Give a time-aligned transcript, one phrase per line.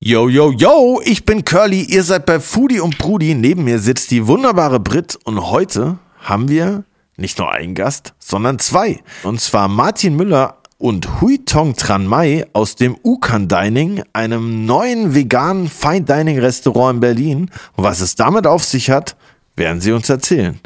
[0.00, 4.12] Yo, yo, yo, ich bin Curly, ihr seid bei Foodie und Brudi, neben mir sitzt
[4.12, 6.84] die wunderbare Brit und heute haben wir
[7.16, 9.00] nicht nur einen Gast, sondern zwei.
[9.24, 15.16] Und zwar Martin Müller und Hui Tong Tran Mai aus dem Ukan Dining, einem neuen
[15.16, 17.50] veganen Fine Dining Restaurant in Berlin.
[17.74, 19.16] Und was es damit auf sich hat,
[19.56, 20.60] werden sie uns erzählen.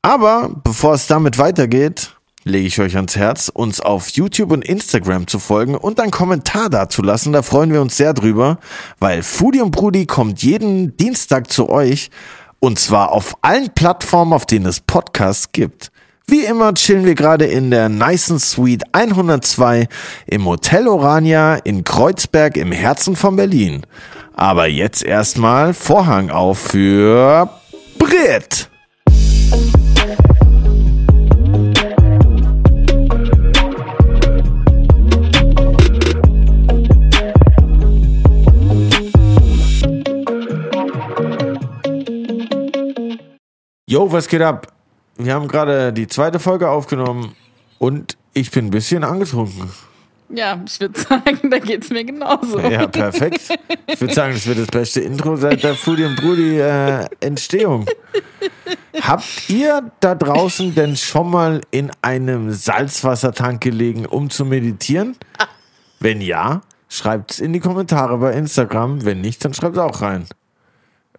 [0.00, 2.16] Aber bevor es damit weitergeht,
[2.50, 6.68] lege ich euch ans Herz, uns auf YouTube und Instagram zu folgen und einen Kommentar
[6.68, 7.32] dazulassen.
[7.32, 8.58] Da freuen wir uns sehr drüber,
[8.98, 12.10] weil Foodie und Brudi kommt jeden Dienstag zu euch
[12.58, 15.90] und zwar auf allen Plattformen, auf denen es Podcasts gibt.
[16.26, 19.88] Wie immer chillen wir gerade in der Nice Suite 102
[20.26, 23.86] im Hotel Orania in Kreuzberg im Herzen von Berlin.
[24.34, 27.50] Aber jetzt erstmal Vorhang auf für
[27.98, 28.70] Brit.
[43.90, 44.68] Yo, was geht ab?
[45.16, 47.34] Wir haben gerade die zweite Folge aufgenommen
[47.80, 49.68] und ich bin ein bisschen angetrunken.
[50.28, 52.60] Ja, ich würde sagen, da geht es mir genauso.
[52.60, 53.40] Ja, perfekt.
[53.88, 57.84] Ich würde sagen, das wird das beste Intro seit der Foodie und Brudi äh, Entstehung.
[59.00, 65.16] Habt ihr da draußen denn schon mal in einem Salzwassertank gelegen, um zu meditieren?
[65.98, 69.04] Wenn ja, schreibt es in die Kommentare bei Instagram.
[69.04, 70.26] Wenn nicht, dann schreibt es auch rein.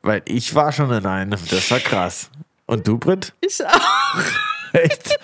[0.04, 1.38] Weil ich war schon in einem.
[1.50, 2.32] Das war krass.
[2.72, 3.34] Und du, Britt?
[3.42, 4.22] Ich auch.
[4.74, 5.20] Echt?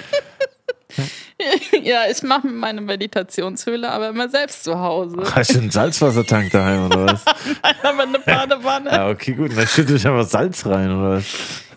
[1.81, 5.23] Ja, ich mache meine Meditationshöhle aber immer selbst zu Hause.
[5.33, 7.23] Hast du einen Salzwassertank daheim oder was?
[7.63, 8.91] Nein, aber eine Badewanne.
[8.91, 9.55] Ja, okay, gut.
[9.55, 11.25] Dann schütte ich einfach Salz rein oder was?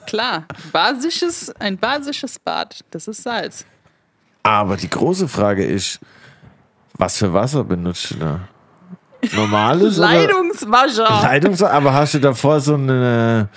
[0.09, 3.65] Klar, basisches, ein basisches Bad, das ist Salz.
[4.43, 6.01] Aber die große Frage ist,
[6.95, 8.41] was für Wasser benutzt du da?
[9.37, 10.01] Normales?
[10.01, 11.21] oder- Leitungswascher.
[11.23, 13.49] Leitungs aber hast du davor so eine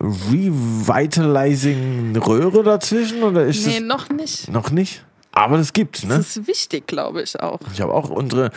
[0.00, 4.48] Revitalizing Röhre dazwischen oder ist Nee, das noch nicht.
[4.50, 5.04] noch nicht?
[5.32, 6.18] Aber das gibt's, ne?
[6.18, 7.60] Das ist wichtig, glaube ich auch.
[7.72, 8.50] Ich habe auch unsere,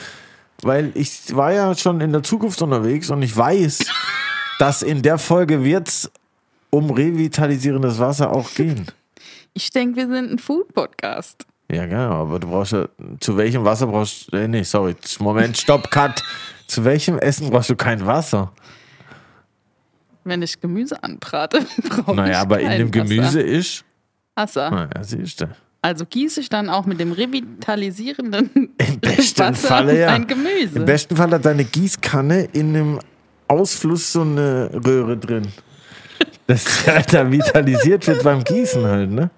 [0.62, 3.80] weil ich war ja schon in der Zukunft unterwegs und ich weiß,
[4.60, 6.12] dass in der Folge wird's
[6.70, 8.88] um revitalisierendes Wasser auch gehen.
[9.54, 11.46] Ich denke, wir sind ein Food-Podcast.
[11.72, 12.88] Ja, genau, aber du brauchst ja,
[13.22, 16.22] zu welchem Wasser brauchst du, äh, nee, sorry, Moment, stopp, cut.
[16.68, 18.52] zu welchem Essen brauchst du kein Wasser?
[20.26, 21.60] Wenn ich Gemüse anbrate,
[21.90, 23.86] brauche ich Naja, aber in dem Gemüse ist,
[24.36, 24.72] Wasser.
[24.72, 24.72] Wasser.
[24.72, 25.48] naja, siehst du.
[25.82, 30.10] Also gieße ich dann auch mit dem revitalisierenden Im besten Wasser Falle ja.
[30.10, 30.80] ein Gemüse.
[30.80, 33.00] Im besten Fall hat deine Gießkanne in einem
[33.48, 35.48] Ausfluss so eine Röhre drin.
[36.48, 39.30] Das halt da vitalisiert wird beim Gießen halt, ne?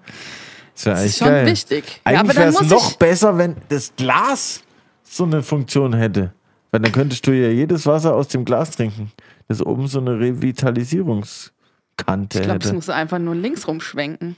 [0.74, 1.46] Das das ist schon geil.
[1.46, 1.84] wichtig.
[2.06, 4.62] Ja, aber Eigentlich dann wäre es noch ich, besser, wenn das Glas
[5.02, 6.32] so eine Funktion hätte.
[6.70, 9.10] Weil dann könntest du ja jedes Wasser aus dem Glas trinken,
[9.48, 14.36] das oben so eine Revitalisierungskante ich glaube, es muss einfach nur links rumschwenken.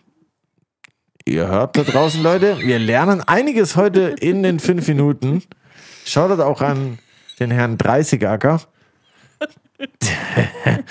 [1.26, 5.42] Ihr hört da draußen, Leute, wir lernen einiges heute in den fünf Minuten.
[6.06, 6.98] Schaut auch an
[7.38, 8.62] den Herrn Dreißigacker,
[9.78, 10.84] der,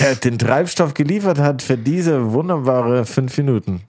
[0.00, 3.82] der den Treibstoff geliefert hat für diese wunderbare fünf Minuten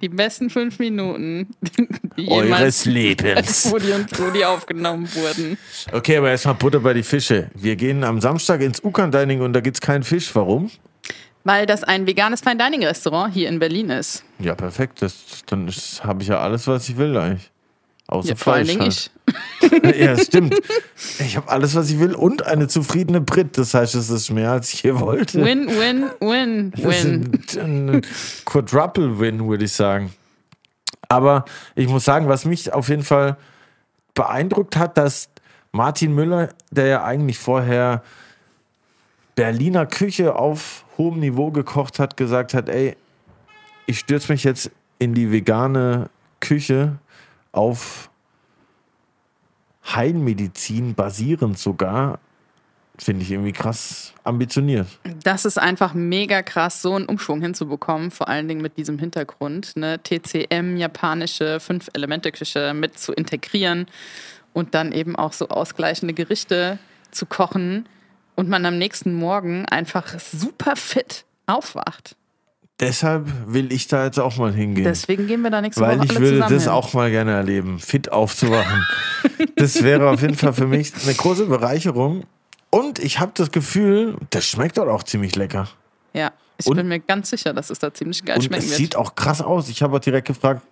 [0.00, 1.48] Die besten fünf Minuten,
[2.16, 3.66] die eures Lebens.
[3.70, 5.58] Foodie und Brudi aufgenommen wurden.
[5.92, 7.50] Okay, aber erstmal Butter bei die Fische.
[7.54, 10.34] Wir gehen am Samstag ins Ukan Dining und da gibt's keinen Fisch.
[10.34, 10.70] Warum?
[11.44, 14.24] Weil das ein veganes Fine Dining Restaurant hier in Berlin ist.
[14.38, 15.02] Ja, perfekt.
[15.02, 15.68] Das, dann
[16.02, 17.51] habe ich ja alles, was ich will eigentlich.
[18.12, 19.10] Außer Ja, vor allen Dingen halt.
[19.62, 19.98] ich.
[19.98, 20.54] ja, das stimmt.
[21.18, 23.58] Ich habe alles, was ich will und eine zufriedene Brit.
[23.58, 25.42] Das heißt, es ist mehr, als ich hier wollte.
[25.44, 27.42] Win, win, win, win.
[27.58, 28.02] ein, ein
[28.44, 30.12] Quadruple-Win, würde ich sagen.
[31.08, 33.36] Aber ich muss sagen, was mich auf jeden Fall
[34.14, 35.28] beeindruckt hat, dass
[35.72, 38.02] Martin Müller, der ja eigentlich vorher
[39.34, 42.96] Berliner Küche auf hohem Niveau gekocht hat, gesagt hat, ey,
[43.86, 46.98] ich stürze mich jetzt in die vegane Küche
[47.52, 48.10] auf
[49.84, 52.18] Heilmedizin basierend sogar.
[52.98, 54.86] Finde ich irgendwie krass ambitioniert.
[55.24, 59.76] Das ist einfach mega krass, so einen Umschwung hinzubekommen, vor allen Dingen mit diesem Hintergrund,
[59.76, 59.98] ne?
[60.02, 63.86] TCM, japanische Fünf-Elemente-Küche mit zu integrieren
[64.52, 66.78] und dann eben auch so ausgleichende Gerichte
[67.10, 67.88] zu kochen
[68.36, 72.14] und man am nächsten Morgen einfach super fit aufwacht.
[72.80, 74.84] Deshalb will ich da jetzt auch mal hingehen.
[74.84, 76.72] Deswegen gehen wir da nächste Weil Woche ich alle würde das hin.
[76.72, 78.84] auch mal gerne erleben, fit aufzuwachen.
[79.56, 82.24] das wäre auf jeden Fall für mich eine große Bereicherung.
[82.70, 85.68] Und ich habe das Gefühl, das schmeckt dort auch ziemlich lecker.
[86.12, 88.70] Ja, ich Und- bin mir ganz sicher, dass es da ziemlich geil Und schmecken es
[88.70, 88.78] wird.
[88.78, 89.68] sieht auch krass aus.
[89.68, 90.62] Ich habe auch direkt gefragt,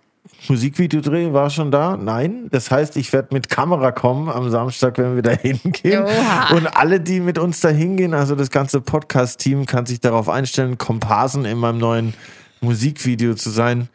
[0.47, 1.97] Musikvideodreh war schon da?
[1.97, 2.47] Nein.
[2.51, 6.03] Das heißt, ich werde mit Kamera kommen am Samstag, wenn wir da hingehen.
[6.03, 6.55] Oha.
[6.55, 10.77] Und alle, die mit uns da hingehen, also das ganze Podcast-Team, kann sich darauf einstellen,
[10.77, 12.13] Komparsen in meinem neuen
[12.61, 13.89] Musikvideo zu sein.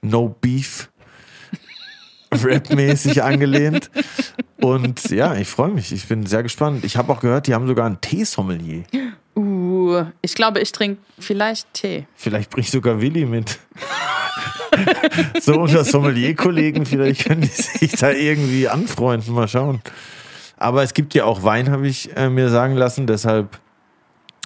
[0.00, 0.88] No Beef.
[2.32, 3.90] Rap-mäßig angelehnt.
[4.60, 5.92] Und ja, ich freue mich.
[5.92, 6.84] Ich bin sehr gespannt.
[6.84, 8.84] Ich habe auch gehört, die haben sogar einen Teesommelier.
[9.36, 12.06] Uh, ich glaube, ich trinke vielleicht Tee.
[12.14, 13.58] Vielleicht bringt sogar Willi mit.
[15.40, 19.34] so unter Sommelier-Kollegen, vielleicht können die sich da irgendwie anfreunden.
[19.34, 19.80] Mal schauen.
[20.56, 23.06] Aber es gibt ja auch Wein, habe ich äh, mir sagen lassen.
[23.06, 23.58] Deshalb,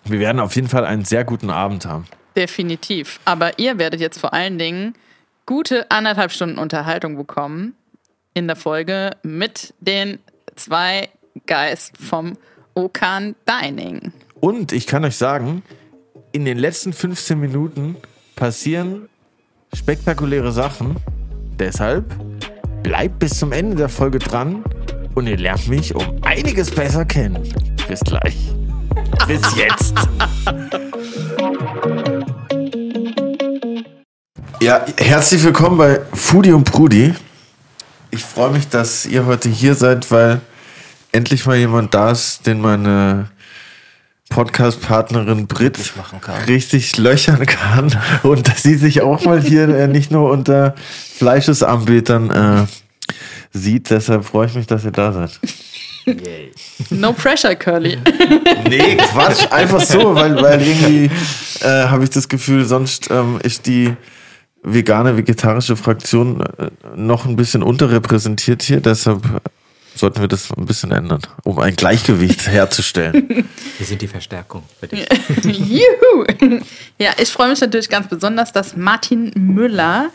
[0.04, 2.06] wir werden auf jeden Fall einen sehr guten Abend haben.
[2.36, 3.20] Definitiv.
[3.24, 4.94] Aber ihr werdet jetzt vor allen Dingen
[5.46, 7.74] gute anderthalb Stunden Unterhaltung bekommen
[8.34, 10.18] in der Folge mit den
[10.56, 11.08] zwei
[11.46, 12.36] Guys vom
[12.74, 14.12] Okan Dining.
[14.40, 15.62] Und ich kann euch sagen,
[16.32, 17.96] in den letzten 15 Minuten
[18.36, 19.08] passieren
[19.74, 20.96] spektakuläre Sachen.
[21.58, 22.04] Deshalb
[22.82, 24.64] bleibt bis zum Ende der Folge dran
[25.14, 27.42] und ihr lernt mich um einiges besser kennen.
[27.88, 28.36] Bis gleich.
[29.26, 29.94] Bis jetzt.
[34.60, 37.14] Ja, herzlich willkommen bei Foodie und Prudi.
[38.10, 40.40] Ich freue mich, dass ihr heute hier seid, weil
[41.12, 43.30] endlich mal jemand da ist, den meine
[44.32, 46.44] Podcast-Partnerin Brit Glücklich machen kann.
[46.44, 50.74] richtig löchern kann und dass sie sich auch mal hier äh, nicht nur unter
[51.16, 52.66] Fleischesanbetern äh,
[53.52, 53.90] sieht.
[53.90, 55.38] Deshalb freue ich mich, dass ihr da seid.
[56.06, 56.50] Yay.
[56.90, 57.98] No pressure, Curly.
[58.68, 61.10] Nee, Quatsch, einfach so, weil, weil irgendwie
[61.60, 63.94] äh, habe ich das Gefühl, sonst ähm, ist die
[64.62, 68.80] vegane, vegetarische Fraktion äh, noch ein bisschen unterrepräsentiert hier.
[68.80, 69.22] Deshalb
[69.94, 73.48] sollten wir das ein bisschen ändern, um ein Gleichgewicht herzustellen.
[73.78, 75.06] Wir sind die Verstärkung für dich.
[75.44, 76.24] Juhu!
[76.98, 80.10] Ja, ich freue mich natürlich ganz besonders, dass Martin Müller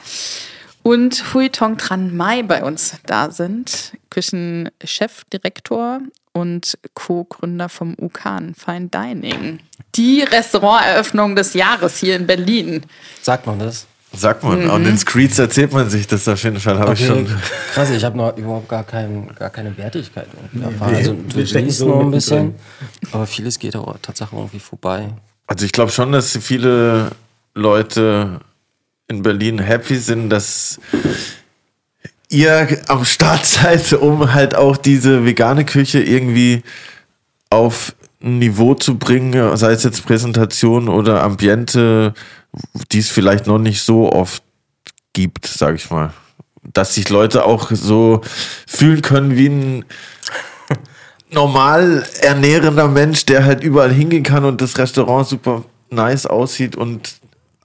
[0.83, 3.93] und Hui Tong Tran Mai bei uns da sind.
[4.09, 5.99] Küchenchefdirektor
[6.33, 9.59] und Co-Gründer vom Ukan Fine Dining.
[9.95, 12.85] Die Restauranteröffnung des Jahres hier in Berlin.
[13.21, 13.87] Sagt man das?
[14.17, 17.27] Sagt man, und in Screeds erzählt man sich das auf jeden Fall, habe ich schon.
[17.73, 20.27] Krass, ich habe noch überhaupt gar, kein, gar keine Wertigkeit
[20.61, 20.91] erfahren.
[20.91, 22.55] wir- also stecken schließen so noch ein bisschen,
[23.11, 25.09] aber vieles geht auch tatsächlich irgendwie vorbei.
[25.45, 27.11] Also ich glaube schon, dass viele
[27.53, 28.39] Leute
[29.07, 30.79] in Berlin happy sind, dass
[32.29, 36.63] ihr am Start seid, um halt auch diese vegane Küche irgendwie
[37.49, 42.13] auf ein Niveau zu bringen, sei es jetzt Präsentation oder Ambiente,
[42.91, 44.43] die es vielleicht noch nicht so oft
[45.13, 46.13] gibt, sage ich mal.
[46.73, 48.21] Dass sich Leute auch so
[48.67, 49.85] fühlen können wie ein
[51.31, 57.15] normal ernährender Mensch, der halt überall hingehen kann und das Restaurant super nice aussieht und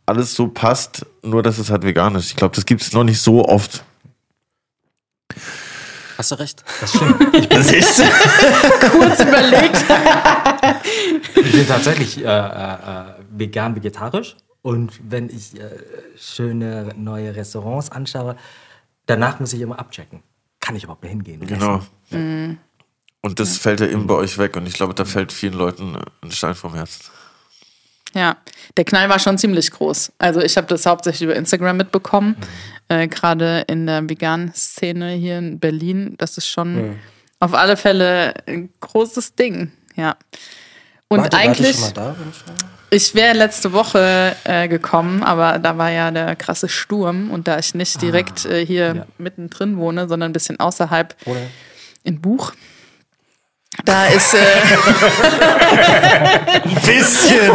[0.06, 2.30] alles so passt, nur dass es halt vegan ist.
[2.30, 3.84] Ich glaube, das gibt es noch nicht so oft.
[6.18, 6.62] Hast du recht?
[6.80, 6.94] Das
[7.72, 8.02] ist
[8.92, 9.84] Kurz überlegt.
[11.34, 14.36] Ich bin tatsächlich äh, äh, äh, vegan, vegetarisch.
[14.62, 15.70] Und wenn ich äh,
[16.16, 18.36] schöne neue Restaurants anschaue,
[19.06, 20.22] danach muss ich immer abchecken.
[20.60, 21.40] Kann ich überhaupt da hingehen?
[21.40, 21.82] und genau.
[22.10, 22.58] essen?
[23.20, 25.96] Und das fällt ja eben bei euch weg und ich glaube, da fällt vielen Leuten
[26.22, 27.04] ein Stein vom Herzen.
[28.14, 28.36] Ja,
[28.76, 30.12] der Knall war schon ziemlich groß.
[30.18, 32.36] Also ich habe das hauptsächlich über Instagram mitbekommen,
[32.88, 36.14] äh, gerade in der veganen Szene hier in Berlin.
[36.18, 36.96] Das ist schon
[37.38, 39.72] auf alle Fälle ein großes Ding.
[39.96, 40.16] Ja.
[41.08, 42.71] Und Warte, warte eigentlich, schon mal da, wenn ich frage?
[42.92, 47.58] Ich wäre letzte Woche äh, gekommen, aber da war ja der krasse Sturm und da
[47.58, 49.06] ich nicht direkt äh, hier ja.
[49.16, 51.40] mittendrin wohne, sondern ein bisschen außerhalb Oder?
[52.04, 52.52] in Buch.
[53.86, 54.38] Da ist, äh,
[56.86, 57.50] Bisschen!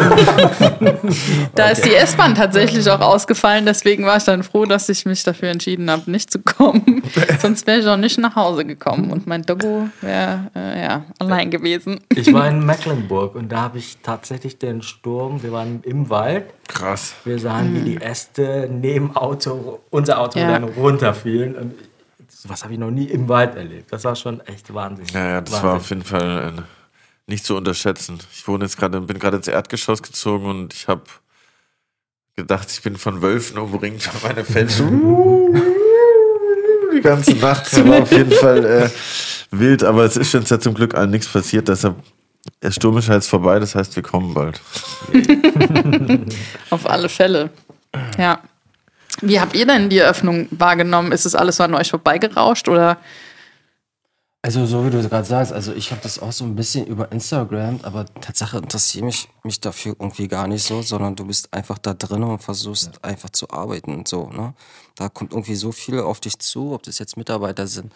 [1.53, 5.23] Da ist die S-Bahn tatsächlich auch ausgefallen, deswegen war ich dann froh, dass ich mich
[5.23, 7.03] dafür entschieden habe, nicht zu kommen.
[7.39, 11.51] Sonst wäre ich auch nicht nach Hause gekommen und mein Doggo wäre äh, ja, allein
[11.51, 11.99] gewesen.
[12.09, 15.43] Ich war in Mecklenburg und da habe ich tatsächlich den Sturm.
[15.43, 16.45] Wir waren im Wald.
[16.67, 17.13] Krass.
[17.25, 20.51] Wir sahen, wie die Äste neben Auto, unser Auto Ja.
[20.51, 21.55] dann runterfielen.
[21.55, 21.73] Und
[22.41, 23.91] sowas habe ich noch nie im Wald erlebt.
[23.91, 25.11] Das war schon echt wahnsinnig.
[25.11, 25.69] Ja, ja, das Wahnsinn.
[25.69, 26.61] war auf jeden Fall äh,
[27.25, 28.19] nicht zu unterschätzen.
[28.31, 31.03] Ich wohne jetzt gerade, bin gerade ins Erdgeschoss gezogen und ich habe
[32.35, 35.53] gedacht, ich bin von Wölfen umringt, weil meine Felsen
[36.93, 37.65] die ganze Nacht.
[37.65, 38.89] Das war auf jeden Fall äh,
[39.51, 41.95] wild, aber es ist jetzt ja zum Glück allen nichts passiert, deshalb
[42.61, 44.61] der Sturm ist jetzt vorbei, das heißt, wir kommen bald.
[46.69, 47.49] Auf alle Fälle.
[48.17, 48.39] Ja.
[49.21, 51.11] Wie habt ihr denn die Eröffnung wahrgenommen?
[51.11, 52.97] Ist es alles so an euch vorbeigerauscht oder?
[54.43, 57.11] Also so wie du gerade sagst, also ich habe das auch so ein bisschen über
[57.11, 61.77] Instagram, aber Tatsache interessiert mich, mich dafür irgendwie gar nicht so, sondern du bist einfach
[61.79, 64.05] da drin und versuchst einfach zu arbeiten.
[64.05, 64.53] So, ne?
[64.95, 67.91] Da kommt irgendwie so viel auf dich zu, ob das jetzt Mitarbeiter sind,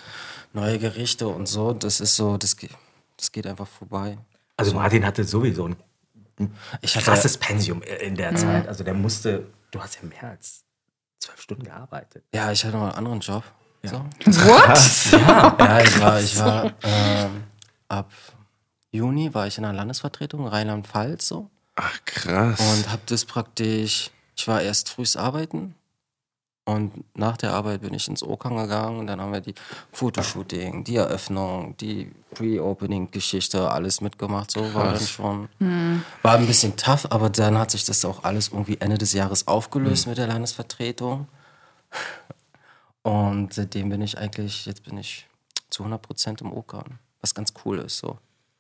[0.51, 2.71] neue Gerichte und so, das ist so, das, geht-
[3.17, 4.17] das geht einfach vorbei.
[4.57, 5.75] Also Martin hatte sowieso ein
[6.81, 8.67] Ich hatte- krasses Pensium in der Zeit.
[8.67, 10.63] Also der musste, du hast ja mehr als
[11.21, 12.23] zwölf Stunden gearbeitet.
[12.33, 13.43] Ja, ich hatte noch einen anderen Job.
[13.83, 14.05] So.
[14.25, 15.11] What?
[15.59, 17.43] Ja, ich war, ich war ähm,
[17.87, 18.11] ab
[18.91, 22.59] Juni war ich in der Landesvertretung Rheinland-Pfalz so Ach, krass.
[22.59, 25.75] und habe das praktisch, ich war erst frühs arbeiten
[26.71, 29.55] und nach der Arbeit bin ich ins Okang gegangen und dann haben wir die
[29.93, 35.49] Fotoshooting, die Eröffnung, die Pre-Opening-Geschichte, alles mitgemacht, so war dann schon,
[36.21, 39.47] war ein bisschen tough, aber dann hat sich das auch alles irgendwie Ende des Jahres
[39.47, 41.27] aufgelöst mit der Landesvertretung
[43.03, 45.27] und seitdem bin ich eigentlich, jetzt bin ich
[45.69, 48.17] zu 100% im Okang, was ganz cool ist so.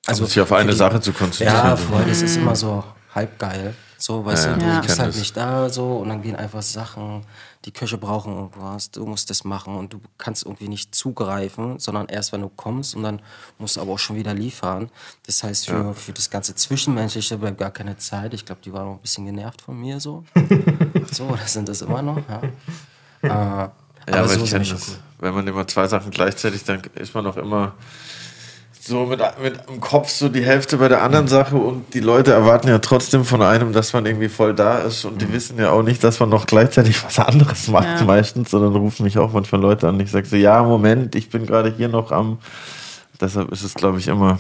[0.07, 1.53] also sich auf eine die- Sache zu konzentrieren.
[1.67, 3.75] ja, voll, das ist immer so halb geil.
[3.97, 4.73] So, weißt Ja, du, ja.
[4.73, 5.17] du ich bist halt das.
[5.17, 7.23] nicht da so und dann gehen einfach Sachen,
[7.65, 12.07] die Köche brauchen irgendwas, du musst das machen und du kannst irgendwie nicht zugreifen, sondern
[12.07, 13.21] erst wenn du kommst und dann
[13.59, 14.89] musst du aber auch schon wieder liefern.
[15.27, 18.33] Das heißt, für, für das ganze Zwischenmenschliche bleibt gar keine Zeit.
[18.33, 20.23] Ich glaube, die waren auch ein bisschen genervt von mir so.
[21.11, 22.41] so, das sind das immer noch, ja.
[23.67, 23.69] Äh,
[24.07, 24.85] Ja, aber, aber so ich kenne das.
[24.85, 27.73] schon Wenn man immer zwei Sachen gleichzeitig, dann ist man noch immer
[28.83, 32.31] so mit, mit im Kopf so die Hälfte bei der anderen Sache und die Leute
[32.31, 35.69] erwarten ja trotzdem von einem, dass man irgendwie voll da ist und die wissen ja
[35.69, 38.03] auch nicht, dass man noch gleichzeitig was anderes macht Ja.
[38.05, 39.99] meistens, sondern rufen mich auch manchmal Leute an.
[39.99, 42.39] Ich sage so, ja, Moment, ich bin gerade hier noch am.
[43.19, 44.39] Deshalb ist es, glaube ich, immer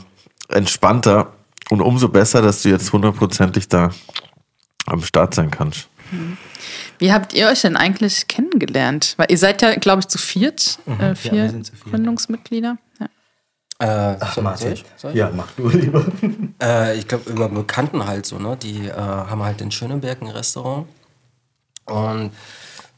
[0.49, 1.33] entspannter
[1.69, 3.91] und umso besser, dass du jetzt hundertprozentig da
[4.87, 5.87] am Start sein kannst.
[6.97, 9.13] Wie habt ihr euch denn eigentlich kennengelernt?
[9.17, 11.91] Weil ihr seid ja, glaube ich, zu viert, äh, vier wir sind zu viert.
[11.91, 12.77] Gründungsmitglieder.
[12.99, 13.07] Ja.
[13.81, 14.73] Äh, Ach, soll- Martin.
[14.73, 14.85] ich?
[14.97, 15.17] Soll ich?
[15.17, 16.05] Ja, mach du lieber.
[16.61, 18.55] Äh, ich glaube, über Bekannten halt so, ne?
[18.55, 20.85] Die äh, haben halt in Schöneberg ein Restaurant.
[21.85, 22.29] Und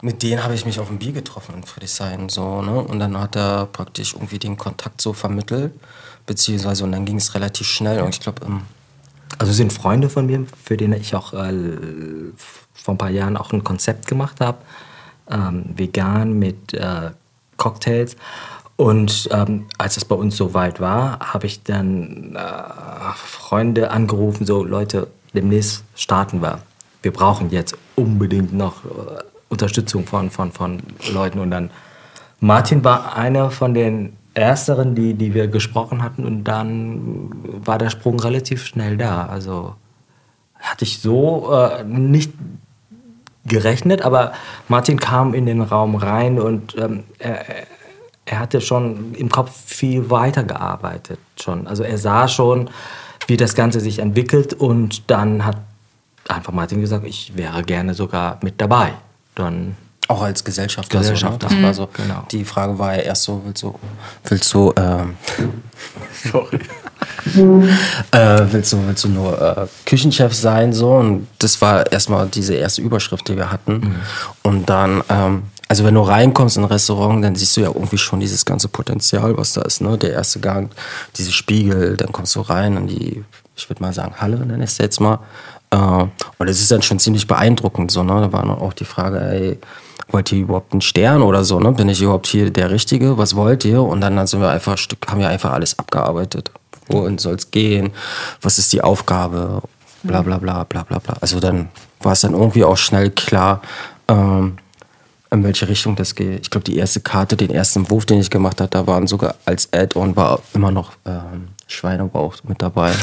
[0.02, 2.74] mit denen habe ich mich auf ein Bier getroffen in Friedrichshain, so, ne?
[2.82, 5.72] Und dann hat er praktisch irgendwie den Kontakt so vermittelt.
[6.26, 8.02] Beziehungsweise, und dann ging es relativ schnell.
[8.02, 8.64] Und ich glaube, ähm,
[9.38, 11.54] Also sind Freunde von mir, für den ich auch äh,
[12.74, 14.58] vor ein paar Jahren auch ein Konzept gemacht habe,
[15.32, 17.12] ähm, vegan mit äh,
[17.56, 18.18] Cocktails.
[18.76, 24.64] Und ähm, als es bei uns soweit war, habe ich dann äh, Freunde angerufen, so
[24.64, 26.60] Leute, demnächst starten wir.
[27.02, 31.40] Wir brauchen jetzt unbedingt noch äh, Unterstützung von, von, von Leuten.
[31.40, 31.70] Und dann
[32.40, 37.30] Martin war einer von den ersteren, die, die wir gesprochen hatten und dann
[37.64, 39.28] war der Sprung relativ schnell da.
[39.28, 39.76] Also
[40.60, 42.34] hatte ich so äh, nicht
[43.46, 44.34] gerechnet, aber
[44.68, 47.46] Martin kam in den Raum rein und ähm, er,
[48.26, 51.68] er hatte schon im Kopf viel weiter gearbeitet schon.
[51.68, 52.70] Also er sah schon,
[53.28, 55.58] wie das Ganze sich entwickelt und dann hat
[56.28, 58.94] einfach Martin gesagt, ich wäre gerne sogar mit dabei.
[59.36, 59.76] Dann
[60.08, 61.00] auch als Gesellschafter.
[61.00, 61.50] Gesellschafter.
[61.50, 61.62] So, ne?
[61.62, 62.26] Das war so, Genau.
[62.32, 63.76] Die Frage war ja erst so, willst du,
[64.26, 65.16] willst du, ähm,
[66.32, 66.60] Sorry.
[68.12, 70.96] äh, willst du, willst du nur äh, Küchenchef sein, so?
[70.96, 73.96] Und das war erstmal diese erste Überschrift, die wir hatten.
[74.42, 77.98] Und dann, ähm, also wenn du reinkommst in ein Restaurant, dann siehst du ja irgendwie
[77.98, 79.98] schon dieses ganze Potenzial, was da ist, ne?
[79.98, 80.70] Der erste Gang,
[81.16, 83.24] diese Spiegel, dann kommst du rein in die,
[83.56, 85.18] ich würde mal sagen, Halle, nenne ich es jetzt mal.
[85.72, 88.22] Äh, und das ist dann schon ziemlich beeindruckend, so, ne?
[88.22, 89.60] Da war dann auch die Frage, ey,
[90.10, 91.72] wollt ihr überhaupt einen Stern oder so, ne?
[91.72, 93.18] Bin ich überhaupt hier der Richtige?
[93.18, 93.82] Was wollt ihr?
[93.82, 94.78] Und dann sind wir einfach,
[95.08, 96.52] haben wir einfach alles abgearbeitet.
[96.86, 97.94] Wohin soll es gehen?
[98.44, 99.64] Was ist die Aufgabe?
[100.04, 101.16] Bla bla bla bla bla bla.
[101.20, 103.64] Also dann war es dann irgendwie auch schnell klar,
[104.08, 104.58] ähm,
[105.34, 106.42] in welche Richtung das geht.
[106.42, 109.36] Ich glaube, die erste Karte, den ersten Wurf, den ich gemacht habe, da waren sogar
[109.46, 112.92] als Add-on war immer noch ähm, Schweinebauch mit dabei.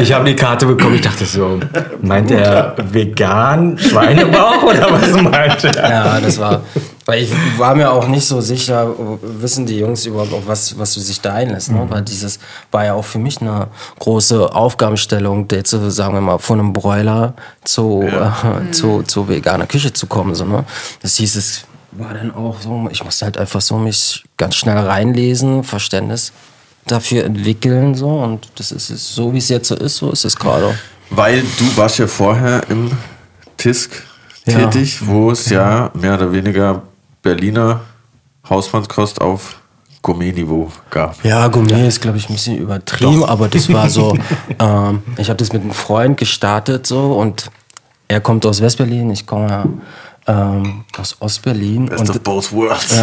[0.00, 1.60] Ich habe die Karte bekommen, ich dachte so,
[2.00, 5.90] meint er vegan Schweinebauch oder was meint er?
[5.90, 6.62] Ja, das war.
[7.06, 10.92] Weil ich war mir auch nicht so sicher, wissen die Jungs überhaupt auch, was, was
[10.94, 11.70] du sich da einlässt.
[11.70, 11.86] Ne?
[11.88, 12.40] Weil dieses
[12.72, 13.68] war ja auch für mich eine
[14.00, 19.68] große Aufgabenstellung, jetzt, so, sagen wir mal, von einem Broiler zu, äh, zu, zu veganer
[19.68, 20.34] Küche zu kommen.
[20.34, 20.64] So, ne?
[21.00, 24.76] Das hieß, es war dann auch so, ich musste halt einfach so mich ganz schnell
[24.78, 26.32] reinlesen, Verständnis
[26.88, 27.94] dafür entwickeln.
[27.94, 30.76] So, und das ist es, so, wie es jetzt so ist, so ist es gerade.
[31.10, 32.90] Weil du warst ja vorher im
[33.58, 33.90] TISK
[34.44, 34.58] Ja.
[34.70, 36.82] tätig, wo es ja mehr oder weniger
[37.26, 37.80] Berliner
[38.48, 39.60] Hausmannskost auf
[40.00, 41.24] Gourmet-Niveau gab.
[41.24, 44.16] Ja, Gourmet ist, glaube ich, ein bisschen übertrieben, aber das war so,
[44.60, 47.50] ähm, ich habe das mit einem Freund gestartet so und
[48.06, 49.80] er kommt aus Westberlin, ich komme
[50.28, 51.86] ähm, aus Ostberlin.
[51.86, 52.96] Best of both worlds.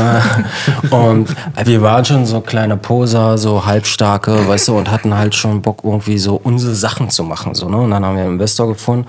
[0.89, 5.35] Und äh, wir waren schon so kleine Poser, so halbstarke, weißt du, und hatten halt
[5.35, 7.55] schon Bock, irgendwie so unsere Sachen zu machen.
[7.55, 7.77] So, ne?
[7.77, 9.07] Und dann haben wir einen Investor gefunden.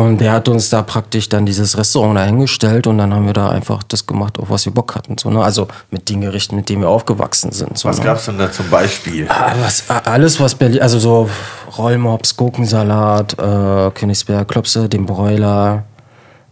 [0.00, 3.50] Und der hat uns da praktisch dann dieses Restaurant dahingestellt und dann haben wir da
[3.50, 5.18] einfach das gemacht, auf was wir Bock hatten.
[5.18, 5.44] So, ne?
[5.44, 7.76] Also mit den Gerichten, mit denen wir aufgewachsen sind.
[7.76, 8.04] So, Was ne?
[8.04, 9.26] gab's denn da zum Beispiel?
[9.28, 11.28] Ah, Was, alles, was Berlin, also so
[11.76, 15.84] Rollmops, Gurkensalat, äh, Königsberg, Klopse, den Broiler,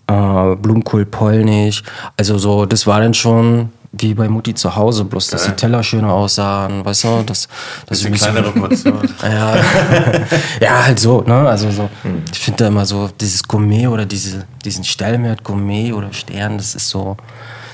[0.09, 1.83] äh, Blumenkohl polnisch.
[2.19, 5.83] Also so, das war dann schon wie bei Mutti zu Hause, bloß dass die Teller
[5.83, 7.49] schöner aussahen, weißt du, das,
[7.87, 9.09] das Bisschen kleinere Portion.
[9.23, 9.57] ja,
[10.61, 11.49] ja, halt so, ne?
[11.49, 11.89] Also so,
[12.31, 16.75] ich finde da immer so, dieses Gourmet oder diese, diesen Stellenwert Gourmet oder Stern, das
[16.75, 17.17] ist so,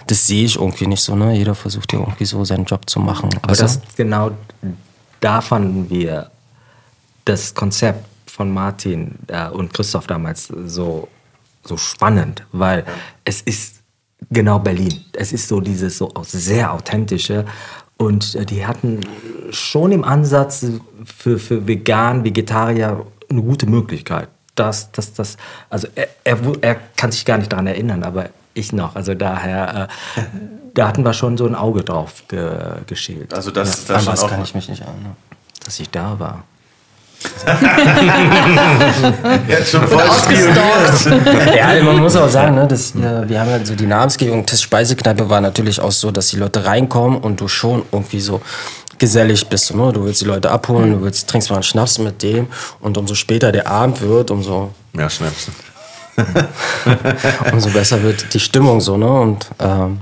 [0.06, 1.34] das sehe ich irgendwie nicht so, ne?
[1.34, 3.30] Jeder versucht ja irgendwie so seinen Job zu machen.
[3.42, 3.64] Aber weißt du?
[3.64, 4.30] das genau
[5.24, 6.30] da fanden wir
[7.24, 11.08] das Konzept von Martin äh, und Christoph damals so,
[11.64, 12.84] so spannend, weil
[13.24, 13.83] es ist
[14.30, 15.04] genau Berlin.
[15.12, 17.44] Es ist so dieses so sehr authentische
[17.96, 19.00] und äh, die hatten
[19.50, 20.66] schon im Ansatz
[21.04, 24.28] für, für Vegan, Vegetarier eine gute Möglichkeit.
[24.54, 25.36] Das, das, das,
[25.68, 28.94] also er, er, er kann sich gar nicht daran erinnern, aber ich noch.
[28.94, 30.20] Also daher, äh,
[30.74, 32.50] da hatten wir schon so ein Auge drauf ge,
[32.86, 33.34] geschält.
[33.34, 35.16] Also das, An das auch kann ich mich nicht erinnern.
[35.64, 36.44] dass ich da war.
[39.48, 41.56] Jetzt schon voll Ausgestalkt.
[41.56, 44.62] Ja, man muss auch sagen, ne, dass, äh, wir haben ja so die Namensgebung des
[44.62, 48.40] Speisekneipe war natürlich auch so, dass die Leute reinkommen und du schon irgendwie so
[48.98, 49.74] gesellig bist.
[49.74, 49.92] Ne?
[49.92, 52.46] Du willst die Leute abholen, du willst, trinkst mal einen Schnaps mit dem
[52.80, 55.52] und umso später der Abend wird, umso, Mehr Schnäpsen.
[57.52, 58.96] umso besser wird die Stimmung so.
[58.96, 59.08] Ne?
[59.08, 60.00] Und ähm,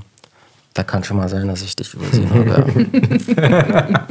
[0.75, 2.87] da kann schon mal sein, dass ich dich übersehen habe.
[3.37, 4.09] Ja.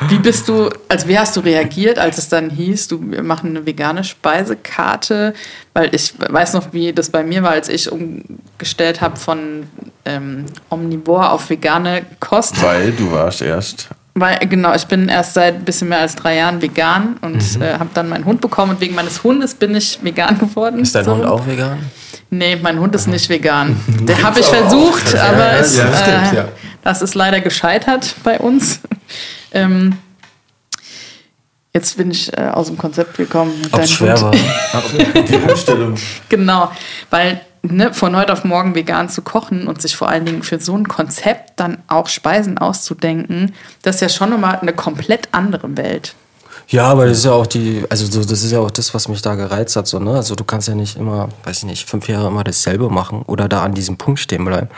[0.08, 3.50] Wie bist du, also wie hast du reagiert, als es dann hieß, du wir machen
[3.50, 5.34] eine vegane Speisekarte?
[5.74, 9.64] Weil ich weiß noch, wie das bei mir war, als ich umgestellt habe von
[10.04, 12.62] ähm, Omnivore auf vegane Kost.
[12.62, 13.88] Weil du warst erst.
[14.14, 17.62] Weil, genau, ich bin erst seit ein bisschen mehr als drei Jahren vegan und Mhm.
[17.62, 20.80] äh, habe dann meinen Hund bekommen und wegen meines Hundes bin ich vegan geworden.
[20.80, 21.12] Ist dein So.
[21.12, 21.78] Hund auch vegan?
[22.30, 23.78] Nee, mein Hund ist nicht vegan.
[23.86, 26.48] Den habe ich versucht, aber es, ja, das äh, ja.
[26.82, 28.80] das ist leider gescheitert bei uns.
[29.52, 29.98] Ähm,
[31.72, 33.52] jetzt bin ich äh, aus dem Konzept gekommen.
[33.72, 34.38] Ob es schwer Hund.
[34.72, 35.22] war?
[35.24, 35.96] Die Umstellung.
[36.28, 36.70] Genau,
[37.10, 40.60] weil ne, von heute auf morgen vegan zu kochen und sich vor allen Dingen für
[40.60, 43.52] so ein Konzept dann auch Speisen auszudenken,
[43.82, 46.14] das ist ja schon nochmal eine komplett andere Welt.
[46.70, 49.08] Ja, aber das ist ja auch die, also so, das ist ja auch das, was
[49.08, 50.12] mich da gereizt hat, so, ne?
[50.12, 53.48] Also du kannst ja nicht immer, weiß ich nicht, fünf Jahre immer dasselbe machen oder
[53.48, 54.68] da an diesem Punkt stehen bleiben.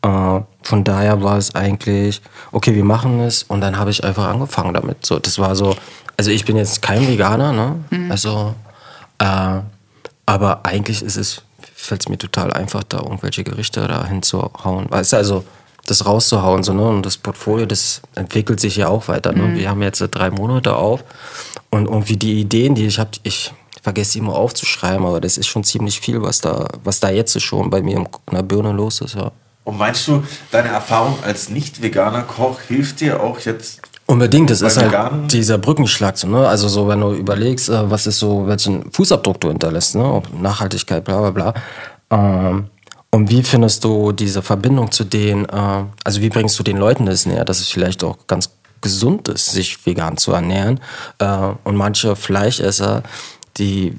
[0.00, 4.28] Äh, von daher war es eigentlich, okay, wir machen es und dann habe ich einfach
[4.28, 5.04] angefangen damit.
[5.04, 5.76] So, das war so,
[6.16, 7.76] also ich bin jetzt kein Veganer, ne?
[8.08, 8.54] Also,
[9.18, 9.60] äh,
[10.24, 11.42] aber eigentlich ist es,
[11.74, 14.86] fällt es mir total einfach, da irgendwelche Gerichte da hinzuhauen.
[14.88, 15.44] Weißt du, also
[15.86, 16.86] das rauszuhauen, so, ne?
[16.88, 19.32] Und das Portfolio, das entwickelt sich ja auch weiter.
[19.32, 19.56] Ne?
[19.56, 21.04] Wir haben jetzt äh, drei Monate auf
[21.70, 25.46] und irgendwie die Ideen, die ich habe, ich vergesse sie immer aufzuschreiben, aber das ist
[25.46, 29.00] schon ziemlich viel, was da, was da jetzt schon bei mir in der Birne los
[29.00, 29.30] ist, ja.
[29.64, 33.80] Und meinst du, deine Erfahrung als nicht-veganer Koch hilft dir auch jetzt?
[34.06, 35.28] Unbedingt, das ist halt Veganen?
[35.28, 36.46] dieser Brückenschlag, so, ne?
[36.46, 40.04] Also so, wenn du überlegst, äh, was ist so, welchen Fußabdruck du hinterlässt, ne?
[40.04, 41.54] Ob Nachhaltigkeit, bla bla bla.
[42.10, 42.68] Ähm,
[43.14, 47.06] und wie findest du diese Verbindung zu den, äh, also wie bringst du den Leuten
[47.06, 48.50] das näher, dass es vielleicht auch ganz
[48.80, 50.80] gesund ist, sich vegan zu ernähren?
[51.20, 53.04] Äh, und manche Fleischesser,
[53.56, 53.96] die,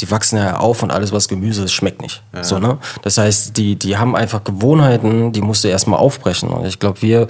[0.00, 2.22] die wachsen ja auf und alles, was Gemüse ist, schmeckt nicht.
[2.42, 2.78] So, ne?
[3.02, 6.50] Das heißt, die, die haben einfach Gewohnheiten, die musst du erstmal aufbrechen.
[6.50, 7.26] Und ich glaube, wir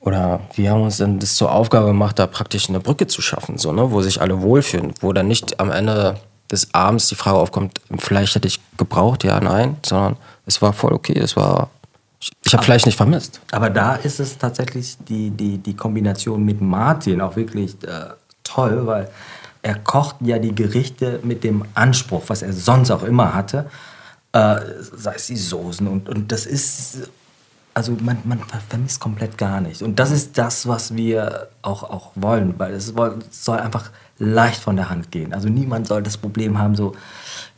[0.00, 3.58] oder wir haben uns dann das zur Aufgabe gemacht, da praktisch eine Brücke zu schaffen,
[3.58, 6.16] so, ne, wo sich alle wohlfühlen, wo dann nicht am Ende
[6.50, 10.16] des Abends die Frage aufkommt, Fleisch hätte ich gebraucht, ja, nein, sondern
[10.48, 11.70] es war voll okay, es war,
[12.20, 13.40] ich, habe Fleisch nicht vermisst.
[13.52, 18.06] Aber da ist es tatsächlich die, die, die Kombination mit Martin auch wirklich äh,
[18.42, 19.08] toll, weil
[19.62, 23.70] er kocht ja die Gerichte mit dem Anspruch, was er sonst auch immer hatte,
[24.32, 24.56] äh,
[24.96, 27.08] sei es die Soßen und, und das ist,
[27.74, 29.82] also man, man ver- vermisst komplett gar nicht.
[29.82, 33.90] Und das ist das, was wir auch, auch wollen, weil es soll, es soll einfach
[34.18, 35.32] leicht von der Hand gehen.
[35.32, 36.96] Also niemand soll das Problem haben, so,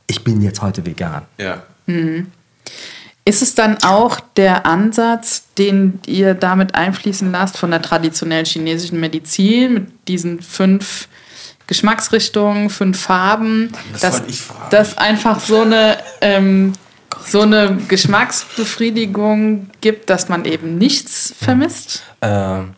[0.07, 1.23] ich bin jetzt heute vegan.
[1.39, 1.63] Ja.
[3.31, 8.99] Ist es dann auch der Ansatz, den ihr damit einfließen lasst von der traditionellen chinesischen
[8.99, 11.07] Medizin mit diesen fünf
[11.69, 14.23] Geschmacksrichtungen, fünf Farben, Das dass
[14.71, 16.73] dass einfach so eine ähm,
[17.25, 22.03] so eine Geschmacksbefriedigung gibt, dass man eben nichts vermisst?
[22.23, 22.75] Ähm,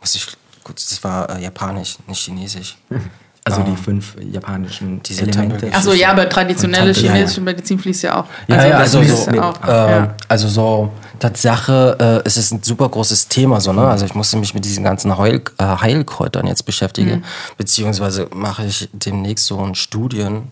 [0.00, 0.26] muss ich
[0.64, 2.76] kurz, das war äh, japanisch, nicht chinesisch.
[3.44, 5.68] Also die fünf japanischen Diese Elemente.
[5.74, 8.26] Achso, ja, aber traditionelle ja, chinesische Medizin fließt ja auch.
[8.46, 9.56] Ja, ja, das also so, ja auch.
[9.64, 10.14] ähm, ja.
[10.28, 13.82] also so Tatsache, äh, es ist ein super großes Thema, so, ne?
[13.88, 17.24] Also ich musste mich mit diesen ganzen Heul, äh, Heilkräutern jetzt beschäftigen,
[17.56, 20.44] beziehungsweise mache ich demnächst so einen Studien,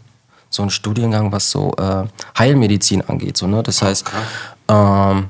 [0.48, 2.04] so einen Studiengang, was so äh,
[2.36, 3.62] Heilmedizin angeht, so, ne?
[3.62, 4.04] Das heißt,
[4.68, 5.28] ähm,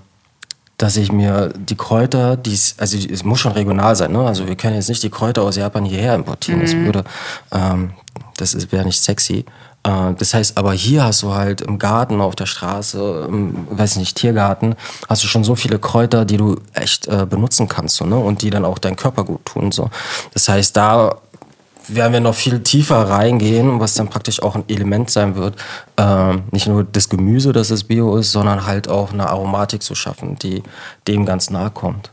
[0.82, 4.20] dass ich mir die Kräuter, die es- also es muss schon regional sein, ne?
[4.26, 6.60] Also wir können jetzt nicht die Kräuter aus Japan hierher importieren.
[6.62, 7.04] Das würde,
[7.52, 7.92] ähm,
[8.38, 9.44] das wäre nicht sexy.
[9.82, 13.96] Äh, das heißt, aber hier hast du halt im Garten, auf der Straße, im, weiß
[13.96, 14.74] nicht, Tiergarten,
[15.06, 18.16] hast du schon so viele Kräuter, die du echt äh, benutzen kannst, so, ne?
[18.16, 19.90] Und die dann auch dein Körper gut tun, so.
[20.32, 21.16] Das heißt, da
[21.94, 25.56] werden wir noch viel tiefer reingehen, was dann praktisch auch ein Element sein wird,
[25.96, 29.94] ähm, nicht nur das Gemüse, dass es Bio ist, sondern halt auch eine Aromatik zu
[29.94, 30.62] schaffen, die
[31.08, 32.10] dem ganz nahe kommt.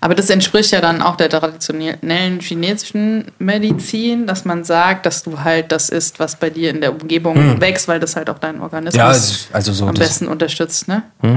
[0.00, 5.40] Aber das entspricht ja dann auch der traditionellen chinesischen Medizin, dass man sagt, dass du
[5.40, 8.60] halt das isst, was bei dir in der Umgebung wächst, weil das halt auch deinen
[8.60, 11.02] Organismus Ja, also so am das- besten unterstützt, ne?
[11.22, 11.36] Ja.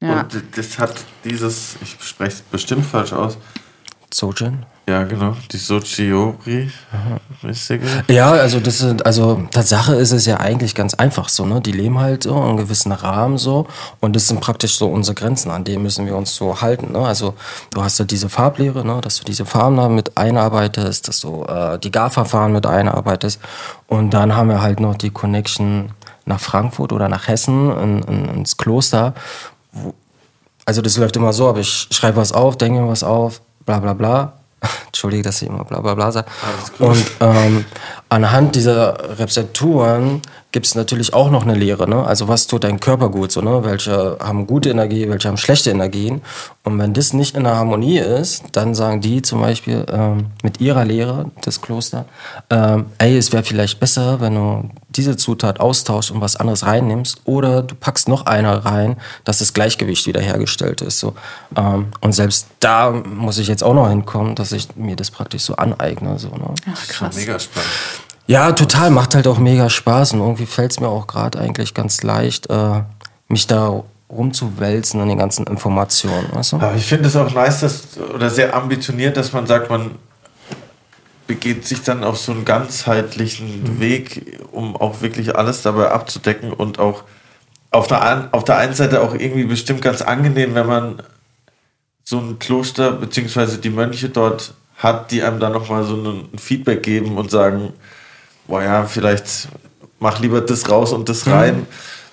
[0.00, 0.20] Ja.
[0.22, 3.38] Und das hat dieses, ich spreche es bestimmt falsch aus.
[4.12, 4.66] Sojin?
[4.88, 6.70] Ja, genau, die Sochiori.
[7.44, 7.86] Richtige.
[8.08, 11.60] Ja, also das sind, also Tatsache ist es ja eigentlich ganz einfach so, ne?
[11.60, 13.68] Die leben halt so in einem gewissen Rahmen so
[14.00, 16.92] und das sind praktisch so unsere Grenzen, an denen müssen wir uns so halten.
[16.92, 16.98] Ne?
[16.98, 17.34] Also
[17.70, 19.00] du hast ja diese Farblehre, ne?
[19.00, 23.40] dass du diese Farben da mit einarbeitest, dass du äh, die Garverfahren mit einarbeitest
[23.86, 25.92] und dann haben wir halt noch die Connection
[26.24, 29.14] nach Frankfurt oder nach Hessen in, in, ins Kloster.
[29.72, 29.94] Wo,
[30.64, 33.94] also das läuft immer so, aber ich schreibe was auf, denke was auf, bla bla
[33.94, 34.41] bla.
[34.86, 36.28] Entschuldige, dass ich immer bla bla bla sage.
[36.78, 37.64] Und ähm,
[38.08, 40.22] anhand dieser Rezepturen
[40.52, 41.88] gibt es natürlich auch noch eine Lehre.
[41.88, 42.04] Ne?
[42.04, 43.32] Also was tut dein Körper gut?
[43.32, 43.64] So, ne?
[43.64, 46.20] Welche haben gute Energie, welche haben schlechte Energien?
[46.62, 50.60] Und wenn das nicht in der Harmonie ist, dann sagen die zum Beispiel ähm, mit
[50.60, 52.04] ihrer Lehre, das Kloster,
[52.50, 57.22] ähm, ey, es wäre vielleicht besser, wenn du diese Zutat austauschst und was anderes reinnimmst
[57.24, 61.00] oder du packst noch eine rein, dass das Gleichgewicht wiederhergestellt ist.
[61.00, 61.14] So.
[61.56, 65.42] Ähm, und selbst da muss ich jetzt auch noch hinkommen, dass ich mir das praktisch
[65.42, 66.18] so aneigne.
[66.18, 66.54] So, ne?
[66.70, 67.16] Ach, krass.
[67.16, 67.70] Mega spannend.
[68.32, 71.74] Ja, total, macht halt auch mega Spaß und irgendwie fällt es mir auch gerade eigentlich
[71.74, 72.80] ganz leicht, äh,
[73.28, 76.28] mich da rumzuwälzen an den ganzen Informationen.
[76.32, 76.56] Weißt du?
[76.56, 79.96] Aber ich finde es auch nice, dass, oder sehr ambitioniert, dass man sagt, man
[81.26, 86.78] begeht sich dann auf so einen ganzheitlichen Weg, um auch wirklich alles dabei abzudecken und
[86.78, 87.04] auch
[87.70, 91.02] auf der, auf der einen Seite auch irgendwie bestimmt ganz angenehm, wenn man
[92.02, 96.82] so ein Kloster beziehungsweise die Mönche dort hat, die einem dann nochmal so ein Feedback
[96.82, 97.74] geben und sagen,
[98.46, 99.48] boah ja, vielleicht
[100.00, 101.66] mach lieber das raus und das rein,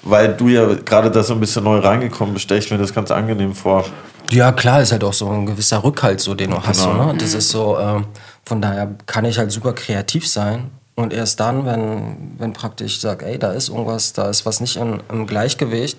[0.03, 2.93] weil du ja gerade da so ein bisschen neu reingekommen bist, stelle ich mir das
[2.93, 3.85] ganz angenehm vor.
[4.29, 6.81] Ja, klar, ist halt auch so ein gewisser Rückhalt, so den du hast.
[6.81, 7.11] So, Genau.
[7.13, 7.17] ne?
[7.17, 8.05] Das ist so, ähm,
[8.45, 10.69] von daher kann ich halt super kreativ sein.
[10.95, 14.59] Und erst dann, wenn, wenn praktisch ich sage, ey, da ist irgendwas, da ist was
[14.59, 15.97] nicht in, im Gleichgewicht,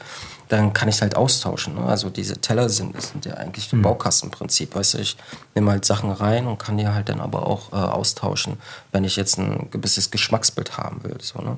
[0.50, 1.76] dann kann ich es halt austauschen.
[1.76, 1.82] Ne?
[1.82, 4.74] Also diese Teller sind, sind ja eigentlich ein Baukastenprinzip.
[4.74, 5.16] Weißt du, ich
[5.54, 8.58] nehme halt Sachen rein und kann die halt dann aber auch äh, austauschen,
[8.90, 11.16] wenn ich jetzt ein gewisses Geschmacksbild haben will.
[11.20, 11.56] So, ne?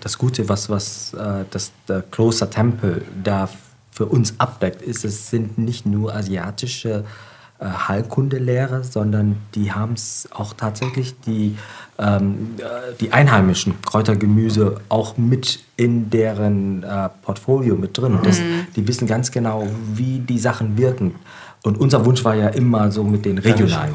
[0.00, 3.48] Das Gute, was, was äh, das der Klostertempel da
[3.90, 7.29] für uns abdeckt, ist, es sind nicht nur asiatische äh,
[7.64, 11.56] Heilkundelehre, sondern die haben es auch tatsächlich die,
[11.98, 18.18] ähm, äh, die einheimischen Kräutergemüse auch mit in deren äh, Portfolio mit drin.
[18.22, 18.40] Das,
[18.76, 21.16] die wissen ganz genau, wie die Sachen wirken.
[21.62, 23.94] Und unser Wunsch war ja immer so mit den regionalen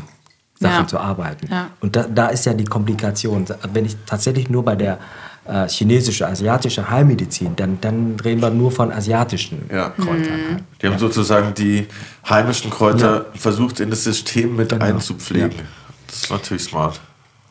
[0.60, 0.88] Sachen Ja.
[0.88, 1.48] zu arbeiten.
[1.50, 1.70] Ja.
[1.82, 3.46] Und da, da ist ja die Komplikation.
[3.74, 5.00] Wenn ich tatsächlich nur bei der
[5.48, 9.90] äh, chinesische, asiatische Heilmedizin, dann, dann reden wir nur von asiatischen Ja.
[9.90, 10.64] Kräutern.
[10.82, 11.88] Die haben sozusagen die
[12.28, 14.86] heimischen Kräuter versucht in das System mit Genau.
[14.86, 15.52] einzupflegen.
[15.52, 15.64] Ja.
[16.08, 17.00] Das ist natürlich smart.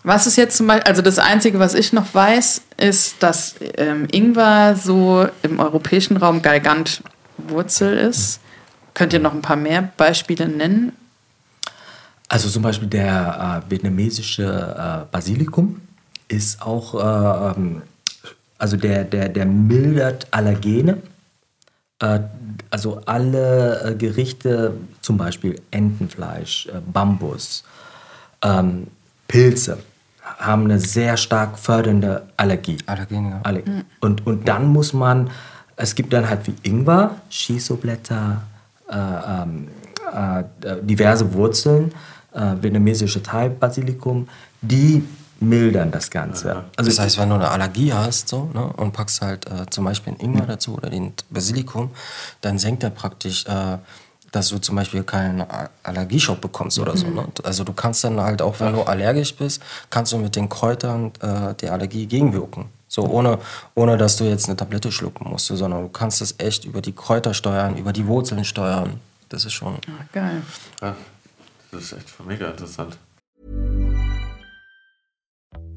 [0.02, 4.06] Was ist jetzt zum Beispiel, also das Einzige, was ich noch weiß, ist, dass ähm,
[4.12, 8.40] Ingwer so im europäischen Raum Galgant-Wurzel ist.
[8.92, 10.92] Könnt ihr noch ein paar mehr Beispiele nennen?
[12.28, 15.80] Also zum Beispiel der äh, vietnamesische äh, Basilikum
[16.34, 17.82] ist auch, äh, ähm,
[18.58, 20.98] also der, der, der mildert Allergene.
[22.00, 22.20] Äh,
[22.70, 27.64] also alle äh, Gerichte, zum Beispiel Entenfleisch, äh, Bambus,
[28.42, 28.88] ähm,
[29.28, 29.78] Pilze,
[30.38, 32.78] haben eine sehr stark fördernde Allergie.
[32.86, 33.40] Allergien, ja.
[33.42, 33.62] Alle.
[34.00, 35.30] Und, und dann muss man,
[35.76, 38.42] es gibt dann halt wie Ingwer, Shiso-Blätter,
[38.90, 39.68] äh, ähm,
[40.12, 40.44] äh,
[40.82, 41.92] diverse Wurzeln,
[42.32, 44.28] äh, vietnamesische Thai-Basilikum,
[44.60, 45.04] die
[45.40, 46.64] mildern das Ganze.
[46.76, 49.84] Also Das heißt, wenn du eine Allergie hast so, ne, und packst halt äh, zum
[49.84, 51.90] Beispiel einen Ingwer dazu oder den Basilikum,
[52.40, 53.78] dann senkt er praktisch äh,
[54.34, 55.46] dass du zum Beispiel keinen
[55.84, 57.06] Allergieschock bekommst oder so.
[57.06, 57.28] Ne?
[57.44, 61.12] Also du kannst dann halt auch, wenn du allergisch bist, kannst du mit den Kräutern
[61.20, 62.66] äh, die Allergie gegenwirken.
[62.88, 63.38] So ohne,
[63.74, 66.92] ohne dass du jetzt eine Tablette schlucken musst, sondern du kannst es echt über die
[66.92, 69.00] Kräuter steuern, über die Wurzeln steuern.
[69.28, 69.74] Das ist schon.
[69.86, 70.42] Ah, geil.
[70.80, 70.96] Ja,
[71.70, 72.96] das ist echt mega interessant.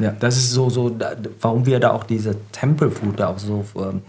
[0.00, 0.96] Ja, das ist so, so
[1.40, 4.02] warum wir da auch diese Tempelfood da auch so, ähm,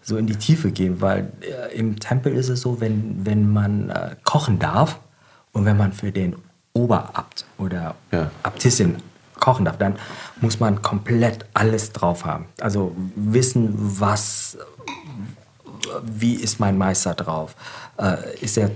[0.00, 3.90] so in die Tiefe gehen, weil äh, im Tempel ist es so, wenn, wenn man
[3.90, 5.00] äh, kochen darf
[5.52, 6.36] und wenn man für den
[6.74, 8.30] Oberabt oder Ja.
[8.42, 8.96] Abtissin
[9.38, 9.96] kochen darf, dann
[10.40, 12.46] muss man komplett alles drauf haben.
[12.60, 14.56] Also wissen, was,
[16.04, 17.56] wie ist mein Meister drauf?
[17.98, 18.70] Äh, ist er,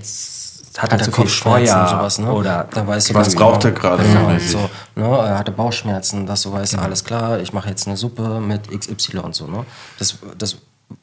[0.78, 2.32] hat er Hat er Kopfschmerzen Feuer und sowas, ne?
[2.32, 3.74] oder da weißt du Was braucht genau.
[3.74, 5.06] er gerade Genau, so, ne?
[5.06, 9.18] Er hatte Bauchschmerzen, dass du weißt, alles klar, ich mache jetzt eine Suppe mit XY
[9.18, 9.64] und so, ne?
[9.98, 10.56] Das, das,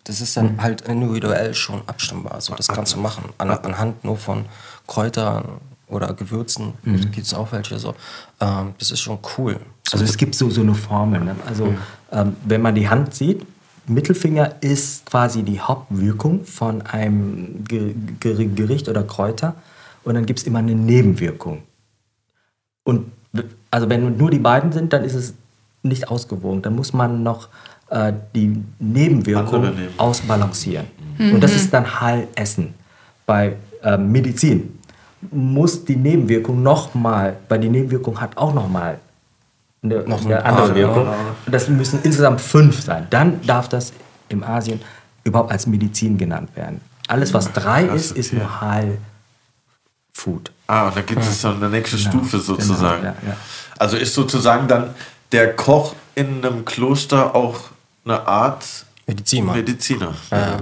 [0.04, 2.40] das ist dann halt individuell schon abstimmbar.
[2.42, 3.26] So, das kannst du machen.
[3.38, 4.46] An, anhand nur von
[4.88, 5.44] Kräutern
[5.88, 6.74] oder Gewürzen
[7.12, 7.94] gibt es auch welche so.
[8.40, 9.60] Ähm, das ist schon cool.
[9.88, 11.20] So, Also es gibt so, so eine Formel.
[11.22, 11.36] Ne?
[11.46, 11.74] Also
[12.12, 13.46] ähm, wenn man die Hand sieht,
[13.88, 19.56] Mittelfinger ist quasi die Hauptwirkung von einem Ge Ge Gericht oder Kräuter
[20.04, 21.64] und dann gibt es immer eine Nebenwirkung.
[22.84, 23.12] Und
[23.72, 25.34] also wenn nur die beiden sind, dann ist es
[25.82, 26.62] nicht ausgewogen.
[26.62, 27.50] Dann muss man noch
[27.90, 30.86] äh, die Nebenwirkung ausbalancieren.
[31.20, 32.74] Und das ist dann Heilessen.
[33.26, 34.80] Bei äh, Medizin
[35.32, 39.00] muss die Nebenwirkung nochmal, weil die Nebenwirkung hat auch nochmal
[39.84, 41.08] eine, Noch eine ein andere paar, Wirkung.
[41.46, 43.08] Das müssen insgesamt fünf sein.
[43.10, 43.94] Dann darf das
[44.30, 44.82] im Asien
[45.24, 46.82] überhaupt als Medizin genannt werden.
[47.08, 48.42] Alles, was drei krass, ist, ist okay.
[48.42, 50.52] nur Heilfood.
[50.68, 53.02] Ah, und da gibt es dann eine nächste Stufe sozusagen.
[53.02, 53.38] genau, ja, ja.
[53.78, 54.92] Also ist sozusagen dann
[55.32, 57.60] der Koch in einem Kloster auch
[58.06, 58.66] eine Art
[59.06, 59.54] Mediziner.
[59.54, 60.14] Mediziner.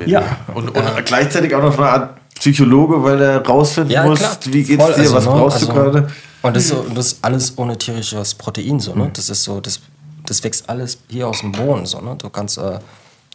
[0.06, 0.38] Ja.
[0.54, 4.84] Und, und gleichzeitig auch noch eine Art Psychologe, weil er rausfinden Ja, muss, wie geht's
[4.84, 6.12] Voll, dir, also, was ne, brauchst also, du gerade.
[6.42, 9.12] Und das, ist so, das ist alles ohne tierisches Protein so, ne?
[9.14, 9.80] Das ist so, das,
[10.26, 12.16] das wächst alles hier aus dem Boden so, ne?
[12.18, 12.80] Du kannst, äh,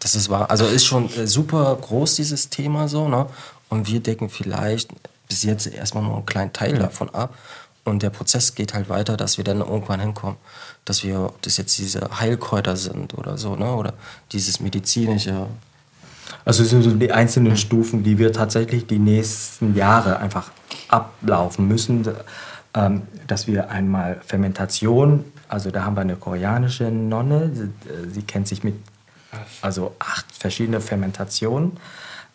[0.00, 3.26] das ist wahr, also ist schon äh, super groß dieses Thema so, ne?
[3.68, 4.90] Und wir decken vielleicht
[5.28, 7.34] bis jetzt erstmal nur einen kleinen Teil davon ab.
[7.84, 10.36] Und der Prozess geht halt weiter, dass wir dann irgendwann hinkommen,
[10.84, 13.72] dass wir, ob das jetzt diese Heilkräuter sind oder so, ne?
[13.72, 13.94] Oder
[14.32, 15.46] dieses medizinische.
[16.44, 20.50] Also es sind so die einzelnen Stufen, die wir tatsächlich die nächsten Jahre einfach
[20.88, 22.04] ablaufen müssen.
[22.76, 28.22] Ähm, dass wir einmal Fermentation, also da haben wir eine koreanische Nonne, sie, äh, sie
[28.22, 28.74] kennt sich mit
[29.62, 31.72] also acht verschiedene Fermentationen,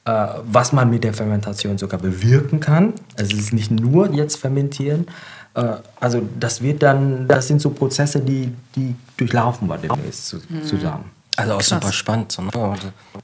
[0.05, 2.93] äh, was man mit der Fermentation sogar bewirken kann.
[3.17, 5.07] Also es ist nicht nur jetzt fermentieren.
[5.53, 10.39] Äh, also das wird dann, das sind so Prozesse, die, die durchlaufen wir demnächst zu,
[10.65, 11.05] zusammen.
[11.37, 11.69] Also auch Krass.
[11.69, 12.31] super spannend.
[12.31, 12.51] So, ne?
[12.53, 12.81] Und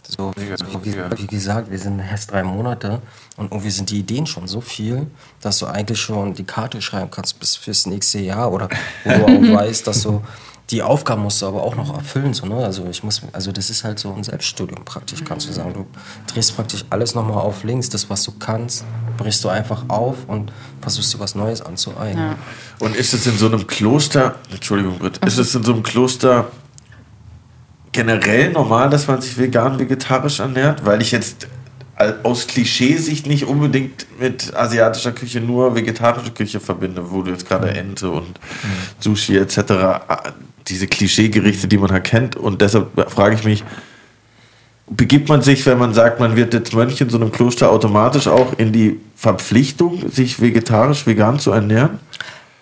[0.08, 3.02] so, so wie, wie gesagt, wir sind erst drei Monate
[3.36, 5.08] und irgendwie sind die Ideen schon so viel,
[5.42, 8.70] dass du eigentlich schon die Karte schreiben kannst bis fürs nächste Jahr oder
[9.04, 10.22] wo du auch weißt, dass du
[10.70, 12.34] die Aufgaben musst du aber auch noch erfüllen.
[12.34, 12.58] So, ne?
[12.58, 15.74] Also ich muss, also das ist halt so ein Selbststudium praktisch, kannst du sagen.
[15.74, 15.86] Du
[16.32, 18.84] drehst praktisch alles nochmal auf links, das was du kannst,
[19.18, 22.36] brichst du einfach auf und versuchst dir was Neues anzueignen.
[22.80, 26.52] Und ist es in so einem Kloster, Entschuldigung, Britt, ist es in so einem Kloster
[27.98, 30.86] generell normal, dass man sich vegan, vegetarisch ernährt?
[30.86, 31.48] Weil ich jetzt
[31.96, 37.48] al- aus Klischeesicht nicht unbedingt mit asiatischer Küche nur vegetarische Küche verbinde, wo du jetzt
[37.48, 38.40] gerade Ente und
[39.00, 40.22] Sushi etc., ah,
[40.68, 42.36] diese Klischeegerichte, die man halt kennt.
[42.36, 43.64] Und deshalb frage ich mich,
[44.90, 48.28] begibt man sich, wenn man sagt, man wird jetzt Mönch in so einem Kloster automatisch
[48.28, 51.98] auch in die Verpflichtung, sich vegetarisch, vegan zu ernähren?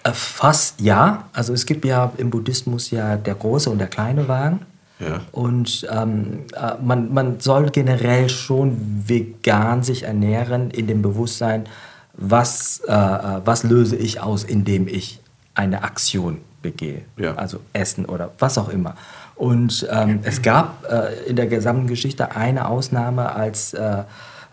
[0.03, 1.25] Äh, Fast ja.
[1.33, 4.61] Also es gibt ja im Buddhismus ja der große und der kleine Wagen.
[4.99, 5.21] Ja.
[5.31, 11.65] Und ähm, äh, man, man soll generell schon vegan sich ernähren in dem Bewusstsein,
[12.13, 15.19] was, äh, äh, was löse ich aus, indem ich
[15.53, 17.01] eine Aktion begehe.
[17.17, 17.35] Ja.
[17.35, 18.95] Also Essen oder was auch immer.
[19.35, 24.03] Und ähm, es gab äh, in der gesamten Geschichte eine Ausnahme, als äh,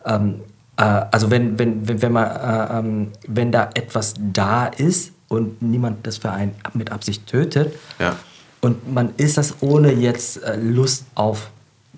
[0.05, 0.41] ähm,
[0.77, 5.63] äh, also wenn, wenn, wenn, wenn, man, äh, ähm, wenn da etwas da ist und
[5.63, 8.17] niemand das für einen mit Absicht tötet, Ja.
[8.63, 11.51] Und man isst das ohne jetzt äh, Lust auf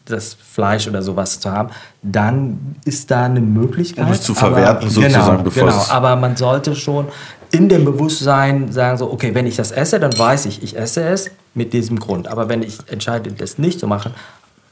[0.06, 1.70] das Fleisch oder sowas zu haben,
[2.02, 4.04] dann ist da eine Möglichkeit.
[4.06, 5.80] Um es zu verwerten sozusagen, Genau, bevor genau.
[5.80, 7.06] es- aber man sollte schon
[7.52, 11.04] in dem Bewusstsein sagen so, okay, wenn ich das esse, dann weiß ich, ich esse
[11.04, 12.28] es mit diesem Grund.
[12.28, 14.12] Aber wenn ich entscheide, das nicht zu machen,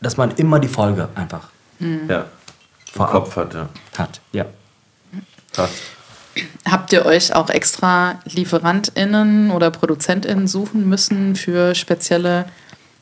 [0.03, 1.49] dass man immer die Folge einfach
[2.09, 2.25] Ja.
[2.93, 3.69] vor Im Kopf hat, ja.
[3.97, 4.21] hat.
[4.33, 4.45] Ja.
[5.53, 5.71] Krass.
[6.69, 12.47] Habt ihr euch auch extra LieferantInnen oder ProduzentInnen suchen müssen für spezielle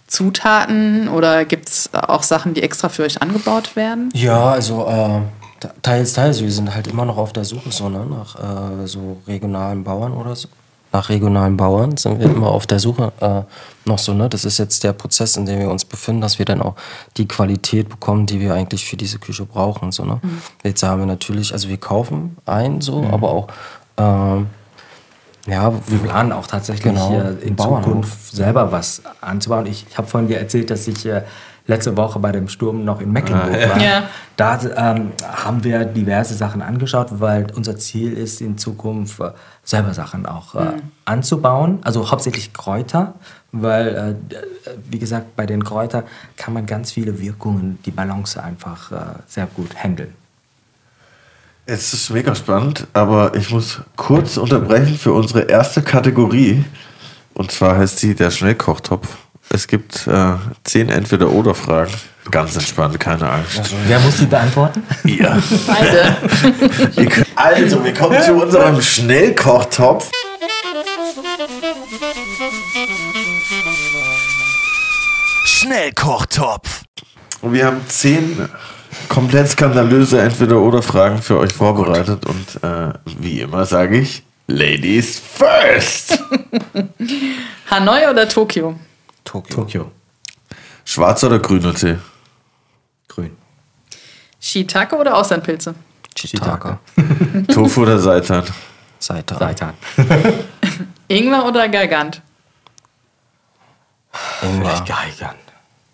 [0.06, 4.10] Zutaten oder gibt es auch Sachen, die extra für euch angebaut werden?
[4.12, 5.20] Ja, also äh,
[5.60, 6.40] te- teils, teils.
[6.42, 8.34] Wir sind halt immer noch auf der Suche so, ne, nach
[8.82, 10.48] äh, so regionalen Bauern oder so.
[10.92, 13.42] Nach regionalen Bauern sind wir immer auf der Suche äh,
[13.88, 14.12] noch so.
[14.12, 14.28] Ne?
[14.28, 16.74] Das ist jetzt der Prozess, in dem wir uns befinden, dass wir dann auch
[17.16, 19.92] die Qualität bekommen, die wir eigentlich für diese Küche brauchen.
[19.92, 20.20] So, ne?
[20.64, 23.48] Jetzt haben wir natürlich, also wir kaufen ein, so, aber auch
[23.96, 24.46] ähm,
[25.46, 27.56] ja, Wir planen auch tatsächlich Genau, in.
[27.56, 29.66] Zukunft selber was anzubauen.
[29.66, 31.22] Ich, ich habe vorhin dir erzählt, dass ich äh,
[31.70, 33.80] letzte Woche bei dem Sturm noch in Mecklenburg war.
[33.80, 34.02] Ja.
[34.36, 39.30] Da ähm, haben wir diverse Sachen angeschaut, weil unser Ziel ist in Zukunft äh,
[39.64, 40.72] selber Sachen auch äh,
[41.04, 41.78] anzubauen.
[41.82, 43.14] Also hauptsächlich Kräuter,
[43.52, 46.04] weil, äh, äh, wie gesagt, bei den Kräutern
[46.36, 50.12] kann man ganz viele Wirkungen, die Balance einfach äh, sehr gut handeln.
[51.66, 56.64] Es ist mega spannend, aber ich muss kurz unterbrechen für unsere erste Kategorie.
[57.34, 59.06] Und zwar heißt sie der Schnellkochtopf.
[59.52, 60.34] Es gibt äh,
[60.64, 61.92] zehn Entweder-Oder-Fragen.
[62.30, 63.60] Ganz entspannt, keine Angst.
[63.86, 64.82] Wer muss die beantworten?
[65.04, 65.38] Ja.
[65.66, 66.16] Beide.
[66.96, 70.08] Ihr könnt- Also, wir kommen zu unserem Schnellkochtopf.
[75.44, 76.82] Schnellkochtopf.
[77.42, 78.48] Und wir haben zehn
[79.08, 82.24] komplett skandalöse Entweder-Oder-Fragen für euch vorbereitet.
[82.26, 86.18] Und äh, wie immer sage ich, Ladies first.
[87.70, 88.74] Hanoi oder Tokio?
[89.30, 89.54] Tokio.
[89.54, 89.92] Tokio.
[90.84, 91.98] Schwarzer oder grüner Tee?
[93.06, 93.36] Grün.
[94.40, 95.74] Shiitake oder Auslandpilze?
[96.16, 96.78] Shiitake.
[97.48, 98.42] Tofu oder Seitan?
[98.98, 99.38] Seitan.
[99.38, 99.74] Seitan.
[101.08, 102.20] Ingwer oder Gargant?
[104.42, 104.84] Ingwer.
[104.84, 105.36] Geigern.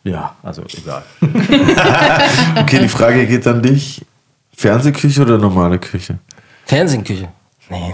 [0.04, 1.04] Ja, also egal.
[2.62, 4.02] Okay, die Frage geht an dich.
[4.56, 6.18] Fernsehküche oder normale Küche?
[6.64, 7.28] Fernsehküche.
[7.70, 7.92] Nee.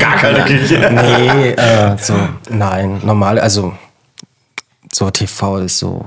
[0.00, 0.90] Gar keine Küche.
[0.92, 2.14] Nee, äh, so,
[2.48, 3.74] nein, normal, also
[4.92, 6.04] so TV ist so,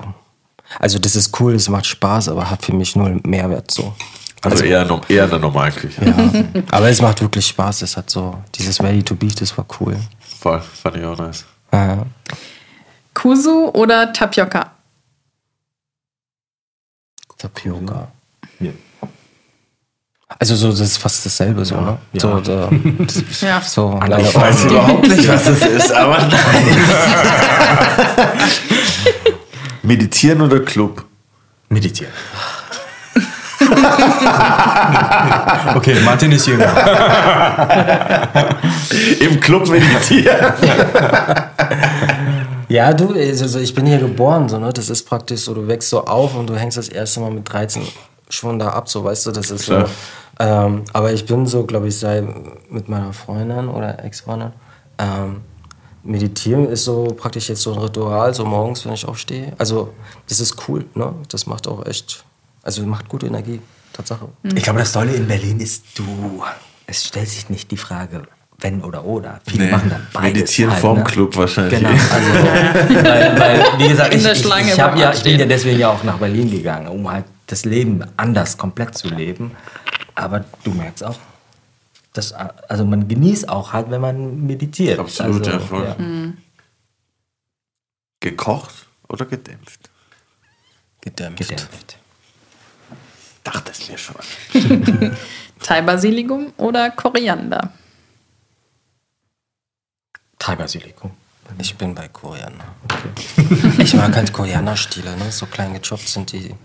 [0.80, 3.94] also das ist cool, es macht Spaß, aber hat für mich null Mehrwert so.
[4.42, 6.04] Also eher, no- eher eine Normalküche.
[6.04, 6.64] Ja.
[6.72, 9.96] aber es macht wirklich Spaß, es hat so, dieses Ready to Beef, das war cool.
[10.40, 11.46] Voll, fand ich auch nice.
[11.72, 12.06] Ja.
[13.14, 14.72] Kusu oder Tapioca?
[17.38, 18.08] Tapioca.
[20.34, 20.38] Ja.
[20.40, 21.98] Also so, das ist fast dasselbe so, ne?
[22.14, 22.20] Ja.
[22.20, 22.70] So, so,
[23.00, 23.62] das ist Ja.
[23.62, 24.70] so Andere leider- Form.
[24.70, 26.78] überhaupt nicht, was das ist, aber nein.
[29.84, 31.04] Meditieren oder Club?
[31.70, 32.12] Meditieren.
[35.76, 36.66] okay, Martin ist jünger.
[39.20, 40.54] Im Club meditieren.
[42.70, 44.72] Ja, du, also so, ich bin hier geboren, so, ne?
[44.74, 47.52] Das ist praktisch so, du wächst so auf und du hängst das erste Mal mit
[47.52, 47.84] 13
[48.30, 49.86] schon da ab, so, weißt du, das ist Klar.
[49.88, 49.92] so.
[50.40, 52.26] Ähm, aber ich bin so, glaube ich, seit
[52.72, 54.52] mit meiner Freundin oder Ex-Freundin.
[54.98, 55.42] Ähm,
[56.04, 59.54] Meditieren ist so praktisch jetzt so ein Ritual, so morgens, wenn ich aufstehe.
[59.58, 59.94] Also,
[60.28, 61.14] das ist cool, ne?
[61.30, 62.26] Das macht auch echt,
[62.62, 63.62] also macht gute Energie,
[63.94, 64.28] Tatsache.
[64.56, 66.44] Ich glaube, das Tolle in Berlin ist, du,
[66.88, 68.24] es stellt sich nicht die Frage,
[68.60, 69.40] wenn oder oder.
[69.48, 70.34] Viele machen dann beides.
[70.34, 71.04] Meditieren halt, vorm ne?
[71.06, 71.80] Club wahrscheinlich.
[71.80, 75.40] Genau, also, weil, weil, wie gesagt, In ich, der ich, Schlange ich, ja, ich bin
[75.40, 79.52] ja deswegen ja auch nach Berlin gegangen, um halt das Leben anders komplett zu leben.
[80.16, 81.18] Aber du merkst auch,
[82.14, 85.00] dass, also man genießt auch halt, wenn man meditiert.
[85.00, 86.34] Absolut, also, ja, ja.
[88.20, 89.90] Gekocht oder gedämpft?
[91.02, 91.40] Gedämpft.
[91.40, 91.98] Gedämpft.
[93.44, 94.16] Dachte es mir schon.
[95.60, 97.74] Thai-Basilikum oder Koriander?
[100.40, 101.12] Thai-Basilikum.
[101.58, 102.66] Ich bin bei Koriander.
[103.78, 105.32] ich mag halt Korianderstiele, ne?
[105.32, 106.56] So klein gechoppt sind die.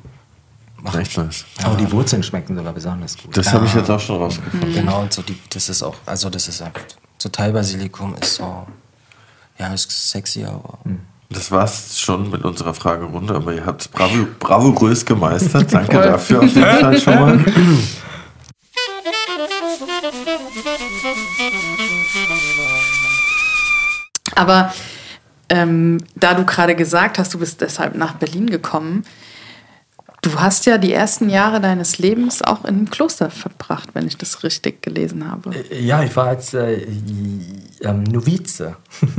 [0.82, 1.44] Machen Echt nice.
[1.64, 3.36] Aber die Wurzeln schmecken sogar besonders gut.
[3.36, 4.72] Das habe ich jetzt auch schon rausgefunden.
[4.72, 6.82] Genau, und so die, das ist auch, also das ist einfach,
[7.18, 8.66] so Thai-Basilikum ist so,
[9.58, 10.78] ja, ist sexy, aber
[11.30, 15.72] Das war's schon mit unserer Fragerunde, aber ihr habt es bravo, bravourös gemeistert.
[15.72, 17.44] Danke dafür auf jeden Fall schon mal.
[24.36, 24.72] Aber
[25.48, 29.02] ähm, da du gerade gesagt hast, du bist deshalb nach Berlin gekommen,
[30.22, 34.16] du hast ja die ersten Jahre deines Lebens auch in einem Kloster verbracht, wenn ich
[34.16, 35.52] das richtig gelesen habe.
[35.70, 36.86] Ja, ich war als äh,
[37.82, 38.76] ähm, Novize.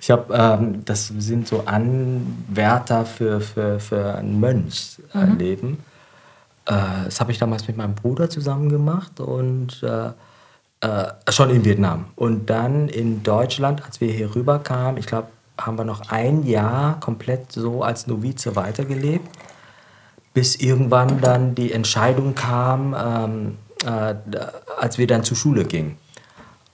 [0.00, 5.74] Ich habe, ähm, das sind so Anwärter für, für, für ein Mönchsleben.
[6.64, 10.10] Äh, das habe ich damals mit meinem Bruder zusammen gemacht und äh,
[10.80, 12.06] äh, schon in Vietnam.
[12.16, 15.28] Und dann in Deutschland, als wir hier rüber kamen, ich glaube,
[15.58, 19.28] haben wir noch ein Jahr komplett so als Novize weitergelebt,
[20.36, 23.56] bis irgendwann dann die Entscheidung kam, ähm,
[23.86, 24.14] äh,
[24.76, 25.96] als wir dann zur Schule gingen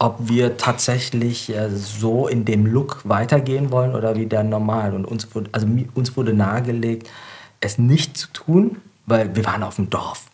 [0.01, 4.95] ob wir tatsächlich äh, so in dem Look weitergehen wollen oder wieder normal.
[4.95, 7.09] Und uns wurde, also uns wurde nahegelegt,
[7.61, 10.25] es nicht zu tun, weil wir waren auf dem Dorf.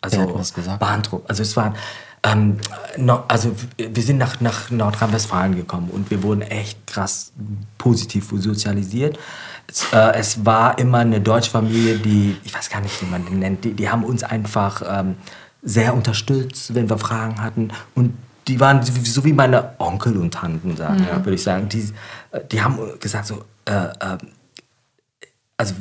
[0.00, 0.80] Also Wer hat das gesagt?
[0.80, 1.24] Bahntrupp.
[1.28, 1.76] Also es waren,
[2.24, 2.58] ähm,
[2.96, 7.32] no, also wir sind nach, nach Nordrhein-Westfalen gekommen und wir wurden echt krass
[7.78, 9.18] positiv sozialisiert.
[9.66, 13.24] Es, äh, es war immer eine deutsche Familie, die, ich weiß gar nicht, wie man
[13.24, 15.16] den nennt, die, die haben uns einfach ähm,
[15.62, 17.70] sehr unterstützt, wenn wir Fragen hatten.
[17.94, 18.14] Und
[18.48, 21.68] die waren so wie- meine Onkel und Tanten, sagen, ja, würde ich sagen.
[21.68, 21.92] Die,
[22.50, 24.18] die haben gesagt so, äh, äh,
[25.56, 25.74] also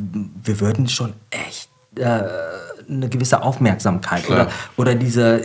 [0.43, 2.21] wir würden schon echt äh,
[2.89, 5.41] eine gewisse Aufmerksamkeit oder, oder diese,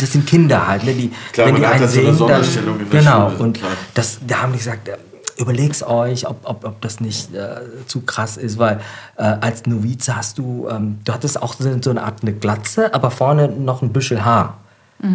[0.00, 2.90] das sind Kinder halt, ne, die, Klar, wenn die einen da so eine sehen, dann,
[2.90, 3.70] genau, Schule, und klar.
[3.94, 4.96] das, da haben die gesagt, äh,
[5.38, 7.56] überleg's euch, ob, ob, ob das nicht äh,
[7.86, 8.80] zu krass ist, weil
[9.16, 12.92] äh, als Novize hast du, ähm, du hattest auch so so eine Art eine Glatze,
[12.94, 14.58] aber vorne noch ein Büschel Haar.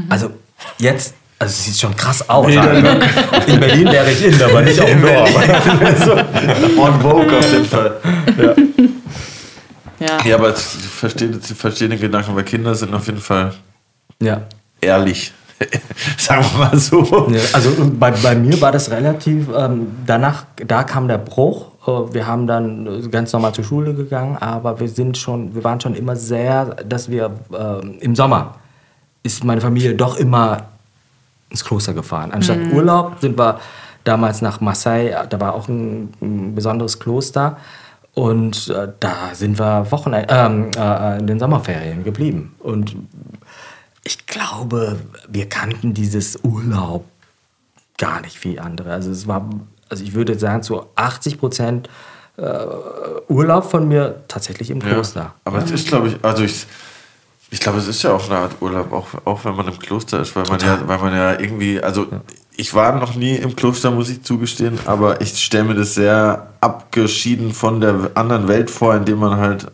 [0.09, 0.31] Also
[0.77, 2.47] jetzt, also es sieht schon krass aus.
[2.47, 5.35] In Berlin wäre ich in, aber nicht auf dem Dorf.
[6.77, 7.93] On Vogue auf jeden Fall.
[8.37, 8.55] Ja.
[9.99, 13.53] Ja, aber ich verstehe, ich verstehe den Gedanken, weil Kinder sind auf jeden Fall
[14.21, 14.41] Ja.
[14.81, 15.33] ehrlich.
[16.17, 17.03] Sagen wir mal so.
[17.31, 21.65] Ja, also bei, bei mir war das relativ, ähm, danach, da kam der Bruch.
[21.85, 25.81] Äh, Wir haben dann ganz normal zur Schule gegangen, aber wir sind schon, wir waren
[25.81, 28.55] schon immer sehr, dass wir ähm, im Sommer
[29.21, 30.67] ist meine Familie doch immer
[31.49, 32.31] ins Kloster gefahren.
[32.31, 33.59] Anstatt Urlaub sind wir
[34.05, 37.57] damals nach Marseille, da war auch ein, ein besonderes Kloster.
[38.13, 42.55] Und äh, da sind wir Wochen, ähm, äh, in den Sommerferien geblieben.
[42.59, 42.95] Und
[44.03, 47.05] ich glaube, wir kannten dieses Urlaub
[47.97, 48.91] gar nicht wie andere.
[48.91, 49.49] Also es war,
[49.89, 51.89] also ich würde sagen, zu 80 Prozent
[52.37, 52.65] äh,
[53.27, 55.19] Urlaub von mir tatsächlich im Kloster.
[55.19, 56.65] Ja, aber es ist, glaube ich, also ich,
[57.51, 60.21] ich glaube, es ist ja auch eine Art Urlaub, auch, auch wenn man im Kloster
[60.21, 62.07] ist, weil man ja, weil man ja irgendwie, also
[62.59, 66.49] ich war noch nie im Kloster, muss ich zugestehen, aber ich stelle mir das sehr
[66.59, 69.71] abgeschieden von der anderen Welt vor, indem man halt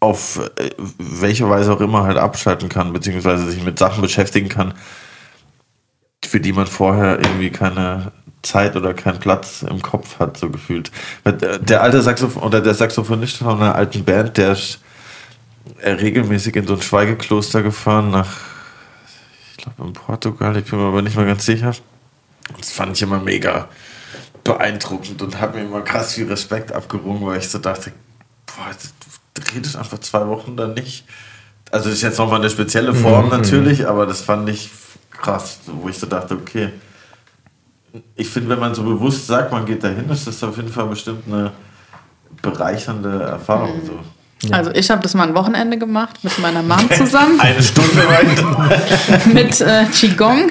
[0.00, 4.72] auf äh, welche Weise auch immer halt abschalten kann, beziehungsweise sich mit Sachen beschäftigen kann,
[6.24, 10.90] für die man vorher irgendwie keine Zeit oder keinen Platz im Kopf hat, so gefühlt.
[11.26, 14.80] Der der alte Saxophon oder der Saxophonist von einer alten Band, der ist
[15.82, 18.38] äh, regelmäßig in so ein Schweigekloster gefahren nach,
[19.50, 21.74] ich glaube in Portugal, ich bin mir aber nicht mal ganz sicher.
[22.58, 23.68] Das fand ich immer mega
[24.44, 27.92] beeindruckend und habe mir immer krass viel Respekt abgerungen, weil ich so dachte,
[28.46, 28.70] boah,
[29.34, 31.04] du redest einfach zwei Wochen dann nicht.
[31.70, 34.70] Also das ist jetzt nochmal eine spezielle Form natürlich, aber das fand ich
[35.10, 36.70] krass, wo ich so dachte, okay.
[38.14, 40.86] Ich finde, wenn man so bewusst sagt, man geht dahin, ist das auf jeden Fall
[40.86, 41.52] bestimmt eine
[42.40, 43.80] bereichernde Erfahrung.
[43.84, 44.52] So.
[44.52, 47.38] Also ich habe das mal ein Wochenende gemacht mit meiner Mom zusammen.
[47.40, 49.26] Eine Stunde weit.
[49.34, 50.50] mit äh, Qigong.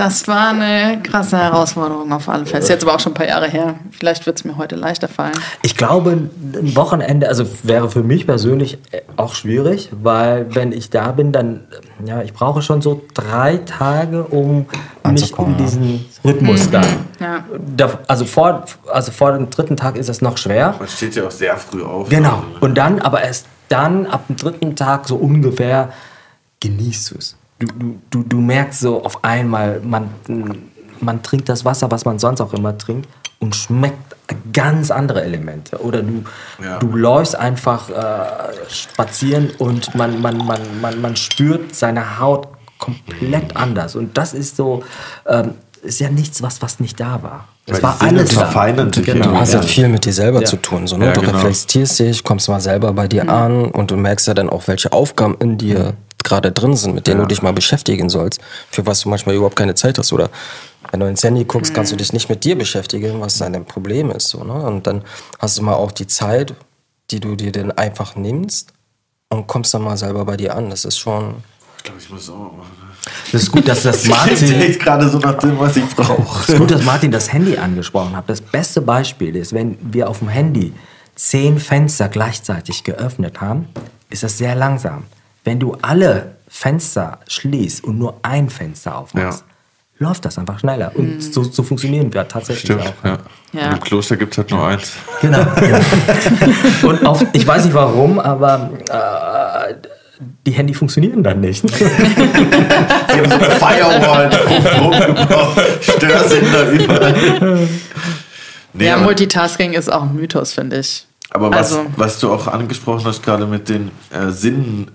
[0.00, 2.62] Das war eine krasse Herausforderung auf alle Fälle.
[2.62, 3.74] Ist jetzt aber auch schon ein paar Jahre her.
[3.90, 5.34] Vielleicht wird es mir heute leichter fallen.
[5.62, 8.78] Ich glaube, ein Wochenende, also wäre für mich persönlich
[9.18, 11.64] auch schwierig, weil wenn ich da bin, dann,
[12.02, 15.66] ja, ich brauche schon so drei Tage, um mich in Anzukommen, ja.
[15.66, 16.86] diesen Rhythmus dann.
[17.20, 17.44] Ja.
[17.76, 20.76] Da, also, vor, also vor dem dritten Tag ist es noch schwer.
[20.78, 22.08] Man steht ja auch sehr früh auf.
[22.08, 22.42] Genau.
[22.60, 25.92] Und dann, aber erst dann, ab dem dritten Tag so ungefähr,
[26.60, 27.36] genießt du es.
[27.60, 27.66] Du,
[28.08, 30.08] du, du, merkst so auf einmal, man,
[31.00, 33.06] man trinkt das Wasser, was man sonst auch immer trinkt,
[33.38, 34.16] und schmeckt
[34.52, 35.78] ganz andere Elemente.
[35.78, 36.24] Oder du,
[36.62, 36.78] Ja.
[36.78, 37.92] du läufst einfach äh,
[38.70, 42.48] spazieren und man, man, man, man, man spürt seine Haut
[42.78, 43.94] komplett anders.
[43.94, 44.82] Und das ist so,
[45.26, 45.52] ähm,
[45.82, 47.48] ist ja nichts, was, was nicht da war.
[47.66, 48.40] Es Weil war Sinne alles da.
[48.40, 49.28] verfeinern sich Genau.
[49.32, 49.60] Du hast Ja.
[49.60, 50.46] halt viel mit dir selber Ja.
[50.46, 50.86] zu tun.
[50.86, 51.06] So, ne?
[51.06, 51.32] Ja, du genau.
[51.34, 54.92] reflektierst dich, kommst mal selber bei dir an und du merkst ja dann auch, welche
[54.92, 55.92] Aufgaben in dir
[56.24, 57.24] gerade drin sind, mit denen Ja.
[57.24, 58.40] du dich mal beschäftigen sollst,
[58.70, 60.12] für was du manchmal überhaupt keine Zeit hast.
[60.12, 60.30] Oder
[60.90, 64.10] wenn du ins Handy guckst, kannst du dich nicht mit dir beschäftigen, was dein Problem
[64.10, 64.28] ist.
[64.28, 64.54] So, ne?
[64.54, 65.02] Und dann
[65.38, 66.54] hast du mal auch die Zeit,
[67.10, 68.72] die du dir dann einfach nimmst
[69.28, 70.70] und kommst dann mal selber bei dir an.
[70.70, 71.36] Das ist schon.
[71.78, 72.76] Ich glaube, ich muss es auch mal machen.
[73.32, 76.42] Das ist gut, dass das Ich Martin jetzt gerade so nach dem, was ich brauche.
[76.42, 78.28] Es ist gut, dass Martin das Handy angesprochen hat.
[78.28, 80.72] Das beste Beispiel ist, wenn wir auf dem Handy
[81.14, 83.68] zehn Fenster gleichzeitig geöffnet haben,
[84.10, 85.04] ist das sehr langsam.
[85.44, 89.44] Wenn du alle Fenster schließt und nur ein Fenster aufmachst,
[89.98, 90.92] läuft das einfach schneller.
[90.94, 93.04] Und so, so funktionieren wir tatsächlich Stimmt, auch.
[93.04, 93.18] ja.
[93.52, 93.72] Ja.
[93.72, 94.92] Im Kloster gibt es halt nur eins.
[95.20, 95.44] Genau.
[96.88, 99.74] Und auf, ich weiß nicht warum, aber äh,
[100.46, 101.64] die Handy funktionieren dann nicht.
[101.80, 104.30] Die haben so eine Firewall
[104.80, 105.58] rumgebaut.
[105.80, 107.68] Störsender überall.
[108.72, 111.06] Nee, Ja, aber- Multitasking ist auch ein Mythos, finde ich.
[111.30, 114.90] Aber was, Also- was du auch angesprochen hast, gerade mit den äh, Sinnen,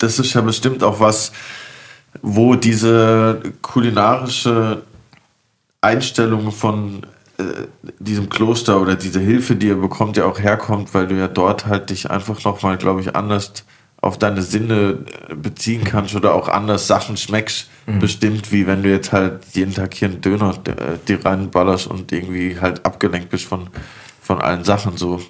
[0.00, 1.32] das ist ja bestimmt auch was,
[2.22, 4.82] wo diese kulinarische
[5.80, 7.06] Einstellung von
[7.38, 7.44] äh,
[7.98, 11.66] diesem Kloster oder diese Hilfe, die ihr bekommt, ja auch herkommt, weil du ja dort
[11.66, 13.52] halt dich einfach nochmal, glaube ich, anders
[14.02, 18.90] auf deine Sinne äh, beziehen kannst oder auch anders Sachen schmeckst, bestimmt, wie wenn du
[18.90, 23.44] jetzt halt jeden Tag hier einen Döner äh, dir reinballerst und irgendwie halt abgelenkt bist
[23.44, 23.68] von,
[24.22, 25.20] von allen Sachen so.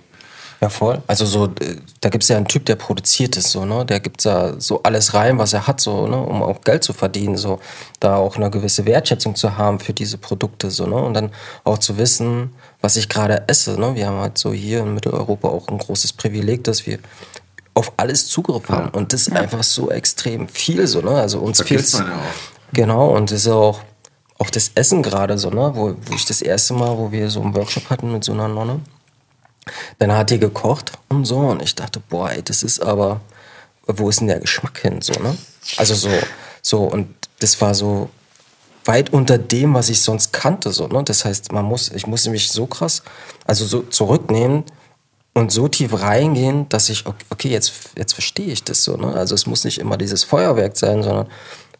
[0.60, 1.00] Ja, voll.
[1.06, 3.86] Also so, äh, da gibt es ja einen Typ, der produziert es so, ne?
[3.86, 6.18] Der gibt da so alles rein, was er hat, so, ne?
[6.18, 7.60] Um auch Geld zu verdienen, so.
[7.98, 10.96] Da auch eine gewisse Wertschätzung zu haben für diese Produkte, so, ne?
[10.96, 11.30] Und dann
[11.64, 12.52] auch zu wissen,
[12.82, 13.94] was ich gerade esse, ne?
[13.94, 16.98] Wir haben halt so hier in Mitteleuropa auch ein großes Privileg, dass wir
[17.72, 18.90] auf alles Zugriff haben.
[18.90, 21.12] Und das ist einfach so extrem viel, so, ne?
[21.12, 22.04] Also uns fehlt ja.
[22.74, 23.80] Genau, und das ist auch,
[24.38, 25.72] auch das Essen gerade so, ne?
[25.74, 28.48] Wo, wo ich das erste Mal, wo wir so einen Workshop hatten mit so einer
[28.48, 28.80] Nonne,
[29.98, 33.20] dann hat die gekocht und so und ich dachte, boah, ey, das ist aber,
[33.86, 35.36] wo ist denn der Geschmack hin, so, ne?
[35.76, 36.10] Also so,
[36.62, 38.10] so und das war so
[38.84, 41.02] weit unter dem, was ich sonst kannte, so, ne?
[41.04, 43.02] Das heißt, man muss, ich musste mich so krass,
[43.46, 44.64] also so zurücknehmen
[45.34, 49.14] und so tief reingehen, dass ich, okay, jetzt, jetzt verstehe ich das so, ne?
[49.14, 51.26] Also es muss nicht immer dieses Feuerwerk sein, sondern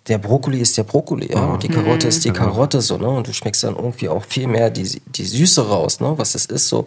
[0.09, 3.09] der Brokkoli ist der Brokkoli, ja, und die Karotte ist die Karotte, so, ne?
[3.09, 6.15] Und du schmeckst dann irgendwie auch viel mehr die, die Süße raus, ne?
[6.17, 6.85] Was das ist, so.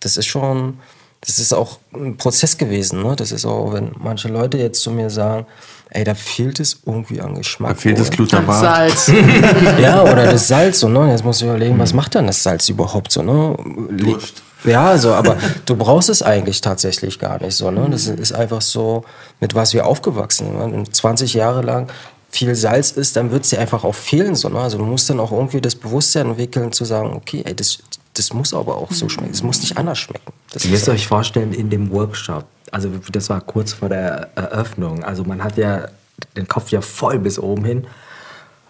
[0.00, 0.78] Das ist schon,
[1.20, 3.14] das ist auch ein Prozess gewesen, ne?
[3.16, 5.46] Das ist auch, wenn manche Leute jetzt zu mir sagen,
[5.90, 7.70] ey, da fehlt es irgendwie an Geschmack.
[7.70, 8.16] Da fehlt das oder?
[8.16, 8.60] Glutamat.
[8.60, 9.12] Salz.
[9.80, 11.10] Ja, oder das Salz, so, ne?
[11.10, 13.56] Jetzt muss ich überlegen, was macht denn das Salz überhaupt so, ne?
[13.90, 14.42] Durst.
[14.64, 17.88] Ja, so, aber du brauchst es eigentlich tatsächlich gar nicht so, ne?
[17.90, 19.04] Das ist einfach so,
[19.40, 20.60] mit was wir aufgewachsen sind.
[20.60, 21.88] Wenn du 20 Jahre lang
[22.30, 24.60] viel Salz isst, dann wird es dir einfach auch fehlen, so, ne?
[24.60, 27.78] Also du musst dann auch irgendwie das Bewusstsein entwickeln, zu sagen, okay, ey, das,
[28.20, 29.30] das muss aber auch so schmecken.
[29.32, 30.32] Es muss nicht anders schmecken.
[30.52, 34.28] Das Ihr müsst ist, euch vorstellen, in dem Workshop, also das war kurz vor der
[34.34, 35.88] Eröffnung, also man hat ja
[36.36, 37.86] den Kopf ja voll bis oben hin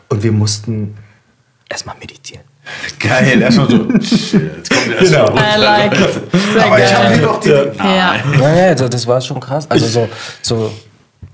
[0.08, 0.96] und wir mussten
[1.68, 2.44] erstmal meditieren.
[3.00, 3.76] Geil, erstmal so.
[3.92, 5.56] Jetzt kommt der erstmal runter.
[5.56, 5.92] I like.
[5.92, 7.12] Aber ich habe geil.
[7.14, 7.48] hier noch die.
[7.48, 8.14] Ja.
[8.38, 9.68] ja, ja, das, das war schon krass.
[9.68, 10.08] Also so,
[10.42, 10.72] so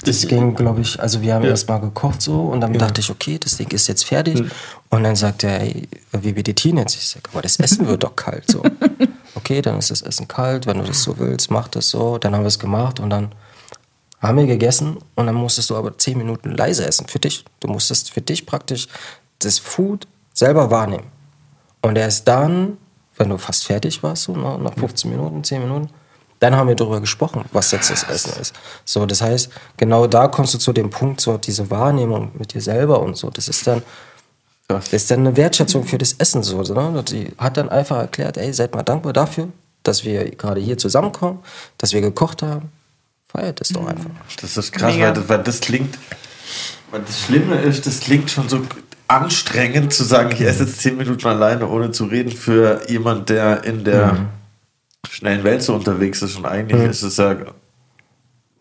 [0.06, 3.10] das ging, glaube ich, also wir haben erst mal gekocht so und dann dachte ich,
[3.10, 4.42] okay, das Ding ist jetzt fertig.
[4.90, 6.94] Und dann sagt er, ey, wie meditieren jetzt?
[6.94, 8.62] Ich sage, aber das Essen wird doch kalt so.
[9.34, 12.16] Okay, dann ist das Essen kalt, wenn du das so willst, mach das so.
[12.16, 13.32] Dann haben wir es gemacht und dann
[14.20, 17.44] haben wir gegessen und dann musstest du aber zehn Minuten leise essen für dich.
[17.60, 18.88] Du musstest für dich praktisch
[19.40, 21.06] das Food selber wahrnehmen.
[21.82, 22.78] Und erst dann,
[23.16, 25.90] wenn du fast fertig warst, so nach, nach 15 Minuten, 10 Minuten,
[26.38, 28.54] dann haben wir darüber gesprochen, was jetzt das Essen ist.
[28.84, 32.60] So, das heißt, genau da kommst du zu dem Punkt, so diese Wahrnehmung mit dir
[32.60, 33.30] selber und so.
[33.30, 33.82] Das ist dann,
[34.68, 36.62] das ist dann eine Wertschätzung für das Essen so.
[36.64, 37.02] so ne?
[37.04, 39.48] Die hat dann einfach erklärt, ey, seid mal dankbar dafür,
[39.82, 41.38] dass wir gerade hier zusammenkommen,
[41.78, 42.70] dass wir gekocht haben.
[43.28, 44.10] Feiert es doch einfach.
[44.40, 45.98] Das ist krass, weil das, weil das klingt.
[46.90, 48.60] Weil das Schlimme ist, das klingt schon so
[49.08, 53.64] anstrengend zu sagen, ich esse jetzt zehn Minuten alleine, ohne zu reden, für jemand, der
[53.64, 54.28] in der
[55.16, 56.36] schnellen Welt so unterwegs ist.
[56.36, 57.36] Und eigentlich ist es ja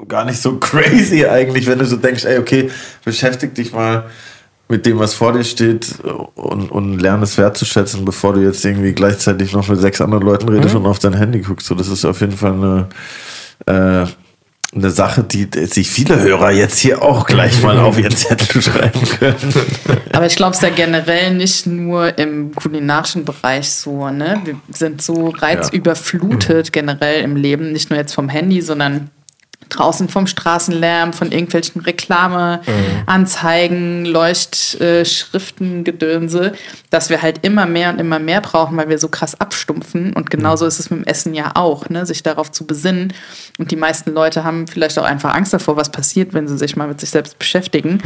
[0.07, 2.71] gar nicht so crazy eigentlich, wenn du so denkst, ey, okay,
[3.03, 4.05] beschäftig dich mal
[4.67, 5.99] mit dem, was vor dir steht
[6.35, 10.49] und, und lerne es wertzuschätzen, bevor du jetzt irgendwie gleichzeitig noch mit sechs anderen Leuten
[10.49, 11.67] redest und auf dein Handy guckst.
[11.67, 12.87] So, das ist auf jeden Fall eine,
[13.67, 14.07] äh,
[14.75, 19.01] eine Sache, die sich viele Hörer jetzt hier auch gleich mal auf ihren Zettel schreiben
[19.19, 19.53] können.
[20.11, 24.41] Aber ich glaube, es ist ja generell nicht nur im kulinarischen Bereich so, ne?
[24.43, 29.09] Wir sind so reizüberflutet generell im Leben, nicht nur jetzt vom Handy, sondern
[29.69, 36.53] draußen vom Straßenlärm, von irgendwelchen Reklameanzeigen, Leuchtschriften, Gedönse,
[36.89, 40.13] dass wir halt immer mehr und immer mehr brauchen, weil wir so krass abstumpfen.
[40.13, 42.05] Und genauso ist es mit dem Essen ja auch, ne?
[42.05, 43.13] sich darauf zu besinnen.
[43.57, 46.75] Und die meisten Leute haben vielleicht auch einfach Angst davor, was passiert, wenn sie sich
[46.75, 47.99] mal mit sich selbst beschäftigen.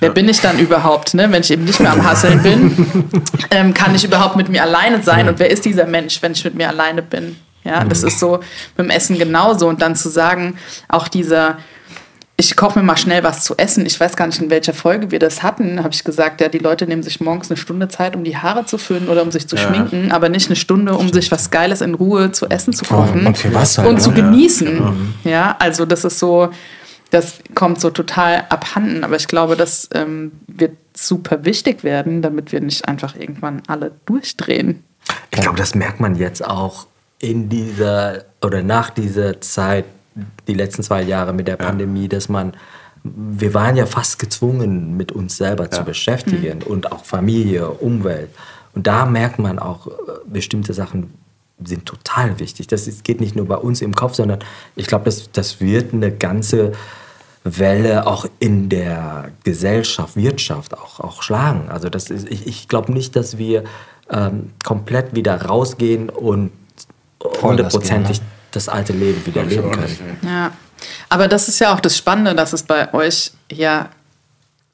[0.00, 1.30] Wer bin ich dann überhaupt, ne?
[1.30, 3.04] wenn ich eben nicht mehr am Hasseln bin?
[3.50, 5.28] ähm, kann ich überhaupt mit mir alleine sein?
[5.28, 7.36] Und wer ist dieser Mensch, wenn ich mit mir alleine bin?
[7.64, 8.40] Ja, das ist so
[8.76, 9.68] mit dem Essen genauso.
[9.68, 10.56] Und dann zu sagen,
[10.88, 11.58] auch dieser,
[12.36, 13.86] ich koche mir mal schnell was zu essen.
[13.86, 15.78] Ich weiß gar nicht, in welcher Folge wir das hatten.
[15.78, 18.66] Habe ich gesagt, ja, die Leute nehmen sich morgens eine Stunde Zeit, um die Haare
[18.66, 21.80] zu föhnen oder um sich zu schminken, aber nicht eine Stunde, um sich was Geiles
[21.80, 25.14] in Ruhe zu essen zu kochen Und für was halt, und zu genießen.
[25.24, 26.50] Ja, also das ist so.
[27.10, 29.04] das kommt so total abhanden.
[29.04, 33.92] Aber ich glaube, das ähm, wird super wichtig werden, damit wir nicht einfach irgendwann alle
[34.06, 34.82] durchdrehen.
[35.30, 36.86] Ich glaube, das merkt man jetzt auch
[37.22, 39.84] in dieser oder nach dieser Zeit,
[40.46, 42.52] die letzten zwei Jahre mit der Pandemie, dass man,
[43.04, 48.30] wir waren ja fast gezwungen, mit uns selber zu beschäftigen und auch Familie, Umwelt.
[48.74, 49.90] Und da merkt man auch, äh,
[50.26, 51.14] bestimmte Sachen
[51.62, 52.66] sind total wichtig.
[52.66, 54.40] Das ist, geht nicht nur bei uns im Kopf, sondern
[54.74, 56.72] ich glaube, das, das wird eine ganze
[57.44, 61.68] Welle auch in der Gesellschaft, Wirtschaft auch, auch schlagen.
[61.68, 63.62] Also das ist, ich, ich glaube nicht, dass wir
[64.10, 66.50] ähm, komplett wieder rausgehen und
[67.42, 70.18] hundertprozentig gehen, das alte Leben wieder leben können.
[70.22, 70.52] Ja,
[71.08, 73.88] aber das ist ja auch das Spannende, dass es bei euch ja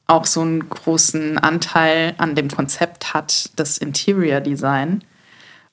[0.07, 5.03] auch so einen großen Anteil an dem Konzept hat, das Interior Design.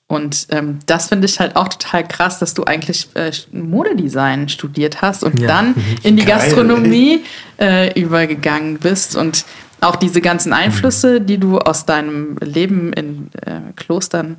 [0.08, 5.02] Und ähm, das finde ich halt auch total krass, dass du eigentlich äh, Modedesign studiert
[5.02, 5.48] hast und Ja.
[5.48, 5.74] dann
[6.04, 6.38] in die Geil.
[6.38, 7.24] Gastronomie
[7.58, 9.44] äh, übergegangen bist und
[9.80, 14.36] auch diese ganzen Einflüsse, die du aus deinem Leben in äh, Klostern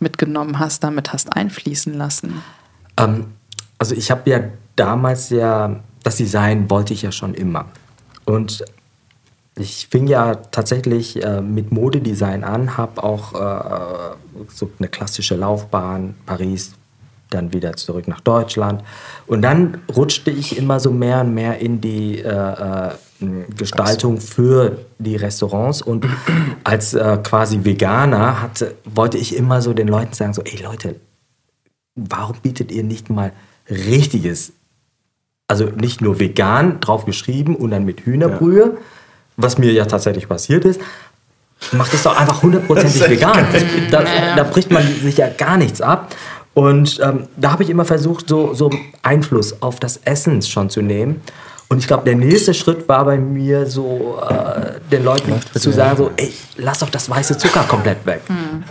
[0.00, 2.42] mitgenommen hast, damit hast einfließen lassen.
[2.96, 3.26] Ähm,
[3.78, 4.40] also ich habe ja
[4.76, 7.66] damals ja, das Design wollte ich ja schon immer.
[8.24, 8.64] Und
[9.56, 14.14] ich fing ja tatsächlich äh, mit Modedesign an, habe auch äh,
[14.48, 16.72] so eine klassische Laufbahn, Paris,
[17.30, 18.82] dann wieder zurück nach Deutschland.
[19.26, 22.90] Und dann rutschte ich immer so mehr und mehr in die äh, äh,
[23.56, 25.82] Gestaltung für die Restaurants.
[25.82, 26.06] Und
[26.64, 30.96] als äh, quasi Veganer hatte, wollte ich immer so den Leuten sagen, so, ey Leute,
[31.94, 33.32] warum bietet ihr nicht mal
[33.68, 34.52] richtiges,
[35.48, 38.78] also nicht nur vegan drauf geschrieben und dann mit Hühnerbrühe,
[39.36, 40.80] was mir ja tatsächlich passiert ist,
[41.72, 43.46] macht es doch einfach hundertprozentig vegan.
[43.52, 46.14] Das, da, da bricht man sich ja gar nichts ab.
[46.54, 48.70] Und ähm, da habe ich immer versucht, so, so
[49.02, 51.20] Einfluss auf das Essen schon zu nehmen.
[51.70, 55.98] Und ich glaube, der nächste Schritt war bei mir so, äh, den Leuten zu sagen,
[55.98, 58.22] so, ey, lass doch das weiße Zucker komplett weg.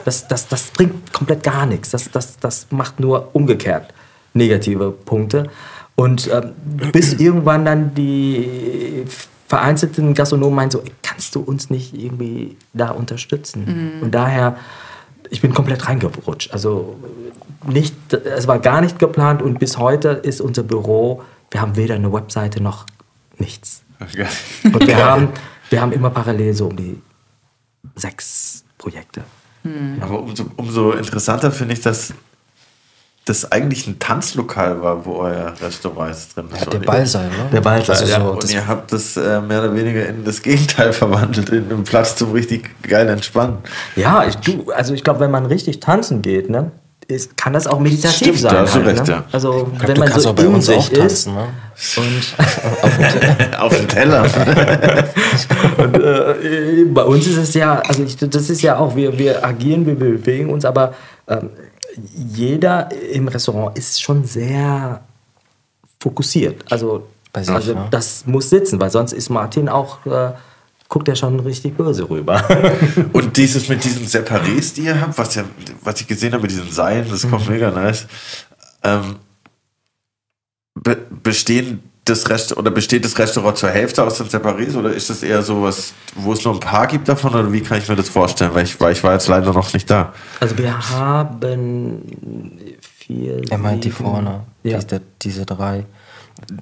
[0.04, 1.92] Das, das, das bringt komplett gar nichts.
[1.92, 3.94] Das, das, das macht nur umgekehrt
[4.34, 5.50] negative Punkte.
[5.96, 6.54] Und ähm,
[6.92, 9.06] bis irgendwann dann die
[9.48, 14.00] vereinzelten Gastronomen meinen so, ey, kannst du uns nicht irgendwie da unterstützen?
[14.02, 14.58] Und daher,
[15.30, 16.52] ich bin komplett reingerutscht.
[16.52, 16.96] Also
[17.66, 21.96] nicht, es war gar nicht geplant und bis heute ist unser Büro, wir haben weder
[21.96, 22.86] eine Webseite noch
[23.38, 23.84] nichts.
[24.00, 25.30] Und wir haben,
[25.70, 27.02] wir haben immer parallel so um die
[27.96, 29.24] sechs Projekte.
[30.00, 32.14] Aber umso, umso interessanter finde ich, dass
[33.26, 36.60] das eigentlich ein Tanzlokal war, wo euer Restaurant jetzt drin ist.
[36.62, 37.50] Ja, der Und- Ballsaal, ne?
[37.52, 40.42] Der Ballsaal, Also Ja, so, und ihr habt das äh, mehr oder weniger in das
[40.42, 43.58] Gegenteil verwandelt, in einen Platz zum richtig geil entspannen.
[43.98, 46.72] Ja, ich, du, also ich glaube, wenn man richtig tanzen geht, ne,
[47.08, 48.54] ist, kann das auch meditativ Stimmt, sein.
[48.54, 49.14] da hast du halt, recht, ne?
[49.14, 49.24] ja.
[49.32, 51.48] Also glaub, wenn man kannst so auch bei in uns auch sich ist tanzen, ne?
[51.98, 54.24] und Auf dem Teller.
[55.78, 59.46] Und, äh, bei uns ist es ja, also ich, das ist ja auch, wir, wir
[59.46, 60.96] agieren, wir bewegen uns, aber
[61.28, 61.52] ähm,
[62.14, 65.02] jeder im Restaurant ist schon sehr
[66.00, 66.64] fokussiert.
[66.70, 67.88] Also, sich, also ne?
[67.92, 70.32] das muss sitzen, weil sonst ist Martin auch, äh,
[70.90, 72.42] guckt er schon richtig böse rüber.
[73.14, 75.44] Und dieses mit diesen Separés, die ihr habt, was, ja,
[75.84, 78.08] was ich gesehen habe mit diesen Seilen, das kommt mega nice.
[78.84, 79.18] Ähm,
[80.76, 85.10] be bestehen das Rest oder besteht das Restaurant zur Hälfte aus den Separés oder ist
[85.10, 87.90] das eher so was, wo es nur ein paar gibt davon oder wie kann ich
[87.90, 88.52] mir das vorstellen?
[88.54, 90.14] Weil ich, weil ich war jetzt leider noch nicht da.
[90.40, 92.02] Also wir haben
[92.98, 93.42] vier.
[93.50, 94.80] er meint die vorne, Ja.
[94.80, 95.86] diese, diese drei.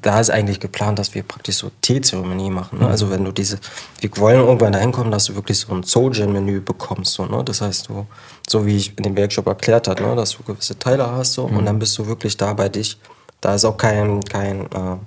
[0.01, 2.79] Da ist eigentlich geplant, dass wir praktisch so Teezeremonie machen.
[2.79, 2.87] Ne?
[2.87, 3.59] Also wenn du diese,
[3.99, 7.13] wir wollen irgendwann dahin kommen, dass du wirklich so ein Soulgen-Menü bekommst.
[7.13, 7.43] So, ne?
[7.43, 8.05] Das heißt, du,
[8.47, 10.15] so wie ich in dem Workshop erklärt habe, ne?
[10.15, 12.97] dass du gewisse Teile hast so, und dann bist du wirklich da bei dich.
[13.45, 14.97] Da ist auch kein, kein, äh,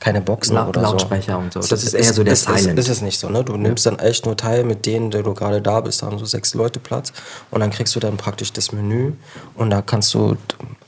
[0.00, 1.38] keine Boxen Laut- oder Lautsprecher so.
[1.38, 1.60] und so.
[1.60, 2.78] Das ist eher so der ist, ist, Silent.
[2.78, 3.44] ist es nicht so, ne?
[3.44, 6.18] Du nimmst dann echt nur teil mit denen, der du gerade da bist, da haben
[6.18, 7.12] so sechs Leute Platz
[7.50, 9.12] und dann kriegst du dann praktisch das Menü
[9.56, 10.38] und da kannst du,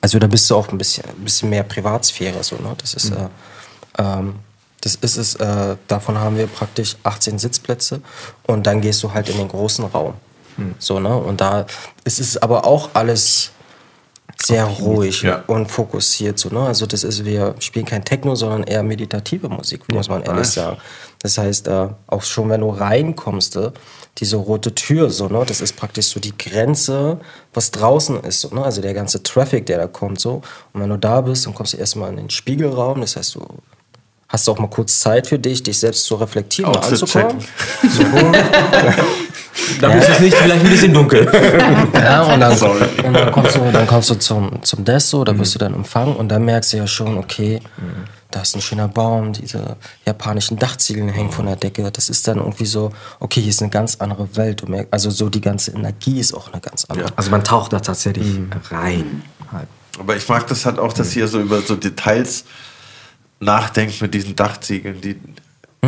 [0.01, 2.75] also da bist du auch ein bisschen, ein bisschen mehr Privatsphäre, so, ne?
[2.79, 3.29] Das ist, äh,
[3.99, 4.37] ähm,
[4.81, 8.01] das ist es, äh, davon haben wir praktisch 18 Sitzplätze
[8.47, 10.15] und dann gehst du halt in den großen Raum.
[10.79, 11.15] So, ne?
[11.15, 11.67] Und da
[12.05, 13.51] ist es aber auch alles
[14.43, 15.43] sehr ruhig ja.
[15.47, 16.39] und fokussiert.
[16.39, 16.61] So, ne?
[16.61, 20.55] Also das ist, wir spielen kein Techno, sondern eher meditative Musik, muss man ehrlich nice.
[20.55, 20.77] sagen.
[21.21, 23.71] Das heißt, äh, auch schon wenn du reinkommst, äh,
[24.19, 25.45] diese rote Tür, so, ne?
[25.47, 27.19] das ist praktisch so die Grenze,
[27.53, 28.43] was draußen ist.
[28.43, 28.63] So, ne?
[28.63, 30.21] Also der ganze Traffic, der da kommt.
[30.21, 30.43] So.
[30.73, 33.01] Und wenn du da bist, dann kommst du erstmal in den Spiegelraum.
[33.01, 33.47] Das heißt, du
[34.29, 37.45] hast auch mal kurz Zeit für dich, dich selbst zu reflektieren und Outfit anzukommen.
[39.81, 41.31] Da ist es nicht vielleicht ein bisschen dunkel.
[41.95, 45.55] Ja, und dann, und dann kommst du, dann kommst du zum, zum Desto, da wirst
[45.55, 47.61] du dann empfangen und dann merkst du ja schon, okay,
[48.31, 51.91] da ist ein schöner Baum, diese japanischen Dachziegel hängen von der Decke.
[51.93, 54.63] Das ist dann irgendwie so, okay, hier ist eine ganz andere Welt.
[54.63, 57.11] Du merkst, also so die ganze Energie ist auch eine ganz andere.
[57.15, 58.27] Also man taucht da tatsächlich
[58.71, 59.23] rein.
[59.53, 59.69] Halt.
[60.01, 62.45] Aber ich mag das halt auch, dass ihr so über so Details
[63.39, 65.17] nachdenkt mit diesen Dachziegeln, die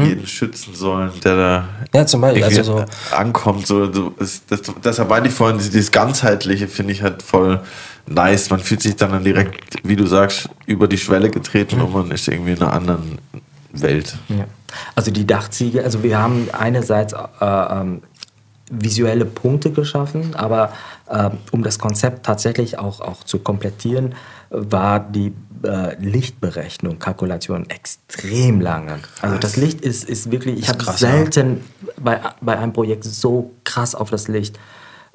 [0.05, 2.85] jeden schützen sollen, der da Ja, zum Beispiel, also so-
[3.15, 3.67] ankommt.
[3.67, 7.61] So, so ist, das, deshalb meine ich vorhin, dieses ganzheitliche finde ich halt voll
[8.07, 8.51] nice.
[8.51, 12.29] Man fühlt sich dann direkt, wie du sagst, über die Schwelle getreten und man ist
[12.29, 13.19] irgendwie in einer anderen
[13.73, 14.17] Welt.
[14.29, 14.45] Ja.
[14.95, 18.03] Also die Dachziegel, also wir haben einerseits äh, ähm,
[18.71, 20.73] visuelle Punkte geschaffen, aber
[21.11, 24.15] ähm, um das Konzept tatsächlich auch, auch zu komplettieren,
[24.51, 28.99] war die äh, Lichtberechnung, Kalkulation extrem lange.
[29.23, 31.11] Also das Licht ist, ist wirklich, ich habe krass, ja.
[31.11, 31.65] selten
[31.99, 34.59] bei, bei einem Projekt so krass auf das Licht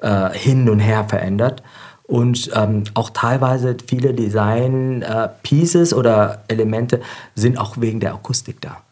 [0.00, 1.62] äh, hin und her verändert.
[2.04, 7.00] Und ähm, auch teilweise viele Design-Pieces oder Elemente
[7.34, 8.82] sind auch wegen der Akustik da.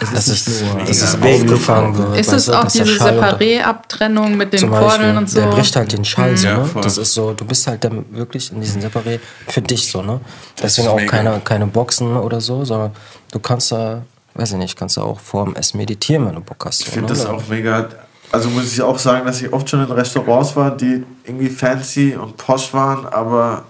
[0.00, 2.18] Es Das nicht ist, nur- das ist aufgefangen wird.
[2.18, 5.40] Ist es du, auch diese Separé-Abtrennung mit den Kordeln und so?
[5.40, 6.64] der bricht halt den Schall so, Ja, ne?
[6.66, 6.82] voll.
[6.82, 10.20] Das ist so, du bist halt dann wirklich in diesem Separé für dich so, ne?
[10.62, 11.10] Deswegen ist auch mega.
[11.10, 12.92] keine, keine Boxen oder so, sondern
[13.32, 14.02] du kannst da,
[14.34, 16.80] weiß ich nicht, kannst du auch vor dem Essen meditieren, wenn du Bock hast.
[16.80, 17.18] Ich so, finde ne?
[17.18, 17.88] das auch mega.
[18.32, 22.14] Also muss ich auch sagen, dass ich oft schon in Restaurants war, die irgendwie fancy
[22.14, 23.64] und posch waren, aber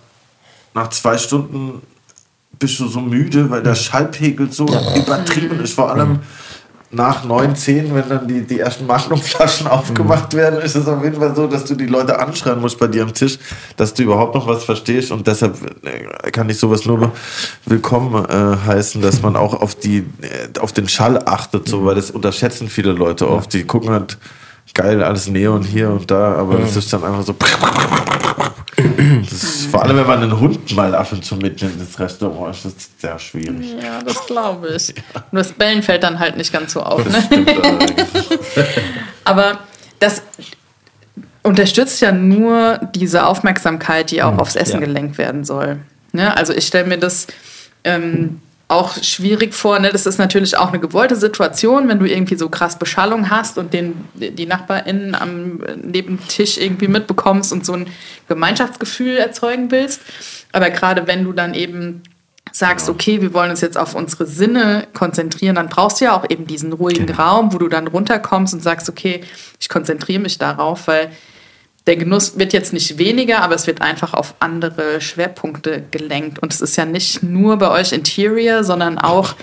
[0.75, 1.81] nach zwei Stunden
[2.61, 5.73] bist du so müde, weil der Schallpegel so übertrieben ist.
[5.73, 6.21] Vor allem
[6.93, 11.21] nach 9, 10, wenn dann die, die ersten Magnumflaschen aufgemacht werden, ist es auf jeden
[11.21, 13.39] Fall so, dass du die Leute anschreien musst bei dir am Tisch,
[13.77, 15.11] dass du überhaupt noch was verstehst.
[15.11, 17.13] Und deshalb äh, kann ich sowas nur
[17.65, 21.95] willkommen äh, heißen, dass man auch auf, die, äh, auf den Schall achtet, so, weil
[21.95, 23.53] das unterschätzen viele Leute oft.
[23.53, 24.19] Die gucken halt
[24.75, 27.35] geil, alles Neon hier und da, aber das ist dann einfach so.
[28.77, 32.55] Das ist, vor allem, wenn man einen Hund mal ab und zu mitnimmt ins Restaurant,
[32.55, 33.75] ist das sehr schwierig.
[33.83, 34.95] Ja, das glaube ich.
[35.33, 37.05] Nur das Bellen fällt dann halt nicht ganz so auf.
[37.05, 37.23] Ne?
[37.27, 37.51] Stimmt.
[39.25, 39.59] Aber
[39.99, 40.23] das
[41.43, 44.87] unterstützt ja nur diese Aufmerksamkeit, die auch aufs Essen ja.
[44.87, 45.79] gelenkt werden soll.
[46.13, 46.37] Ne?
[46.37, 47.27] Also ich stelle mir das
[47.85, 48.41] ähm,
[48.71, 49.79] auch schwierig vor.
[49.81, 49.91] Ne?
[49.91, 53.73] Das ist natürlich auch eine gewollte Situation, wenn du irgendwie so krass Beschallung hast und
[53.73, 57.89] den, die NachbarInnen am Nebentisch irgendwie mitbekommst und so ein
[58.29, 60.03] Gemeinschaftsgefühl erzeugen willst.
[60.53, 62.03] Aber gerade wenn du dann eben
[62.53, 66.29] sagst, okay, wir wollen uns jetzt auf unsere Sinne konzentrieren, dann brauchst du ja auch
[66.29, 69.23] eben diesen ruhigen Raum, wo du dann runterkommst und sagst, okay,
[69.59, 71.11] ich konzentriere mich darauf, weil
[71.87, 76.39] der Genuss wird jetzt nicht weniger, aber es wird einfach auf andere Schwerpunkte gelenkt.
[76.39, 79.35] Und es ist ja nicht nur bei euch Interior, sondern auch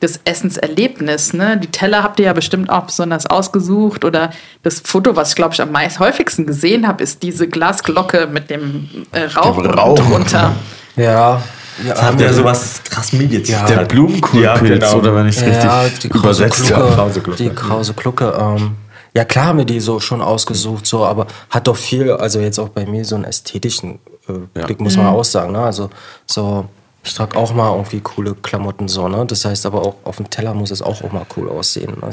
[0.00, 1.32] das Essenserlebnis.
[1.32, 1.56] Ne?
[1.56, 4.04] Die Teller habt ihr ja bestimmt auch besonders ausgesucht.
[4.04, 4.30] Oder
[4.62, 8.50] das Foto, was ich glaube ich am meist häufigsten gesehen habe, ist diese Glasglocke mit
[8.50, 9.98] dem äh, Rauch, Dem Rauch.
[9.98, 10.54] drunter.
[10.98, 11.42] Ja,
[11.86, 13.68] ja, Habt ihr sowas krass meditiert?
[13.68, 16.94] Der Blumenkohlpilz, oder wenn ich es ja, richtig die Krause übersetzt habe.
[16.94, 17.42] Krause Glucke.
[17.42, 18.34] Die Krause Glucke.
[18.38, 18.76] Ähm,
[19.16, 22.58] ja, klar haben wir die so schon ausgesucht, so, aber hat doch viel, also jetzt
[22.58, 23.98] auch bei mir so einen ästhetischen
[24.28, 25.52] äh, Blick, muss man auch sagen.
[25.52, 25.60] Ne?
[25.60, 25.88] Also
[26.26, 26.66] so,
[27.02, 29.24] ich trage auch mal irgendwie coole Klamotten so, ne?
[29.24, 31.96] Das heißt aber auch, auf dem Teller muss es auch, auch mal cool aussehen.
[32.02, 32.10] Ne?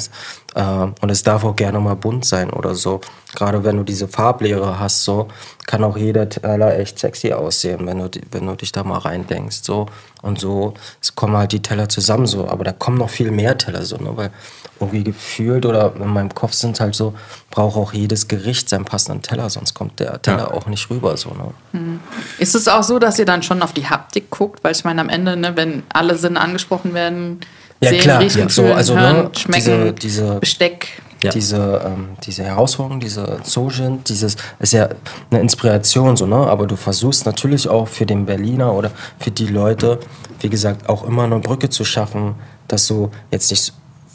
[0.55, 3.01] Äh, und es darf auch gerne mal bunt sein oder so.
[3.35, 5.27] Gerade wenn du diese Farblehre hast, so,
[5.65, 9.65] kann auch jeder Teller echt sexy aussehen, wenn du, wenn du dich da mal reindenkst.
[9.65, 9.87] So.
[10.21, 12.47] Und so es kommen halt die Teller zusammen so.
[12.47, 14.15] Aber da kommen noch viel mehr Teller so, ne?
[14.15, 14.31] Weil
[14.79, 17.13] irgendwie gefühlt oder in meinem Kopf sind halt so,
[17.51, 21.15] braucht auch jedes Gericht seinen passenden Teller, sonst kommt der Teller auch nicht rüber.
[21.15, 21.99] So, ne?
[22.39, 24.63] Ist es auch so, dass ihr dann schon auf die Haptik guckt?
[24.63, 27.39] Weil ich meine, am Ende, ne, wenn alle Sinne angesprochen werden,
[27.81, 30.87] Ja, sehen, klar, riechen, ja, so, fühlen, also, hören, ne, schmecken, diese- diese- Besteck.
[31.23, 31.31] Ja.
[31.31, 34.89] Diese, ähm, diese Herausforderung, diese Zojin, dieses ist ja
[35.31, 36.35] eine Inspiration, so, ne?
[36.35, 39.99] Aber du versuchst natürlich auch für den Berliner oder für die Leute,
[40.41, 42.35] wie gesagt, auch immer eine Brücke zu schaffen,
[42.67, 43.71] dass du jetzt nicht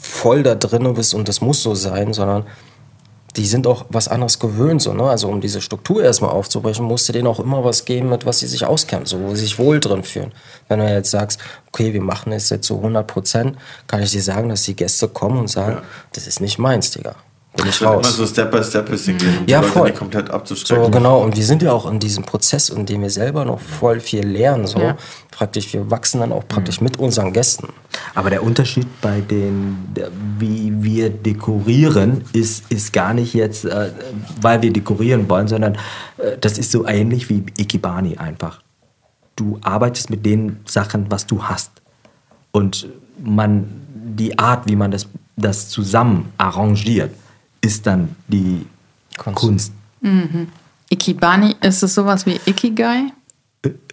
[0.09, 2.45] voll da drin bist und das muss so sein, sondern
[3.35, 5.03] die sind auch was anderes gewöhnt, so, ne?
[5.03, 8.39] Also um diese Struktur erstmal aufzubrechen, musst du denen auch immer was geben, mit was
[8.39, 10.33] sie sich auskennen, so, wo sie sich wohl drin fühlen.
[10.67, 14.21] Wenn du jetzt sagst, okay, wir machen es jetzt so 100 Prozent, kann ich dir
[14.21, 15.83] sagen, dass die Gäste kommen und sagen,
[16.13, 17.15] das ist nicht meins, Digga.
[17.55, 19.71] Bin ich Ich will immer so Step by Step bisschen gehen, um die Ja, Leute
[19.71, 19.87] voll.
[19.89, 20.85] nicht komplett abzuschrecken.
[20.85, 21.21] So, genau.
[21.23, 24.25] Und wir sind ja auch in diesem Prozess, in dem wir selber noch voll viel
[24.25, 24.79] lernen, so.
[24.79, 24.95] Ja.
[25.31, 27.69] Praktisch, wir wachsen dann auch praktisch mit unseren Gästen.
[28.13, 29.77] Aber der Unterschied bei den,
[30.37, 33.91] wie wir dekorieren, ist, ist gar nicht jetzt, äh,
[34.41, 35.75] weil wir dekorieren wollen, sondern
[36.17, 38.61] äh, das ist so ähnlich wie Ikebani einfach.
[39.35, 41.71] Du arbeitest mit den Sachen, was du hast.
[42.51, 42.87] Und
[43.23, 47.11] man, die Art, wie man das, das zusammen arrangiert,
[47.61, 48.65] ist dann die
[49.17, 49.39] Kunst.
[49.39, 49.73] Kunst.
[50.91, 53.11] Ikebani, ist es sowas wie Ikigai?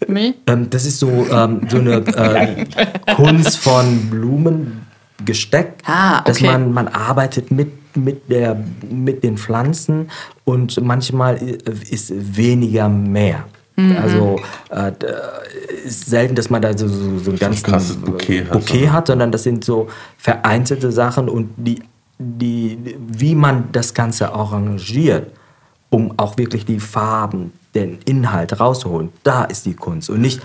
[0.06, 0.34] Nee?
[0.46, 2.64] Ähm, das ist so, ähm, so eine äh,
[3.16, 6.46] Kunst von Blumengesteck, Ah, dass okay.
[6.46, 8.56] man, man arbeitet mit, mit, der,
[8.88, 10.08] mit den Pflanzen
[10.44, 11.58] und manchmal i-
[11.90, 13.44] ist weniger mehr.
[13.74, 13.96] Mhm.
[14.00, 14.40] Also
[14.70, 14.92] äh,
[15.84, 19.06] ist selten, dass man da so, so, so ein ganz krasses Bouquet hat, Bouquet hat,
[19.08, 21.82] sondern das sind so vereinzelte Sachen und die,
[22.18, 25.32] die, wie man das Ganze arrangiert,
[25.90, 30.40] um auch wirklich die Farben, den Inhalt rauszuholen, da ist die Kunst und nicht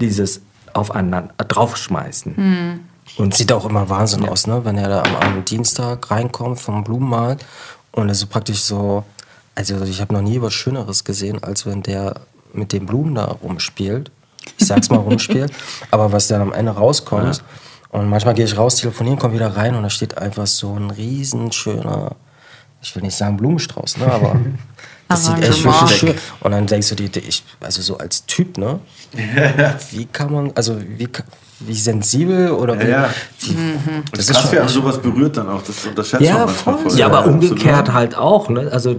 [0.00, 0.40] dieses
[0.72, 2.80] aufeinander draufschmeißen.
[3.18, 4.64] Und Sieht auch immer Wahnsinn aus, ne?
[4.64, 7.44] Wenn er da am, am Dienstag reinkommt vom Blumenmarkt
[7.92, 9.04] und es ist praktisch so,
[9.54, 12.20] also ich habe noch nie was Schöneres gesehen, als wenn der
[12.52, 14.10] mit den Blumen da rumspielt.
[14.58, 15.52] Ich sag's mal rumspielt,
[15.90, 17.42] aber was dann am Ende rauskommt.
[17.90, 20.90] Und manchmal gehe ich raus, telefonieren, komme wieder rein und da steht einfach so ein
[20.90, 22.12] riesen schöner,
[22.80, 24.06] ich will nicht sagen Blumenstrauß, ne?
[24.12, 24.36] Aber
[25.08, 26.14] das sieht echt wirklich schön.
[26.40, 28.78] Und dann denkst du dir, ich, also so als Typ, ne?
[29.90, 31.24] Wie kann man, also wie, ka-
[31.58, 33.10] wie sensibel oder wie, Ja, ja.
[33.40, 33.56] wie
[34.12, 35.60] Das ist krass, wie sowas berührt dann auch.
[35.62, 36.78] Das unterschätzt Ja, man voll.
[36.78, 36.96] voll.
[36.96, 37.92] Ja, aber umgekehrt absolut.
[37.92, 38.48] halt auch.
[38.48, 38.68] Ne?
[38.70, 38.94] Also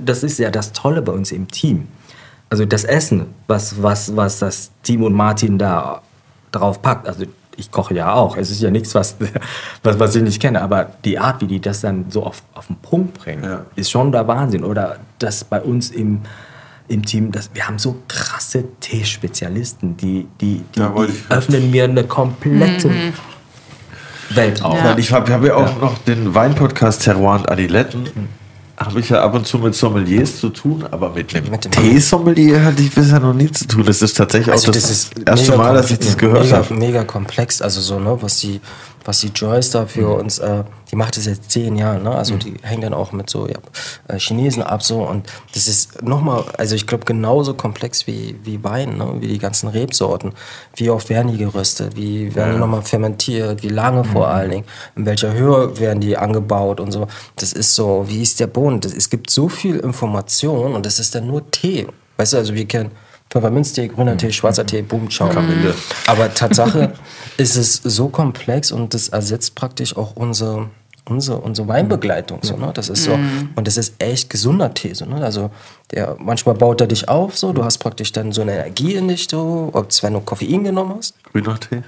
[0.00, 1.88] das ist ja das Tolle bei uns im Team.
[2.50, 6.00] Also das Essen, was, was, was das Team und Martin da
[6.52, 7.08] drauf packt.
[7.08, 7.24] Also
[7.58, 8.36] ich koche ja auch.
[8.36, 9.16] Es ist ja nichts, was,
[9.82, 10.62] was, was ich nicht kenne.
[10.62, 13.66] Aber die Art, wie die das dann so auf, auf den Punkt bringen, Ja.
[13.76, 14.64] ist schon der Wahnsinn.
[14.64, 16.20] Oder das bei uns im,
[16.88, 21.84] im Team, das, wir haben so krasse Teespezialisten, die, die, die, Ja, die öffnen mir
[21.84, 22.90] eine komplette
[24.30, 24.76] Welt auf.
[24.82, 24.96] Ja.
[24.96, 28.28] Ich habe hab ja auch noch den Weinpodcast Terroir und Adiletten.
[28.78, 31.72] Habe ich ja ab und zu mit Sommeliers zu tun, aber mit einem Mit dem-
[31.72, 33.82] Teesommelier hatte ich bisher noch nie zu tun.
[33.84, 36.74] Das ist tatsächlich Also auch das, das erste Mal, dass ich das gehört habe.
[36.74, 38.60] Mega komplex, also so, ne, was die,
[39.08, 40.20] was die Joyce da für Mhm.
[40.20, 43.30] uns, äh, die macht das seit zehn Jahren, ne, also die hängt dann auch mit
[43.30, 43.56] so ja,
[44.06, 48.62] äh, Chinesen ab so und das ist nochmal, also ich glaube genauso komplex wie, wie
[48.62, 50.32] Wein, ne, wie die ganzen Rebsorten.
[50.76, 54.32] Wie oft werden die geröstet, wie werden die nochmal fermentiert, wie lange vor Mhm.
[54.34, 57.06] allen Dingen, in welcher Höhe werden die angebaut und so.
[57.36, 58.80] Das ist so, wie ist der Boden?
[58.82, 61.86] Das, es gibt so viel Information und das ist dann nur Tee.
[62.18, 62.90] Weißt du, also wir kennen
[63.30, 65.30] Pfefferminztee, grüner Tee, schwarzer Tee, Boom, ciao.
[66.06, 66.94] Aber Tatsache
[67.36, 70.70] ist es so komplex und das ersetzt praktisch auch unsere,
[71.04, 72.38] unsere, unsere Weinbegleitung.
[72.42, 72.70] So, ne?
[72.72, 73.18] Das ist so,
[73.54, 74.94] und das ist echt gesunder Tee.
[74.94, 75.22] So, ne?
[75.22, 75.50] Also
[75.90, 79.08] der, manchmal baut er dich auf, so, du hast praktisch dann so eine Energie in
[79.08, 81.14] dich, so, ob wenn du Koffein genommen hast.
[81.24, 81.82] Grüner Tee?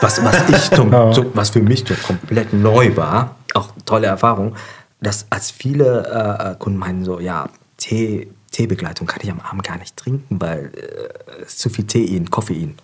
[0.00, 4.54] Was, was, ich zum, zum, was für mich komplett neu war, auch tolle Erfahrung,
[5.02, 9.78] dass als viele äh, Kunden meinen so, ja, Tee, Teebegleitung kann ich am Abend gar
[9.78, 12.74] nicht trinken, weil äh, es ist zu viel Tein, Koffein.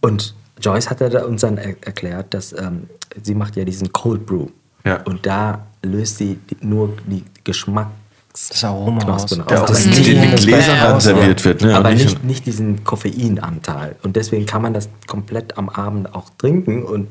[0.00, 2.88] Und Joyce hat da uns dann er erklärt, dass ähm,
[3.22, 4.48] sie macht ja diesen Cold Brew.
[4.84, 5.02] Ja.
[5.02, 7.88] Und da löst sie die, nur die Geschmack
[8.32, 9.48] Das Aroma Knospen raus.
[9.48, 11.62] Der Das in, Tee, in den Gläsern Beste dann raus, serviert wird.
[11.62, 11.76] Ne?
[11.76, 13.96] aber Und nicht, nicht diesen Koffeinanteil.
[14.02, 17.08] Und deswegen kann man das komplett am Abend auch trinken und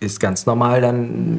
[0.00, 1.38] ist ganz normal dann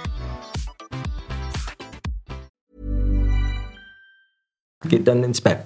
[4.87, 5.59] Geht dann ins Bett.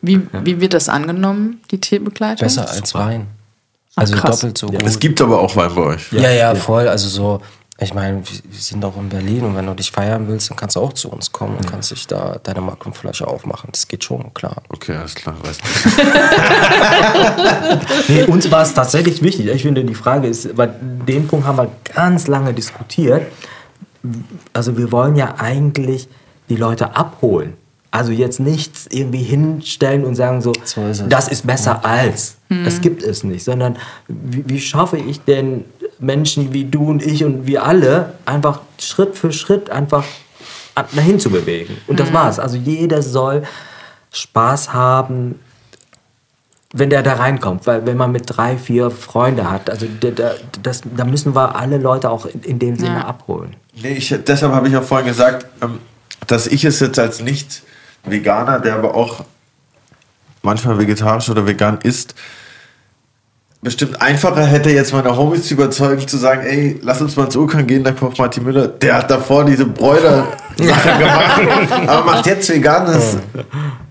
[0.00, 2.46] Wie, wie wird das angenommen, die Teebegleitung?
[2.46, 3.26] Besser als Wein.
[3.96, 4.40] Also krass.
[4.40, 4.82] doppelt so gut.
[4.82, 6.12] Es gibt aber auch Wein bei euch.
[6.12, 6.86] Ja, ja, voll.
[6.88, 7.40] Also so,
[7.80, 10.76] ich meine, wir sind auch in Berlin und wenn du dich feiern willst, dann kannst
[10.76, 13.70] du auch zu uns kommen und kannst dich da deine Magnumflasche aufmachen.
[13.72, 14.62] Das geht schon, klar.
[14.68, 15.36] Okay, alles klar.
[15.42, 15.90] Weißt du.
[18.08, 19.46] Nee, uns war es tatsächlich wichtig.
[19.46, 23.26] Ich finde, die Frage ist, weil den Punkt haben wir ganz lange diskutiert.
[24.52, 26.08] Also wir wollen ja eigentlich
[26.48, 27.54] die Leute abholen.
[27.90, 32.36] Also jetzt nichts irgendwie hinstellen und sagen so, So ist das ist besser als.
[32.64, 33.44] Das gibt es nicht.
[33.44, 33.76] Sondern
[34.08, 35.64] wie, wie schaffe ich denn
[35.98, 40.04] Menschen wie du und ich und wir alle einfach Schritt für Schritt einfach
[40.94, 41.76] dahin zu bewegen.
[41.86, 42.38] Und das war's.
[42.38, 43.42] Also jeder soll
[44.12, 45.40] Spaß haben,
[46.74, 50.30] wenn der da reinkommt, weil wenn man mit drei, vier Freunde hat, also da, da,
[50.62, 53.06] das, da müssen wir alle Leute auch in, in dem Sinne Ja.
[53.06, 53.56] abholen.
[53.82, 55.78] Nee, ich, deshalb habe ich auch vorhin gesagt, ähm,
[56.26, 57.20] dass ich es jetzt als
[58.04, 59.24] Nicht-Veganer, der aber auch
[60.42, 62.14] manchmal vegetarisch oder vegan isst,
[63.60, 67.36] bestimmt einfacher hätte, jetzt meine Homies zu überzeugen, zu sagen, ey, lass uns mal ins
[67.36, 68.68] Urkan gehen, da kocht Martin Müller.
[68.68, 71.42] Der hat davor diese Bräuler-Sache gemacht,
[71.88, 73.18] aber macht jetzt veganes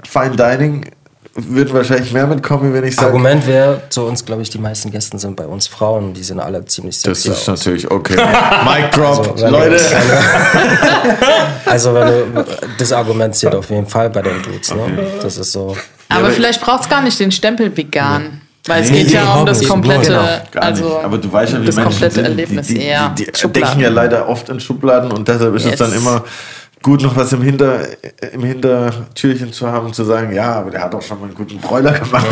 [0.07, 0.85] Fine Dining
[1.37, 3.07] würden wahrscheinlich mehr mitkommen, wenn ich sage.
[3.07, 6.39] Argument wäre, zu uns, glaube ich, die meisten Gäste sind bei uns Frauen, die sehen
[6.39, 7.59] alle ziemlich Das sexy ist aus.
[7.59, 8.15] natürlich okay.
[8.65, 9.77] Mic drop, Also, Leute.
[9.77, 9.85] Du,
[11.65, 12.45] also wenn du,
[12.77, 14.73] das Argument zählt auf jeden Fall bei den Dudes.
[14.73, 15.07] Ne?
[15.21, 15.75] Das ist so.
[16.09, 18.41] Aber vielleicht braucht es gar nicht den Stempel vegan.
[18.65, 20.07] Weil es Nee, geht ja um das komplette,
[20.51, 20.99] Genau, also.
[21.01, 22.25] Aber du weißt ja, wie das Menschen komplette sind.
[22.25, 23.25] Erlebnis die, die.
[23.25, 25.79] Die, die denken ja leider oft in Schubladen und deshalb ist es Yes.
[25.79, 26.23] dann immer
[26.87, 27.81] gut, noch was im, Hinter,
[28.31, 31.57] im Hintertürchen zu haben zu sagen, ja, aber der hat doch schon mal einen guten
[31.57, 32.25] Bräuler gemacht.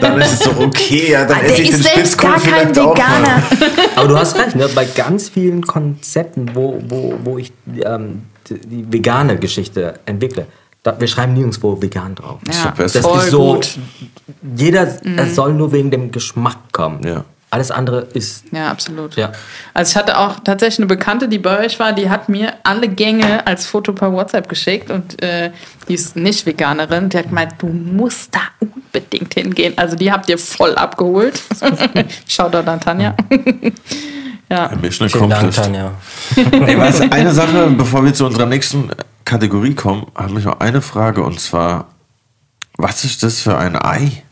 [0.00, 2.30] Dann ist es so, okay, ja, dann Ah, der esse ich ist den selbst Spitzkohl
[2.30, 3.20] gar kein auch Veganer.
[3.28, 3.42] mal.
[3.96, 4.66] Aber du hast recht, ne?
[4.74, 7.52] bei ganz vielen Konzepten, wo, wo, wo ich
[7.84, 10.46] ähm, die, die vegane Geschichte entwickle,
[10.82, 12.38] da, wir schreiben nirgendwo vegan drauf.
[12.46, 13.78] Ja, Super, Das ist so, gut.
[14.56, 14.88] jeder
[15.18, 17.06] es soll nur wegen dem Geschmack kommen.
[17.06, 17.24] Ja.
[17.50, 19.16] Alles andere ist, Ja, absolut.
[19.16, 19.32] ja.
[19.72, 22.88] Also ich hatte auch tatsächlich eine Bekannte, die bei euch war, die hat mir alle
[22.88, 25.50] Gänge als Foto per WhatsApp geschickt und äh,
[25.88, 27.08] die ist nicht Veganerin.
[27.08, 29.72] Die hat gemeint, du musst da unbedingt hingehen.
[29.76, 31.40] Also die habt ihr voll abgeholt.
[32.28, 33.16] Shoutout an Tanja.
[34.50, 34.70] ja.
[34.82, 35.54] Mission Vielen Dank.
[35.54, 35.92] Tanja.
[36.36, 38.90] Ey, weißt, du, eine Sache, bevor wir zu unserer nächsten
[39.24, 41.86] Kategorie kommen, habe ich noch eine Frage und zwar,
[42.76, 44.22] was ist das für ein Ei?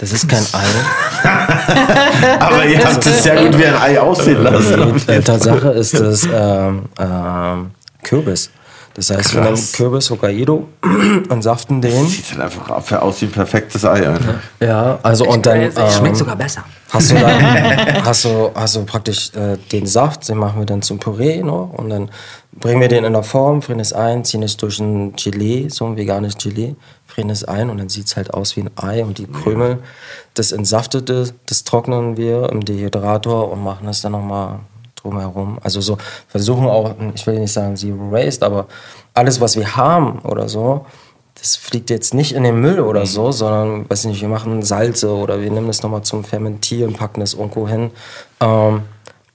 [0.00, 1.28] Das ist kein Ei.
[2.40, 4.94] Aber ihr habt es sehr gut wie ein Ei aussehen lassen.
[5.06, 7.70] Die Tatsache ist das ähm, ähm,
[8.02, 8.50] Kürbis.
[8.94, 9.58] Das heißt, wir nehmen.
[9.74, 10.66] Kürbis Hokkaido
[11.28, 12.06] und saften den.
[12.08, 14.06] Sieht halt einfach ab- aus wie ein perfektes Ei.
[14.08, 14.40] Alter.
[14.58, 15.96] Ja, also und dann crazy.
[15.98, 16.64] Schmeckt ähm, sogar besser.
[16.90, 20.80] hast du dann hast du, hast du praktisch äh, den Saft, den machen wir dann
[20.82, 22.10] zum Püree noch und dann
[22.58, 25.86] bringen wir den in der Form, frieren es ein, ziehen es durch ein Gelee, so
[25.86, 26.74] ein veganes Gelee,
[27.10, 29.78] frieren es ein und dann sieht es halt aus wie ein Ei und die Krümel,
[30.34, 34.60] das Entsaftete, das trocknen wir im Dehydrator und machen es dann nochmal
[34.96, 35.58] drumherum.
[35.62, 35.98] Also so
[36.28, 38.66] versuchen auch, ich will nicht sagen Zero Waste, aber
[39.14, 40.86] alles, was wir haben oder so,
[41.34, 45.10] das fliegt jetzt nicht in den Müll oder so, sondern, weiß nicht, wir machen Salze
[45.10, 47.90] oder wir nehmen das nochmal zum Fermentieren, packen das irgendwo hin.
[48.40, 48.82] Ähm,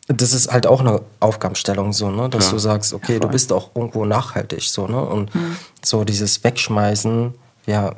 [0.07, 2.29] das ist halt auch eine Aufgabenstellung so, ne?
[2.29, 5.01] dass du sagst, okay, du bist auch irgendwo nachhaltig so, ne?
[5.03, 5.31] Und
[5.83, 7.33] so dieses Wegschmeißen,
[7.65, 7.93] ja,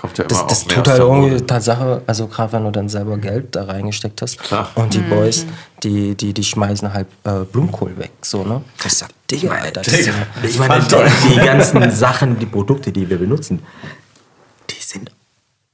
[0.00, 1.40] Kommt ja immer das, auch das tut halt irgendwie.
[1.44, 4.70] Tatsache, also gerade wenn du dann selber Geld da reingesteckt hast Klar.
[4.76, 5.44] und die Boys,
[5.82, 8.62] die, die, die schmeißen halt äh, Blumenkohl weg, so, ne?
[8.84, 12.92] Ich sag, Digga, Alter, das ist ja, Ich meine, die, die ganzen Sachen, die Produkte,
[12.92, 13.62] die wir benutzen,
[14.70, 15.10] die sind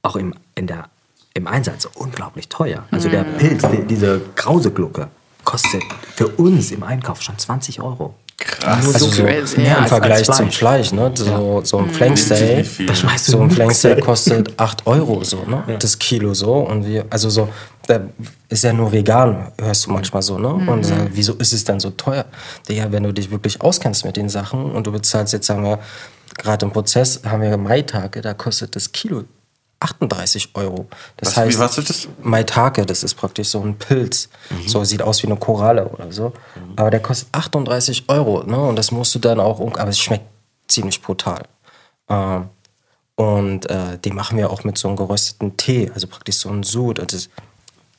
[0.03, 0.89] auch im, in der,
[1.35, 2.85] im Einsatz unglaublich teuer.
[2.91, 5.09] Also der Pilz, die, diese Krauseglucke,
[5.45, 5.83] kostet
[6.17, 8.15] für uns im Einkauf schon 20 Euro.
[8.39, 8.87] Krass.
[8.95, 11.11] Also so crazy, mehr ja, im als- Vergleich als zum Fleisch, ne?
[11.15, 12.67] So, so ein Flanksteak,
[13.19, 15.63] so ein Flanksteak kostet 8 Euro, so, ne?
[15.79, 16.53] Das Kilo so.
[16.57, 17.49] Und wir, also so,
[17.87, 18.01] da
[18.51, 20.49] ist ja nur vegan, hörst du manchmal so, ne?
[20.49, 22.27] Und äh, wieso ist es dann so teuer?
[22.69, 25.79] Digga, wenn du dich wirklich auskennst mit den Sachen und du bezahlst jetzt, sagen wir,
[26.37, 29.25] gerade im Prozess haben wir Maitage, da kostet das Kilo
[29.81, 30.87] 38 Euro.
[31.19, 32.09] Das Was- wie- heißt, was ist das?
[32.23, 34.29] Maitake, das ist praktisch so ein Pilz.
[34.67, 36.33] So sieht aus wie eine Koralle oder so.
[36.77, 38.43] Aber der kostet 38 Euro.
[38.45, 38.59] Ne?
[38.59, 40.25] Und das musst du dann auch, aber es schmeckt
[40.69, 41.43] ziemlich brutal.
[42.09, 42.49] Ähm,
[43.17, 46.63] und äh, die machen wir auch mit so einem gerösteten Tee, also praktisch so ein
[46.63, 47.01] Sud.
[47.01, 47.29] Also das,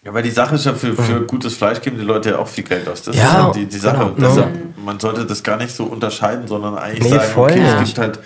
[0.03, 2.47] Ja, weil die Sache ist ja, für, für gutes Fleisch geben die Leute ja auch
[2.47, 3.01] viel Geld aus.
[3.03, 4.13] Das Ja, ist halt die, die Sache.
[4.15, 4.29] genau.
[4.29, 7.73] Deshalb, man sollte das gar nicht so unterscheiden, sondern eigentlich Nee, sagen, voll okay, es
[7.79, 7.85] nicht.
[7.87, 8.19] gibt halt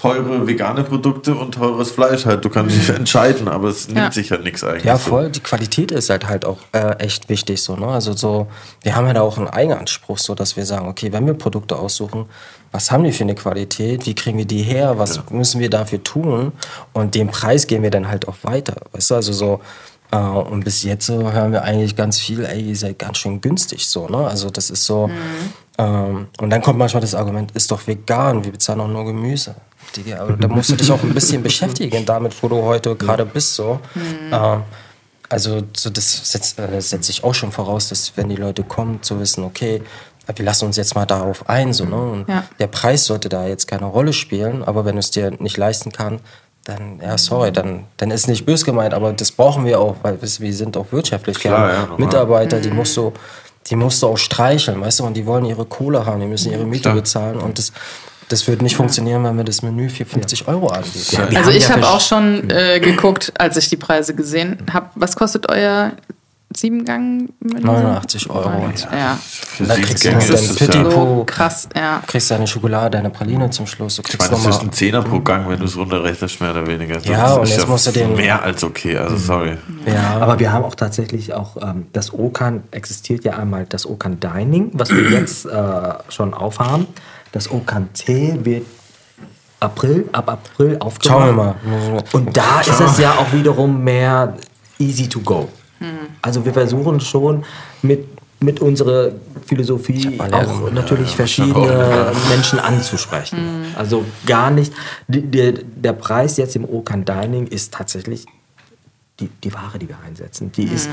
[0.00, 2.44] teure vegane Produkte und teures Fleisch halt.
[2.44, 4.12] Du kannst dich entscheiden, aber es nimmt Ja.
[4.12, 4.84] sich halt nichts eigentlich.
[4.84, 5.10] ja, so.
[5.10, 5.30] voll.
[5.30, 7.76] Die Qualität ist halt halt auch äh, echt wichtig so.
[7.76, 7.86] Ne?
[7.88, 8.46] Also so,
[8.82, 11.76] wir haben ja da auch einen Eigenanspruch, so dass wir sagen, okay, wenn wir Produkte
[11.76, 12.26] aussuchen,
[12.70, 14.06] was haben die für eine Qualität?
[14.06, 14.98] Wie kriegen wir die her?
[14.98, 16.52] Was müssen wir dafür tun?
[16.92, 18.76] Und den Preis gehen wir dann halt auch weiter.
[18.92, 19.60] Weißt du, also so.
[20.10, 23.40] Äh, und bis jetzt so hören wir eigentlich ganz viel, ey, ihr seid ganz schön
[23.40, 24.26] günstig so, ne?
[24.26, 25.10] Also das ist so.
[25.76, 29.54] Ähm, und dann kommt manchmal das Argument, ist doch vegan, wir bezahlen auch nur Gemüse.
[29.96, 33.24] Digga, aber da musst du dich auch ein bisschen beschäftigen damit, wo du heute gerade
[33.24, 33.80] bist so.
[34.32, 34.62] Ähm,
[35.28, 39.02] also so das setzt äh, setz ich auch schon voraus, dass wenn die Leute kommen,
[39.02, 39.82] zu wissen, okay,
[40.34, 41.96] wir lassen uns jetzt mal darauf ein, so, ne?
[41.96, 42.44] Und Ja.
[42.58, 45.90] der Preis sollte da jetzt keine Rolle spielen, aber wenn du es dir nicht leisten
[45.90, 46.22] kannst,
[46.64, 50.20] dann, ja, sorry, dann, dann ist nicht bös gemeint, aber das brauchen wir auch, weil
[50.20, 51.42] wir wir sind auch wirtschaftlich.
[51.42, 51.96] Wir Klar, haben ja.
[51.98, 53.12] Mitarbeiter, die musst du,
[53.68, 56.52] die musst du auch streicheln, weißt du, und die wollen ihre Kohle haben, die müssen
[56.52, 56.94] ihre Miete Klar.
[56.96, 57.72] bezahlen und das,
[58.28, 61.16] das wird nicht funktionieren, wenn wir das Menü für 50 Euro anbieten.
[61.32, 64.90] Ja, Also ich ja habe auch schon äh, geguckt, als ich die Preise gesehen habe.
[64.94, 65.92] Was kostet euer
[66.56, 67.28] Siebengang?
[67.40, 68.50] 89 Euro.
[68.90, 69.18] Ja.
[69.20, 70.18] Für Da sieben kriegst du dein
[70.56, 70.90] Petit ja-.
[70.90, 72.02] So krass, ja.
[72.06, 73.96] kriegst deine Schokolade, deine Praline zum Schluss.
[73.96, 76.52] Du Ich kriegst meine, das ist ein Zehner pro Gang, wenn du es runterrechnest, mehr
[76.52, 76.98] oder weniger.
[77.00, 79.58] Ja, das und ist jetzt musst du den- Mehr als okay, also sorry.
[79.86, 84.18] Ja, Aber wir haben auch tatsächlich auch, ähm, das Okan existiert ja einmal das Okan
[84.18, 85.50] Dining, was wir jetzt äh,
[86.08, 86.86] schon aufhaben.
[87.32, 88.66] Das Okan Tee wird
[89.60, 91.04] April, ab April aufgemacht.
[91.04, 92.04] Schauen wir mal.
[92.12, 94.36] Und da ist es ja auch wiederum mehr
[94.78, 95.48] easy to go.
[96.22, 97.44] Also wir versuchen schon
[97.82, 98.06] mit,
[98.40, 99.12] mit unserer
[99.46, 103.66] Philosophie auch natürlich verschiedene Menschen anzusprechen.
[103.76, 104.72] Also gar nicht,
[105.06, 108.26] die, der, der Preis jetzt im Okan Dining ist tatsächlich
[109.20, 110.52] die, die Ware, die wir einsetzen.
[110.52, 110.88] Die ist,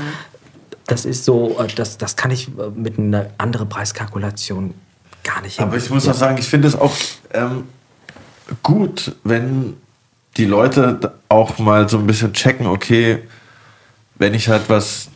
[0.86, 4.74] das ist so, äh, das, das kann ich äh, mit einer anderen Preiskalkulation
[5.26, 6.94] gar nicht Aber ich muss auch sagen, ich finde es auch
[7.34, 7.64] ähm,
[8.62, 9.76] gut, wenn
[10.36, 13.22] die Leute auch mal so ein bisschen checken, okay,
[14.16, 15.08] wenn ich halt was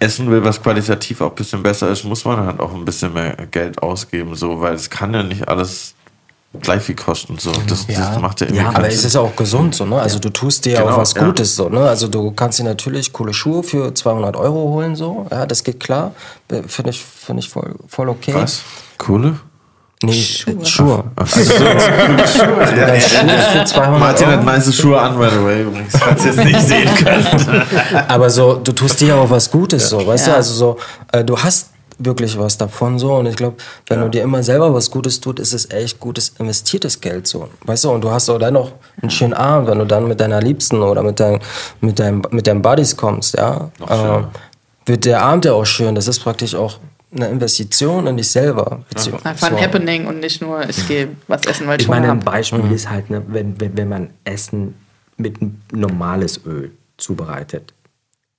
[0.00, 3.12] essen will, was qualitativ auch ein bisschen besser ist, muss man halt auch ein bisschen
[3.12, 5.94] mehr Geld ausgeben, so, weil es kann ja nicht alles
[6.60, 7.38] gleich viel kosten.
[7.38, 7.50] So.
[7.66, 9.06] Das, das macht ja irgendwie Ja, Aber es Sinn.
[9.08, 10.00] ist auch gesund, so, ne?
[10.00, 11.24] Also du tust dir ja Genau, auch was ja.
[11.24, 11.80] Gutes, so, ne?
[11.88, 15.26] Also du kannst dir natürlich coole Schuhe für 200 Euro holen, so.
[15.30, 16.12] Ja, das geht klar.
[16.66, 18.34] Finde ich, finde ich voll, voll okay.
[18.34, 18.62] Was?
[18.98, 19.38] Kohle?
[20.04, 20.66] Nee, Schuhe.
[20.66, 21.04] Schuhe.
[21.14, 21.40] Ach so.
[21.44, 24.44] Schuhe für 200 Martin hat Euro.
[24.44, 27.46] nice Schuhe an, by the way, übrigens, falls ihr es nicht sehen könnt.
[28.08, 30.32] Aber so, du tust dir ja auch was Gutes, so, weißt Ja.
[30.32, 30.36] du?
[30.38, 30.78] Also so,
[31.12, 31.70] äh, du hast
[32.04, 33.14] wirklich was davon, so.
[33.14, 33.56] Und ich glaube,
[33.88, 37.48] wenn du dir immer selber was Gutes tut, ist es echt gutes investiertes Geld, so.
[37.64, 37.90] Weißt du?
[37.90, 40.80] Und du hast auch dann noch einen schönen Abend, wenn du dann mit deiner Liebsten
[40.82, 41.40] oder mit, dein,
[41.80, 43.70] mit, deinem, mit deinen Buddies kommst, ja.
[43.86, 44.30] schöner.
[44.86, 45.94] wird der Abend ja auch schön.
[45.94, 46.78] Das ist praktisch auch
[47.14, 48.80] eine Investition in dich selber.
[48.88, 49.60] Beziehung- Einfach ein so.
[49.62, 52.20] Happening und nicht nur, ich gehe was essen, weil ich Ich meine, ein.
[52.20, 54.74] Beispiel ist halt, ne, wenn, wenn, wenn man Essen
[55.18, 55.36] mit
[55.72, 57.74] normales Öl zubereitet.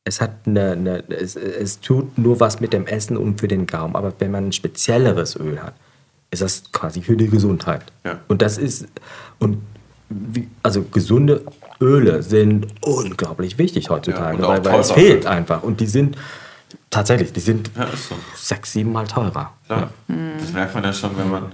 [0.05, 3.65] Es, hat eine, eine, es, es tut nur was mit dem Essen und für den
[3.67, 3.95] Gaumen.
[3.95, 5.73] Aber wenn man ein spezielleres Öl hat,
[6.31, 7.83] ist das quasi für die Gesundheit.
[8.03, 8.19] Ja.
[8.27, 8.87] Und das ist,
[9.39, 9.59] und
[10.09, 11.43] wie, also gesunde
[11.79, 15.63] Öle sind unglaublich wichtig heutzutage, Ja, weil, weil es fehlt einfach.
[15.63, 16.17] Und die sind
[16.89, 18.15] tatsächlich, die sind Ja, so.
[18.35, 19.53] sechs, sieben Mal teurer.
[19.67, 21.51] Das merkt man ja schon, wenn man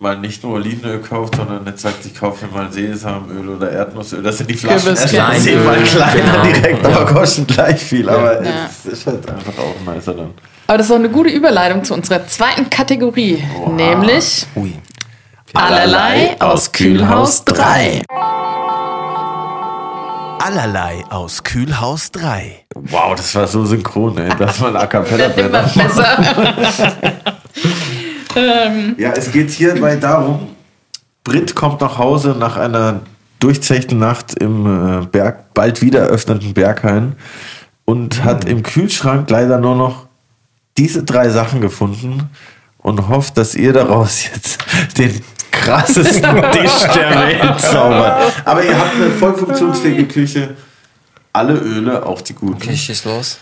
[0.00, 4.22] mal nicht nur Olivenöl kauft, sondern jetzt sagt, ich kaufe mal Sesamöl oder Erdnussöl.
[4.22, 6.42] Das sind die Flaschen Kürbis- erstmal zehnmal kleiner Genau.
[6.44, 8.08] direkt, aber kosten gleich viel.
[8.08, 8.50] Aber Ja.
[8.68, 10.30] es ist halt einfach auch nicer dann.
[10.68, 13.42] Aber das ist auch eine gute Überleitung zu unserer zweiten Kategorie,
[13.74, 14.74] nämlich Ui.
[15.54, 18.02] Allerlei aus Kühlhaus 3.
[20.40, 22.64] Allerlei aus Kühlhaus 3.
[22.74, 24.30] Wow, das war so synchron, ey.
[24.38, 25.34] Das war ein A Cappella.
[25.34, 26.92] Wird immer besser.
[28.96, 30.48] Ja, es geht hierbei darum,
[31.24, 33.00] Brit kommt nach Hause nach einer
[33.40, 37.16] durchzechten Nacht im äh, Berg, bald wieder eröffneten Berghain
[37.84, 40.06] und hat im Kühlschrank leider nur noch
[40.76, 42.30] diese drei Sachen gefunden
[42.78, 44.58] und hofft, dass ihr daraus jetzt
[44.98, 45.20] den
[45.50, 48.32] krassesten Tisch der Welt zaubert.
[48.44, 50.56] Aber ihr habt eine voll funktionsfähige Küche.
[51.32, 52.54] Alle Öle, auch die guten.
[52.54, 53.38] Okay, schieß los.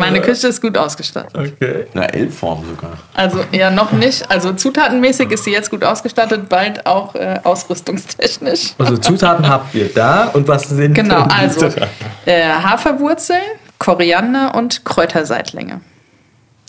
[0.00, 1.54] Meine Küche ist gut ausgestattet.
[1.94, 2.92] Eine L-Form sogar.
[3.14, 4.28] Also ja, noch nicht.
[4.30, 8.74] Also zutatenmäßig ist sie jetzt gut ausgestattet, bald auch äh, ausrüstungstechnisch.
[8.78, 11.88] Also Zutaten habt ihr da und was sind Genau, die also Zutaten?
[12.26, 13.40] äh, Haferwurzeln,
[13.78, 15.80] Koriander und Kräuterseitlinge.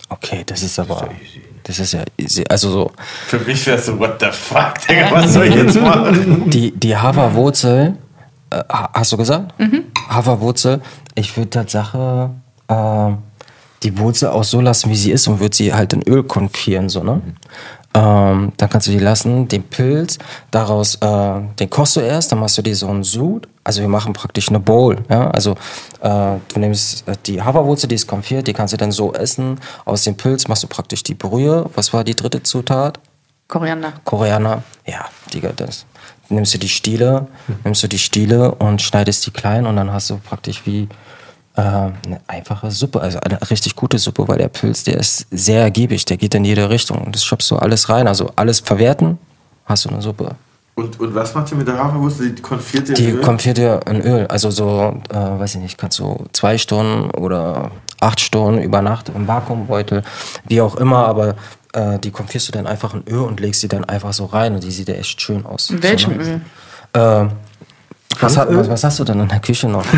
[0.09, 1.09] Okay, das ist aber.
[1.63, 2.43] Das ist ja easy.
[2.49, 2.91] Also so,
[3.27, 6.49] Für mich wäre so, what the fuck, Digga, was soll ich jetzt machen?
[6.49, 7.95] die, die Haferwurzel,
[8.49, 9.53] äh, ha- hast du gesagt?
[10.09, 10.81] Haferwurzel,
[11.15, 12.31] ich würde Tatsache
[12.71, 13.15] äh,
[13.83, 16.89] die Wurzel auch so lassen, wie sie ist und würde sie halt in Öl konfieren,
[16.89, 17.21] so, ne?
[17.93, 20.17] Ähm, dann kannst du die lassen, den Pilz,
[20.49, 23.49] daraus, äh, den kochst du erst, dann machst du dir so einen Sud.
[23.65, 25.29] Also wir machen praktisch eine Bowl, ja.
[25.31, 25.51] Also
[25.99, 29.59] äh, du nimmst äh, die Haferwurzel, die ist konfiert, die kannst du dann so essen.
[29.83, 31.69] Aus dem Pilz machst du praktisch die Brühe.
[31.75, 32.97] Was war die dritte Zutat?
[33.49, 33.91] Koriander.
[34.05, 35.85] Koreaner, ja, Digga, das.
[36.29, 37.27] Nimmst du die Stiele,
[37.65, 40.87] nimmst du die Stiele und schneidest die klein und dann hast du praktisch wie
[41.55, 45.61] äh, eine einfache Suppe, also eine richtig gute Suppe, weil der Pilz, der ist sehr
[45.61, 49.17] ergiebig, der geht in jede Richtung und das schöpfst du alles rein, also alles verwerten,
[49.65, 50.35] hast du eine Suppe.
[50.75, 52.31] Und, und was macht ihr mit der Haferwurzel?
[52.31, 53.21] Die konfiert ihr Die in Öl?
[53.21, 57.71] konfiert ihr in Öl, also so, äh, weiß ich nicht, kannst du zwei Stunden oder
[57.99, 60.03] acht Stunden über Nacht im Vakuumbeutel,
[60.47, 61.35] wie auch immer, aber
[61.73, 64.55] äh, die konfierst du dann einfach in Öl und legst sie dann einfach so rein
[64.55, 65.69] und die sieht ja echt schön aus.
[65.69, 66.41] In welchem so, Öl?
[66.93, 67.29] Äh,
[68.21, 69.85] was, hat, was, was hast du denn in der Küche noch?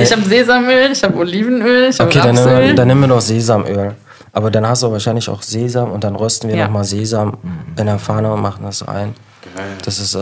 [0.00, 3.20] Ich habe Sesamöl, ich habe Olivenöl, ich habe Okay, dann, nimm- dann nehmen wir noch
[3.20, 3.94] Sesamöl.
[4.32, 6.64] Aber dann hast du wahrscheinlich auch Sesam und dann rösten wir Ja.
[6.66, 7.36] nochmal Sesam
[7.76, 9.14] in der Pfanne und machen das rein.
[9.56, 9.64] Geil.
[9.84, 10.20] Das ist, äh,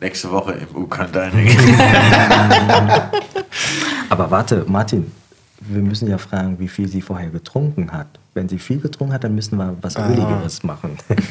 [0.00, 1.58] Nächste Woche im Ukan Dining.
[4.10, 5.10] Aber warte, Martin,
[5.60, 8.06] wir müssen ja fragen, wie viel sie vorher getrunken hat.
[8.38, 10.96] Wenn sie viel getrunken hat, dann müssen wir was Öligeres machen.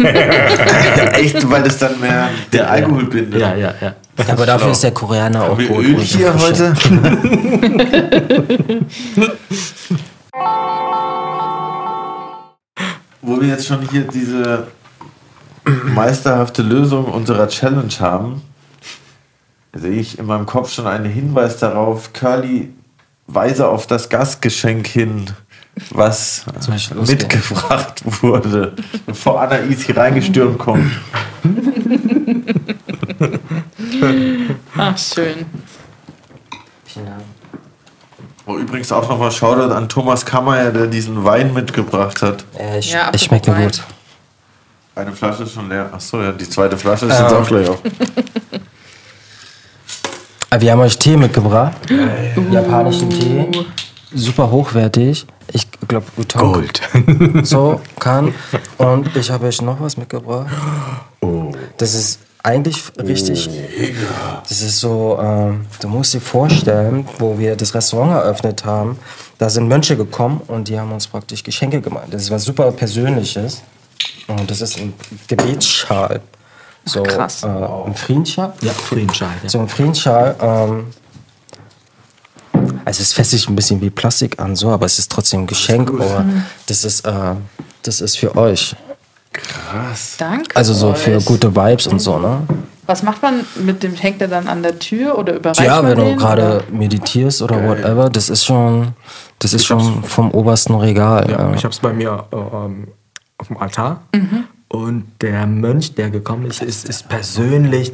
[1.14, 3.40] Echt, weil das dann mehr der Alkohol bindet.
[3.40, 3.96] ja, ja, ja.
[4.28, 5.86] aber dafür ist der Koreaner auch wir gut.
[5.86, 6.74] Öl hier heute?
[13.22, 14.68] Wo wir jetzt schon hier diese
[15.86, 18.42] meisterhafte Lösung unserer Challenge haben,
[19.74, 22.74] sehe ich in meinem Kopf schon einen Hinweis darauf, Curly
[23.28, 25.28] weise auf das Gastgeschenk hin,
[25.92, 26.46] was
[27.08, 28.74] mitgebracht wurde,
[29.06, 30.92] bevor Anna Easy reingestürmt kommt.
[34.78, 35.46] Ach, schön.
[38.46, 42.46] Oh, übrigens auch nochmal Shoutout an Thomas Kammer, der diesen Wein mitgebracht hat.
[42.58, 43.88] Äh, ich, Ja, ich schmeckt mir apropos gut.
[44.96, 45.90] Eine Flasche ist schon leer.
[45.94, 47.80] Achso, ja, die zweite Flasche ist jetzt auch gleich auf.
[50.50, 51.74] Ah, Wir haben euch Tee mitgebracht.
[52.52, 53.48] Japanischen Tee.
[54.14, 55.26] Super hochwertig.
[55.54, 56.82] Ich glaube, Utong Gold.
[57.44, 58.34] so kann.
[58.78, 60.48] Und ich habe euch noch was mitgebracht.
[61.78, 63.50] Das ist eigentlich richtig.
[64.48, 68.98] Das ist so, ähm, du musst dir vorstellen, wo wir das Restaurant eröffnet haben,
[69.38, 72.08] da sind Mönche gekommen und die haben uns praktisch Geschenke gemacht.
[72.12, 73.62] Das ist was super Persönliches.
[74.28, 74.94] Und das ist ein
[75.28, 76.22] Gebetsschal.
[76.86, 77.44] So, krass.
[77.44, 78.54] Äh, ein Friedensschal.
[78.62, 79.34] Ja, Friedensschal.
[79.44, 79.50] Ja.
[79.50, 80.36] So ein Friedensschal.
[80.40, 80.88] Ähm,
[82.86, 85.48] also es fässt sich ein bisschen wie Plastik an, so, aber es ist trotzdem ein
[85.48, 85.90] Geschenk.
[85.90, 86.26] Aber
[86.68, 87.36] das ist, äh,
[87.84, 88.76] das ist für euch.
[90.18, 90.56] Danke.
[90.56, 91.26] Also so für euch.
[91.26, 92.42] gute Vibes und so, ne?
[92.86, 93.96] Was macht man mit dem?
[93.96, 97.62] Hängt der dann an der Tür oder überreicht Ja, man wenn du gerade meditierst oder
[97.68, 98.94] whatever, das ist schon,
[99.40, 101.30] das ist schon vom obersten Regal.
[101.30, 102.88] Ja, Ja, ich habe es bei mir ähm,
[103.38, 104.04] auf dem Altar.
[104.70, 107.94] Und der Mönch, der gekommen ist, ist, ist persönlich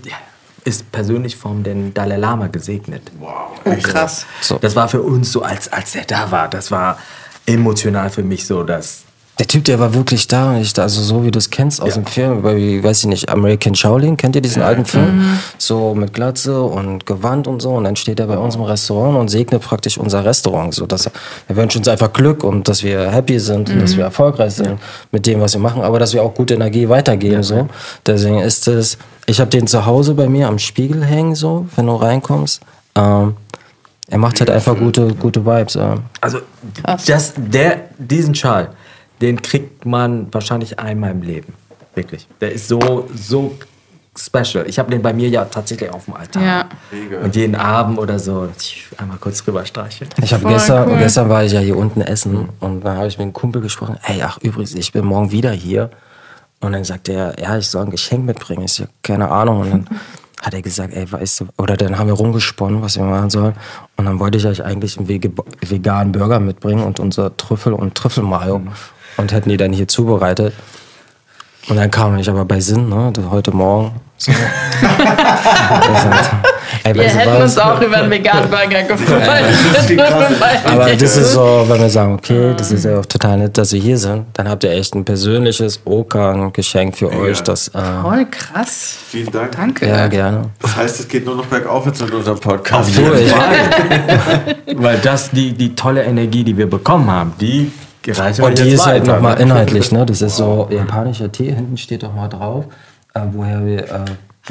[0.65, 3.11] ist persönlich vom den Dalai Lama gesegnet.
[3.21, 4.25] Oh, krass.
[4.41, 4.57] So.
[4.57, 6.97] Das war für uns so, als, als er da war, das war
[7.45, 9.03] emotional für mich so, dass
[9.39, 11.95] Der Typ, der war wirklich da, und ich, also so wie du es kennst aus
[11.95, 15.39] dem Film, wie, weiß ich nicht, American Shaolin, kennt ihr diesen alten Film?
[15.57, 19.17] So mit Glatze und Gewand und so und dann steht er bei uns im Restaurant
[19.17, 21.13] und segnet praktisch unser Restaurant, so dass er,
[21.47, 24.79] er wünscht uns einfach Glück und dass wir happy sind und dass wir erfolgreich sind
[25.11, 27.67] mit dem, was wir machen, aber dass wir auch gute Energie weitergeben, so.
[28.05, 28.99] Deswegen ist es,
[29.33, 32.61] ich habe den zu Hause bei mir am Spiegel hängen, so, wenn du reinkommst.
[32.93, 33.35] Ähm,
[34.07, 35.73] er macht halt einfach gute, gute Vibes.
[35.73, 35.95] Ja.
[36.21, 36.39] Also
[37.07, 38.69] das, der, diesen Schal,
[39.21, 41.53] den kriegt man wahrscheinlich einmal im Leben.
[41.95, 42.27] Wirklich.
[42.41, 43.55] Der ist so, so
[44.15, 44.67] special.
[44.67, 46.43] Ich habe den bei mir ja tatsächlich auf dem Altar.
[46.43, 46.65] Ja.
[47.23, 48.49] Und jeden Abend oder so
[48.97, 50.11] einmal kurz rüber streicheln.
[50.21, 50.97] Ich habe gestern, cool.
[50.99, 53.97] gestern war ich ja hier unten essen und dann habe ich mit einem Kumpel gesprochen.
[54.03, 55.89] Ey, ach übrigens, ich bin morgen wieder hier.
[56.63, 58.63] Und dann sagt er, ja, ich soll ein Geschenk mitbringen.
[58.63, 59.59] Ich so, keine Ahnung.
[59.61, 59.87] Und dann
[60.41, 63.53] hat er gesagt, ey, weißt du, oder dann haben wir rumgesponnen, was wir machen sollen.
[63.97, 68.61] Und dann wollte ich euch eigentlich einen veganen Burger mitbringen und unser Trüffel und Trüffelmayo
[69.17, 70.53] und hätten die dann hier zubereitet.
[71.69, 73.91] Und dann kam ich aber bei Sinn, ne, heute Morgen.
[74.17, 74.31] So.
[76.83, 79.21] Ey, Wir hätten uns auch über einen veganen Burger gefreut.
[80.65, 83.69] Aber das ist so, wenn wir sagen, okay, das ist ja auch total nett, dass
[83.69, 87.41] Sie hier sind, dann habt ihr echt ein persönliches Okan-Geschenk für euch.
[87.43, 88.97] Das, äh, Voll krass.
[89.09, 89.55] Vielen Dank.
[89.55, 89.87] Danke.
[89.87, 90.49] ja, gerne.
[90.59, 92.97] Das heißt, es geht nur noch bergauf jetzt mit unserem Podcast.
[92.97, 93.33] Du, ich,
[94.75, 97.71] Weil das, die, die tolle Energie, die wir bekommen haben, die
[98.11, 99.41] reicht und die ist halt nochmal ne?
[99.43, 100.05] inhaltlich, ne?
[100.05, 102.65] Das ist so japanischer Tee, hinten steht doch mal drauf,
[103.13, 104.05] äh, woher wir, äh,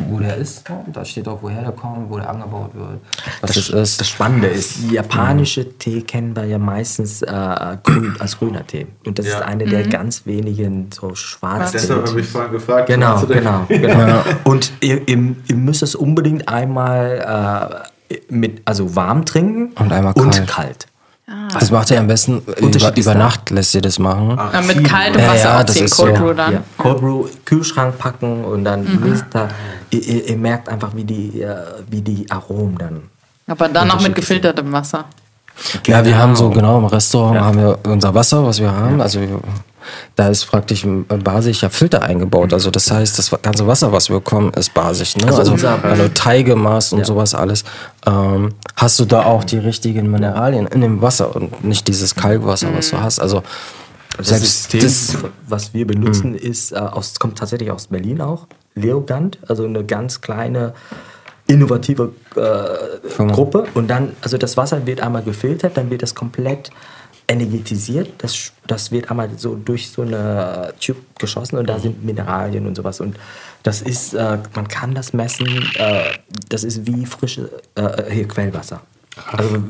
[0.09, 0.65] wo der ist.
[0.91, 3.01] Da steht auch, woher der kommt, wo der angebaut wird,
[3.43, 4.01] was Das, das, ist.
[4.01, 8.87] das Spannende ist, japanische Tee kennen wir ja meistens äh, grün, als grüner Tee.
[9.05, 9.39] Und das Ja.
[9.39, 12.87] ist eine der ganz wenigen so schwarzen Deshalb habe ich vorhin gefragt.
[12.87, 14.23] Genau, genau, genau.
[14.45, 20.15] Und ihr, ihr, ihr müsst es unbedingt einmal äh, mit, also warm trinken Und einmal
[20.15, 20.87] und kalt.
[21.48, 21.62] Kalt.
[21.62, 23.18] Das macht ihr am besten über, über da.
[23.18, 24.36] Nacht lässt ihr das machen.
[24.36, 26.22] Ja, mit kaltem Ja, Wasser ja, auch das ist Cold so.
[26.22, 26.52] Brew dann.
[26.52, 26.62] Ja.
[26.78, 29.50] Cold Brew, Kühlschrank packen und dann nächsten Tag.
[29.90, 31.44] Ihr, ihr, ihr merkt einfach, wie die,
[31.90, 33.02] wie die Aromen dann.
[33.48, 35.04] Aber dann auch mit gefiltertem Wasser.
[35.86, 39.00] Ja, wir haben so genau im Restaurant haben wir unser Wasser, was wir haben.
[39.00, 39.40] Also wir-
[40.16, 42.52] da ist praktisch ein basischer Filter eingebaut.
[42.52, 45.16] Also das heißt, das ganze Wasser, was wir bekommen, ist basisch.
[45.16, 45.26] Ne?
[45.26, 47.64] Also Also, unser- wenn du Teige machst und sowas alles,
[48.06, 52.68] ähm, hast du da auch die richtigen Mineralien in dem Wasser und nicht dieses Kalkwasser,
[52.76, 53.18] was du hast.
[53.20, 53.42] Also
[54.18, 55.16] Das selbst System, das,
[55.48, 58.46] was wir benutzen, ist äh, aus, kommt tatsächlich aus Berlin auch.
[58.74, 60.72] Leogant, also eine ganz kleine,
[61.46, 63.64] innovative äh, Gruppe.
[63.74, 66.70] Und dann, also das Wasser wird einmal gefiltert, dann wird das komplett
[67.28, 68.11] energetisiert.
[68.19, 72.74] Das, das wird einmal so durch so eine Tube geschossen und da sind Mineralien und
[72.74, 73.01] sowas.
[73.01, 73.16] Und
[73.62, 75.47] das ist, äh, man kann das messen,
[75.77, 76.12] äh,
[76.49, 78.81] das ist wie frische äh, hier Quellwasser.
[79.27, 79.62] Also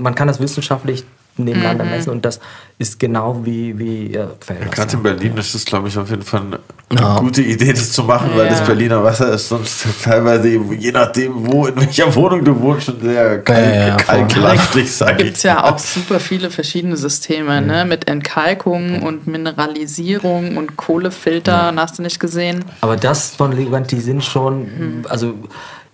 [0.00, 1.04] man kann das wissenschaftlich
[1.44, 2.10] nebeneinander messen.
[2.10, 2.40] Und das
[2.78, 4.70] ist genau wie, wie äh, Quellwasser.
[4.70, 6.42] Gerade in Berlin ist das, glaube ich, auf jeden Fall
[6.88, 11.46] eine gute Idee, das zu machen, weil das Berliner Wasser ist sonst teilweise, je nachdem,
[11.46, 15.16] wo, in welcher Wohnung du wohnst, schon sehr kalk, Ja, ja, ja, kalklastig sein.
[15.18, 17.84] gibt es ja auch super viele verschiedene Systeme, ne?
[17.84, 22.64] Mit Entkalkung und Mineralisierung und Kohlefilter, hast du nicht gesehen?
[22.80, 25.34] Aber das von Leguant, die sind schon, also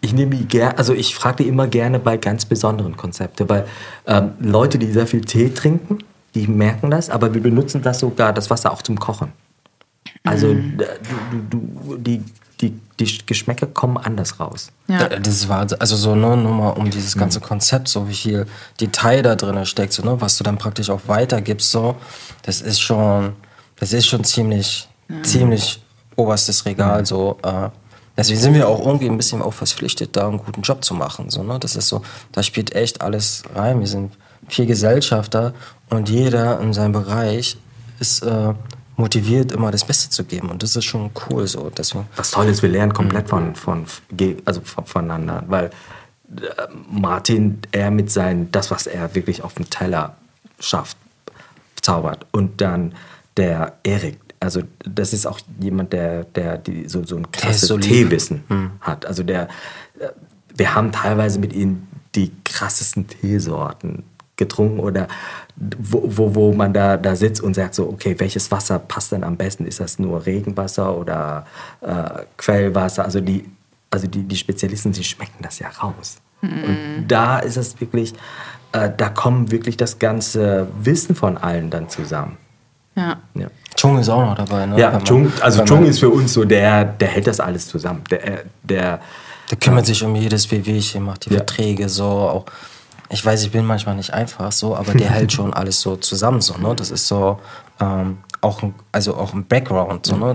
[0.06, 3.66] ich nehme die gerne, also ich frage die immer gerne bei ganz besonderen Konzepten, weil
[4.06, 5.98] ähm, Leute, die sehr viel Tee trinken,
[6.34, 9.32] die merken das, aber wir benutzen das sogar, das Wasser auch zum Kochen.
[10.24, 10.60] Also d-
[11.30, 11.58] du, du,
[11.90, 12.22] du, die,
[12.60, 14.70] die, die Geschmäcker kommen anders raus.
[14.88, 15.08] Ja.
[15.08, 18.46] Da- Das war also so nur, nur mal um dieses ganze Konzept, so wie viel
[18.80, 21.96] Detail da drin steckt, so, ne, was du dann praktisch auch weitergibst, so,
[22.42, 23.32] das ist schon,
[23.80, 24.88] das ist schon ziemlich,
[25.22, 25.82] ziemlich
[26.16, 27.38] oberstes Regal, so.
[27.42, 27.68] Äh,
[28.16, 31.30] deswegen sind wir auch irgendwie ein bisschen auch verpflichtet, da einen guten Job zu machen,
[31.30, 31.58] so, ne.
[31.58, 32.02] Das ist so,
[32.32, 33.80] da spielt echt alles rein.
[33.80, 34.12] Wir sind
[34.48, 35.52] vier Gesellschafter
[35.90, 37.56] und jeder in seinem Bereich
[37.98, 38.52] ist äh,
[38.96, 41.70] motiviert, immer das Beste zu geben und das ist schon cool, so.
[41.76, 45.70] Deswegen, Was toll ist, wir lernen komplett von, von, ge- also von, voneinander, weil äh,
[46.90, 50.16] Martin, er mit seinen, das, was er wirklich auf dem Teller
[50.60, 50.96] schafft,
[51.82, 52.26] zaubert.
[52.32, 52.94] Und dann
[53.36, 57.68] der Erik, also das ist auch jemand, der, der die, so, so ein krasses.
[57.80, 58.44] Teewissen
[58.80, 59.04] hat.
[59.04, 59.48] Also der,
[59.98, 60.08] äh,
[60.56, 64.04] wir haben teilweise mit ihm die krassesten Teesorten
[64.36, 65.08] getrunken oder
[65.56, 69.24] wo, wo, wo man da, da sitzt und sagt so, okay, welches Wasser passt denn
[69.24, 69.66] am besten?
[69.66, 71.44] Ist das nur Regenwasser oder
[71.80, 73.04] äh, Quellwasser?
[73.04, 73.44] Also die,
[73.90, 76.18] also die, die Spezialisten, die schmecken das ja raus.
[76.42, 78.12] Und da ist es wirklich,
[78.72, 82.36] äh, da kommen wirklich das ganze Wissen von allen dann zusammen.
[82.94, 83.18] Ja.
[83.34, 83.48] Ja.
[83.76, 84.78] Chung ist auch noch dabei, ne?
[84.78, 88.02] Ja, Chung, also Chung ist für uns so der, der hält das alles zusammen.
[88.10, 89.00] Der, der,
[89.50, 91.36] Der kümmert sich um jedes Wehwehchen, macht die Ja.
[91.36, 92.04] Verträge so.
[92.04, 92.44] Auch,
[93.10, 96.40] ich weiß, ich bin manchmal nicht einfach so, aber der hält schon alles so zusammen
[96.40, 96.54] so.
[96.56, 96.74] Ne?
[96.74, 97.38] Das ist so
[97.80, 100.16] ähm, auch ein, also auch ein Background so.
[100.16, 100.34] Ne?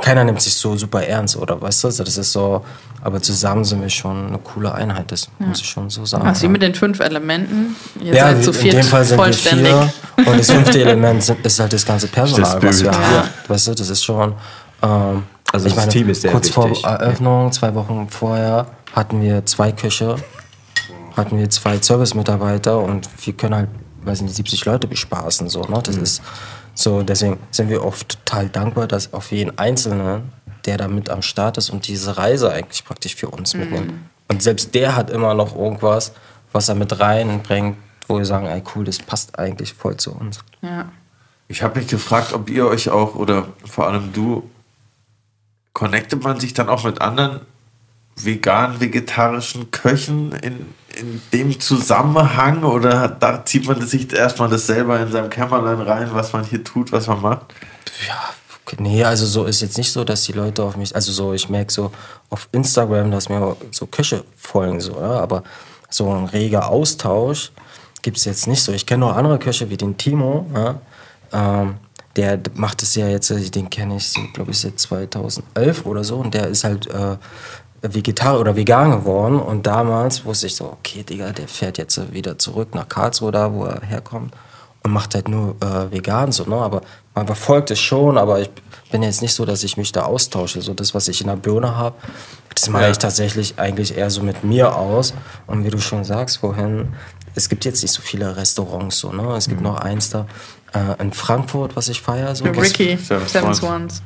[0.00, 1.88] Keiner nimmt sich so super ernst oder weißt du?
[1.88, 2.64] Also das ist so,
[3.02, 5.10] aber zusammen sind wir schon eine coole Einheit.
[5.12, 6.24] Das muss ich schon so sagen.
[6.26, 6.50] Ach, wie ja.
[6.50, 7.76] mit den fünf Elementen.
[8.00, 9.72] Ihr ja, seid zu in viert dem Fall sind vollständig.
[9.72, 12.94] wir vier und das fünfte Element sind, ist halt das ganze Personal, was wir Spirit.
[12.94, 13.14] haben.
[13.14, 13.28] Ja.
[13.48, 14.34] Weißt du, das ist schon.
[14.82, 15.22] Ähm,
[15.52, 16.80] Also das Team ist sehr kurz wichtig.
[16.82, 20.16] vor Eröffnung, zwei Wochen vorher, hatten wir zwei Köche,
[21.16, 23.68] hatten wir zwei Service-Mitarbeiter und wir können halt,
[24.04, 25.48] weiß nicht, 70 Leute bespaßen.
[25.48, 25.78] So, ne?
[25.78, 25.82] Mhm.
[25.84, 26.22] Das ist
[26.76, 30.30] so, deswegen sind wir oft total dankbar, dass auf jeden Einzelnen,
[30.66, 33.60] der da mit am Start ist und diese Reise eigentlich praktisch für uns Mhm.
[33.60, 33.92] mitnimmt.
[34.28, 36.12] Und selbst der hat immer noch irgendwas,
[36.52, 37.76] was er mit reinbringt,
[38.06, 40.40] wo wir sagen, ey cool, das passt eigentlich voll zu uns.
[40.62, 40.90] Ja.
[41.48, 44.48] Ich habe mich gefragt, ob ihr euch auch, oder vor allem du,
[45.72, 47.40] connectet man sich dann auch mit anderen
[48.16, 50.66] vegan, vegetarischen Köchen in,
[50.98, 56.08] in dem Zusammenhang oder da zieht man sich erstmal das selber in seinem Kämmerlein rein,
[56.12, 57.54] was man hier tut, was man macht?
[58.66, 61.32] Okay, Nee, also so ist jetzt nicht so, dass die Leute auf mich, also so,
[61.32, 61.92] ich merke so
[62.30, 65.44] auf Instagram, dass mir so Köche folgen, so, ja, aber
[65.88, 67.52] so ein reger Austausch
[68.02, 68.72] gibt es jetzt nicht so.
[68.72, 70.80] Ich kenne noch andere Köche wie den Timo, ja,
[71.32, 71.76] ähm,
[72.16, 76.34] der macht es ja jetzt, den kenne ich, glaube ich, seit 2011 oder so und
[76.34, 77.16] der ist halt äh,
[77.82, 82.38] Vegetarier oder vegan geworden und damals wusste ich so, okay, Digga, der fährt jetzt wieder
[82.38, 84.34] zurück nach Karlsruhe da, wo er herkommt
[84.82, 86.56] und macht halt nur äh, vegan so, ne?
[86.56, 86.80] Aber
[87.14, 88.50] man verfolgt es schon, aber ich
[88.90, 90.60] bin jetzt nicht so, dass ich mich da austausche.
[90.62, 91.96] So das, was ich in der Birne habe,
[92.54, 92.90] das mache Ja.
[92.90, 95.14] ich tatsächlich eigentlich eher so mit mir aus.
[95.46, 96.94] Und wie du schon sagst vorhin,
[97.34, 99.34] es gibt jetzt nicht so viele Restaurants so, ne?
[99.36, 100.26] Es gibt noch eins da
[100.72, 102.34] äh, in Frankfurt, was ich feiere.
[102.34, 102.44] So.
[102.44, 104.02] Ricky, Seven Seven Swans.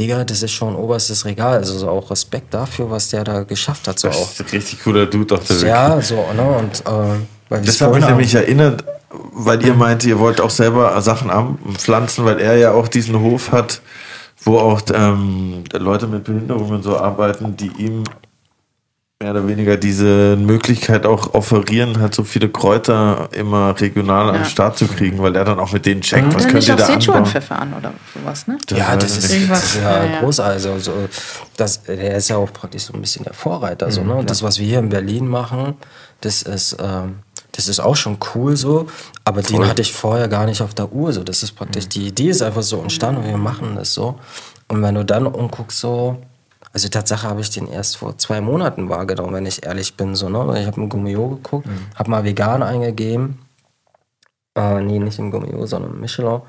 [0.00, 1.58] Digga, das ist schon oberstes Regal.
[1.58, 3.98] Also so auch Respekt dafür, was der da geschafft hat.
[3.98, 4.12] So auch.
[4.14, 5.68] Das ist ein richtig cooler Dude, doch der.
[5.68, 6.42] Ja, so, ne?
[6.58, 7.18] Und äh,
[7.50, 12.24] weil Das hat mich nämlich erinnert, weil ihr meinte, ihr wollt auch selber Sachen anpflanzen,
[12.24, 13.82] weil er ja auch diesen Hof hat,
[14.42, 18.04] wo auch ähm, Leute mit Behinderungen so arbeiten, die ihm
[19.22, 24.42] mehr oder weniger diese Möglichkeit auch offerieren, halt so viele Kräuter immer regional an den
[24.44, 24.48] Ja.
[24.48, 26.84] Start zu kriegen, weil er dann auch mit denen checkt, was Oder könnt ihr da
[26.84, 27.00] anbauen.
[27.02, 28.56] Sichuan-Pfeffer an oder sowas, ne?
[28.70, 30.20] Ja, das ist, das ist ja, Ja, ja.
[30.20, 30.66] großartig.
[30.66, 30.92] Also,
[31.58, 33.90] das, der ist ja auch praktisch so ein bisschen der Vorreiter.
[33.90, 34.14] So, ne?
[34.14, 35.74] Und das, was wir hier in Berlin machen,
[36.22, 37.16] das ist, ähm,
[37.52, 38.86] das ist auch schon cool so.
[39.24, 41.12] Aber den hatte ich vorher gar nicht auf der Uhr.
[41.12, 41.24] So.
[41.24, 44.18] Das ist praktisch, die Idee ist einfach so entstanden und wir machen das so.
[44.68, 46.16] Und wenn du dann umguckst, so,
[46.72, 50.14] also Tatsache habe ich den erst vor zwei Monaten wahrgenommen, wenn ich ehrlich bin.
[50.14, 50.60] So, ne?
[50.60, 51.66] Ich habe ein Gummio geguckt,
[51.96, 53.38] habe mal vegan eingegeben.
[54.56, 56.40] Äh, nee, nicht im Gummio, sondern im Michelin.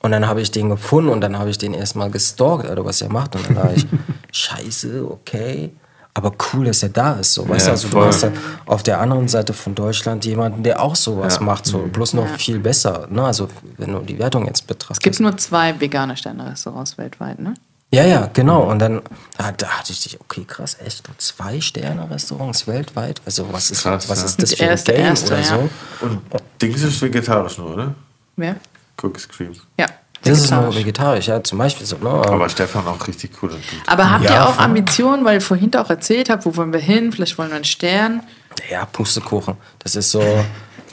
[0.00, 3.02] Und dann habe ich den gefunden und dann habe ich den erstmal gestalkt, oder was
[3.02, 3.36] er macht.
[3.36, 3.86] Und dann war ich,
[4.32, 5.70] scheiße, okay.
[6.14, 7.32] aber cool, dass er da ist.
[7.34, 8.00] So, weißt Ja, du, also voll.
[8.02, 8.32] du hast ja
[8.66, 12.38] auf der anderen Seite von Deutschland jemanden, der auch sowas macht, so bloß noch Ja.
[12.38, 13.06] viel besser.
[13.10, 13.22] Ne?
[13.24, 15.00] Also wenn du die Wertung jetzt betrachtest.
[15.00, 17.54] Es gibt nur zwei vegane Sterne-Restaurants weltweit, ne?
[17.94, 18.62] Ja, ja, genau.
[18.62, 19.02] Und dann
[19.36, 23.20] da, da hatte ich dich, okay, krass, echt, nur zwei Sterne-Restaurants weltweit.
[23.26, 24.24] Also was ist, Krass, was ja.
[24.26, 25.44] ist das für ein Game Erste, oder ja.
[25.44, 25.70] so?
[26.00, 26.20] Und
[26.60, 27.94] Dings ist vegetarisch nur, oder?
[28.36, 28.56] Wer?
[29.02, 29.52] Cookies Cream.
[29.78, 29.86] Ja.
[30.22, 31.26] Das ist nur vegetarisch.
[31.26, 31.96] ja, zum Beispiel so.
[31.96, 32.08] Ne?
[32.08, 33.50] Aber Stefan auch richtig cool.
[33.86, 34.58] Aber habt Ja, ihr auch.
[34.58, 37.12] Ambitionen, weil ihr vorhin auch erzählt habt, wo wollen wir hin?
[37.12, 38.22] Vielleicht wollen wir einen Stern.
[38.70, 39.56] Ja, Pustekuchen.
[39.80, 40.22] Das ist so,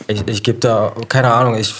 [0.07, 1.73] ich, ich gebe da, keine Ahnung, ich.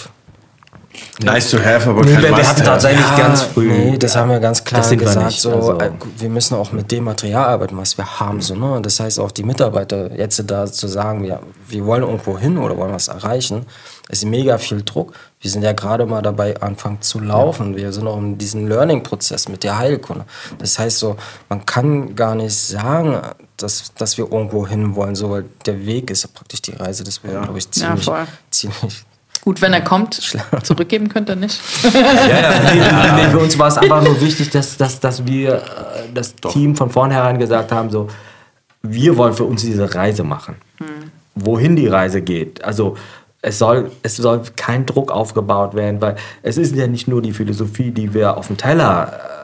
[1.22, 3.68] Nice to have, aber Nee, kein wir- wir hatten tatsächlich ganz früh.
[3.70, 5.26] Nee, das haben wir ganz klar sind wir gesagt.
[5.26, 8.40] nicht, so, also- äh, wir müssen auch mit dem Material arbeiten, was wir haben.
[8.40, 8.80] So, ne?
[8.80, 12.76] Das heißt auch die Mitarbeiter jetzt da zu sagen, wir, wir wollen irgendwo hin oder
[12.78, 13.66] wollen was erreichen,
[14.08, 15.12] ist mega viel Druck.
[15.40, 17.76] Wir sind ja gerade mal dabei, anfangen zu laufen.
[17.76, 20.24] Wir sind auch in diesem Learning-Prozess mit der Heilkunde.
[20.58, 21.16] Das heißt so,
[21.48, 23.20] man kann gar nicht sagen,
[23.56, 27.04] dass, dass wir irgendwo hin wollen, so, weil der Weg ist ja praktisch die Reise.
[27.04, 28.26] Das wäre, glaube ich, Ja, ziemlich, voll.
[28.50, 29.04] ziemlich
[29.42, 30.20] Gut, wenn er kommt,
[30.62, 31.60] zurückgeben könnt ihr nicht.
[31.82, 35.60] Nee, für uns war es einfach nur wichtig, dass, dass, dass wir äh,
[36.14, 38.08] das Team von vornherein gesagt haben, so,
[38.82, 40.56] wir wollen für uns diese Reise machen.
[41.34, 42.62] Wohin die Reise geht.
[42.64, 42.96] Also
[43.42, 47.32] es soll, es soll kein Druck aufgebaut werden, weil es ist ja nicht nur die
[47.32, 49.39] Philosophie, die wir auf dem Teller äh,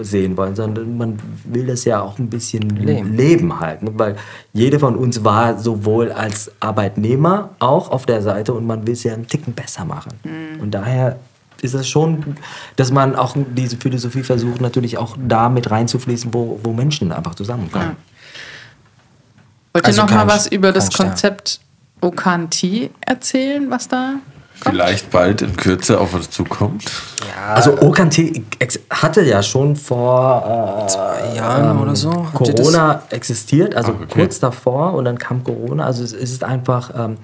[0.00, 3.16] sehen wollen, sondern man will das ja auch ein bisschen Leben.
[3.16, 3.82] leben, halt.
[3.82, 3.90] Ne?
[3.94, 4.16] Weil
[4.52, 9.04] jeder von uns war sowohl als Arbeitnehmer auch auf der Seite und man will es
[9.04, 10.12] ja einen Ticken besser machen.
[10.60, 11.18] Und daher
[11.62, 12.36] ist es schon,
[12.76, 17.34] dass man auch diese Philosophie versucht, natürlich auch da mit reinzufließen, wo, wo Menschen einfach
[17.34, 17.96] zusammenkommen.
[19.72, 20.90] Wollt ihr Also noch mal was über das.
[20.90, 21.60] Konzept
[22.00, 24.16] Okanti erzählen, was da?
[24.54, 26.84] Vielleicht bald in Kürze auf uns zukommt.
[27.52, 28.42] Also Okanté
[28.90, 32.10] hatte ja schon vor äh, zwei Jahren oder so.
[32.32, 34.06] Corona existiert, also Ah, okay.
[34.20, 35.84] kurz davor und dann kam Corona.
[35.84, 37.18] Also es ist einfach ähm,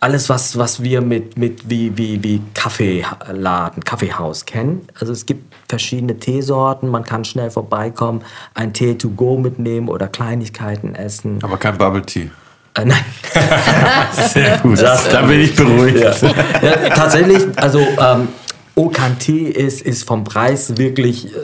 [0.00, 4.86] alles, was, was wir mit, mit wie, wie, wie Kaffeeladen, Kaffeehaus kennen.
[4.98, 8.22] Also es gibt verschiedene Teesorten, man kann schnell vorbeikommen,
[8.54, 11.40] einen Tee to go mitnehmen oder Kleinigkeiten essen.
[11.42, 12.30] Aber kein Bubble Tea.
[12.74, 13.04] Äh, nein.
[14.32, 14.80] Sehr gut.
[14.80, 15.98] da bin ich beruhigt.
[16.00, 18.28] ja, tatsächlich, also ähm,
[18.76, 21.38] Okanté ist, ist vom Preis wirklich äh,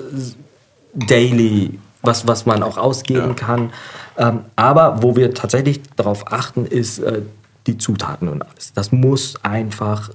[0.94, 3.72] daily, was, was man auch ausgeben kann.
[4.16, 7.22] Ähm, aber wo wir tatsächlich darauf achten, ist äh,
[7.66, 8.72] die Zutaten und alles.
[8.74, 10.10] Das muss einfach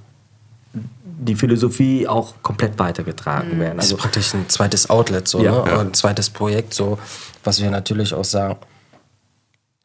[1.04, 3.78] die Philosophie auch komplett weitergetragen werden.
[3.78, 5.52] Das Also ist praktisch ein zweites Outlet, so, Ja.
[5.52, 5.72] ne?
[5.72, 5.80] Ja.
[5.82, 6.98] ein zweites Projekt, so,
[7.44, 8.56] was wir natürlich auch sagen.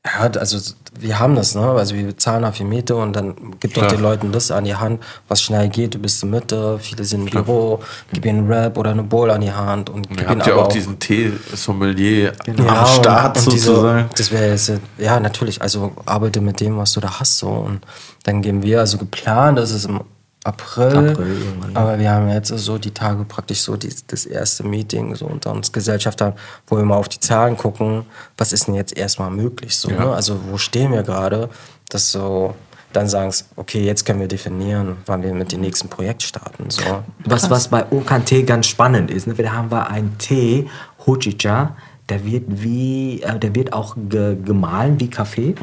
[0.07, 0.59] Ja, also
[1.01, 1.63] wir haben das, ne?
[1.63, 3.89] Also wir bezahlen dafür Miete und dann gibt doch Klar.
[3.89, 5.95] den Leuten das an die Hand, was schnell geht.
[5.95, 7.81] Du bist in Mitte, viele sind im Büro,
[8.13, 10.57] gib ihnen einen Rap oder eine Bowl an die Hand und gib Ihr habt ja
[10.57, 14.11] auch diesen Tee-Sommelier Ja, am Start und, und diese- sozusagen.
[14.17, 17.49] das wäre jetzt, ja, natürlich, also arbeite mit dem, was du da hast, so.
[17.49, 17.81] Und
[18.25, 20.01] dann gehen wir, also geplant ist es im
[20.45, 21.81] April, April irgendwann, ja.
[21.81, 25.53] aber wir haben jetzt so die Tage praktisch so die, das erste Meeting so unter
[25.53, 26.35] uns Gesellschaftern,
[26.67, 28.05] wo wir mal auf die Zahlen gucken,
[28.37, 30.13] was ist denn jetzt erstmal möglich, so, ne?
[30.15, 31.49] Also wo stehen wir gerade,
[31.89, 32.55] dass so
[32.93, 36.83] dann sagen, okay, jetzt können wir definieren, wann wir mit dem nächsten Projekt starten, so.
[37.25, 39.35] Was, was bei Okan-Tee ganz spannend ist, ne?
[39.35, 40.69] da haben wir einen Tee,
[41.07, 41.75] Hojicha,
[42.09, 45.55] der wird wie, äh, der wird auch ge gemahlen wie Kaffee,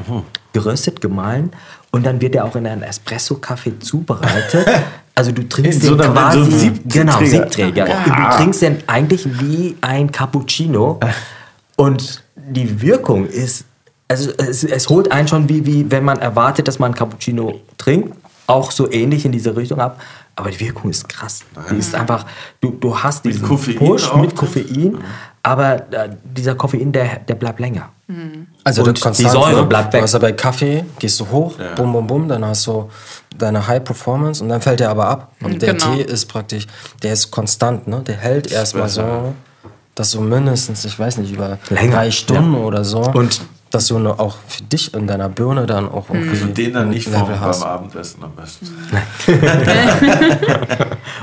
[0.54, 1.52] geröstet, gemahlen
[1.92, 4.66] und dann wird er auch in einen Espresso-Kaffee zubereitet.
[5.14, 7.86] Also du trinkst In so den einer- quasi, so einem Sieb- genau, Siebträger.
[7.86, 8.30] Siebträger.
[8.32, 11.02] Du trinkst den eigentlich wie ein Cappuccino
[11.76, 13.66] und die Wirkung ist,
[14.08, 18.16] also es, es holt einen schon wie, wie wenn man erwartet, dass man Cappuccino trinkt,
[18.48, 20.00] auch so ähnlich in diese Richtung ab.
[20.38, 21.44] Aber die Wirkung ist krass.
[21.70, 22.26] Die ist einfach,
[22.62, 24.34] du, du hast diesen Koffein Push auch mit?
[24.34, 24.98] Koffein,
[25.44, 27.90] aber äh, dieser Koffein, der, der bleibt länger.
[28.64, 29.68] Also Und das konstant, die Säure ne?
[29.68, 30.04] bleibt Du weg.
[30.04, 32.90] hast ja bei Kaffee, gehst du hoch, bum, bum, bum, dann hast du
[33.38, 35.32] deine High Performance und dann fällt der aber ab.
[35.42, 35.96] Und der Genau.
[35.96, 36.68] Tee ist praktisch,
[37.02, 38.04] der ist konstant, ne?
[38.06, 39.34] Der hält erstmal so,
[39.96, 42.60] dass du mindestens, ich weiß nicht, über Länger, drei Stunden ja.
[42.60, 46.42] oder so, Und- dass du nur auch für dich in deiner Birne dann auch irgendwie
[46.44, 47.64] Und den dann nicht vom, beim hast.
[47.64, 48.68] Abendessen am besten.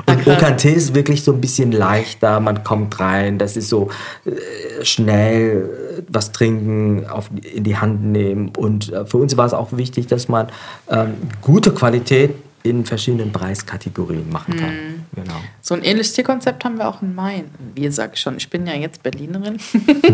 [0.07, 3.91] Und Okan-Tee ist wirklich so ein bisschen leichter, man kommt rein, das ist so
[4.25, 8.51] äh, schnell äh, was trinken, auf, in die Hand nehmen.
[8.57, 10.49] Und äh, für uns war es auch wichtig, dass man
[10.89, 15.07] ähm, gute Qualität in verschiedenen Preiskategorien machen kann.
[15.15, 15.41] Genau.
[15.61, 17.51] So ein ähnliches Tierkonzept haben wir auch in Main.
[17.75, 19.59] Wie gesagt schon, ich bin ja jetzt Berlinerin.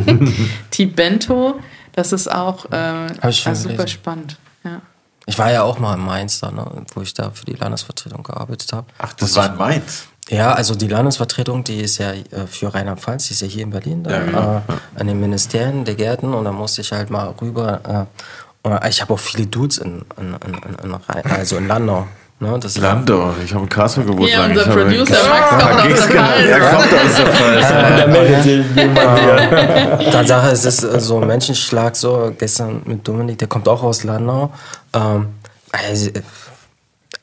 [0.71, 1.59] Tibento,
[1.93, 3.89] das ist auch äh, ich also super gelesen.
[3.89, 4.39] spannend.
[4.63, 4.83] Ja.
[5.27, 6.85] Ich war ja auch mal in Mainz da, ne?
[6.95, 8.87] wo ich da für die Landesvertretung gearbeitet habe.
[8.99, 10.07] Ach, das war in Mainz.
[10.31, 13.71] Ja, also die Landesvertretung, die ist ja äh, für Rheinland-Pfalz, die ist ja hier in
[13.71, 14.63] Berlin, da, genau.
[14.69, 17.81] äh, an den Ministerien der Gärten und da musste ich halt mal rüber.
[17.87, 18.07] Äh,
[18.67, 22.07] und ich habe auch viele Dudes in, in, in, in, in Rhein- also in Landau.
[22.41, 22.59] Ne?
[22.59, 24.33] Das ist- Landau, ich habe in Karlsruhe gewohnt.
[24.33, 24.49] Lange.
[24.59, 26.17] unser Ich habe- Producer Max kommt aus der.
[26.17, 26.47] Pfalz.
[26.47, 27.67] Er kommt aus der Pfalz.
[30.13, 34.05] Tatsache ist es äh, so ein Menschenschlag, so gestern mit Dominik, der kommt auch aus
[34.05, 34.51] Landau.
[34.95, 35.27] Ähm,
[35.71, 36.23] also, äh,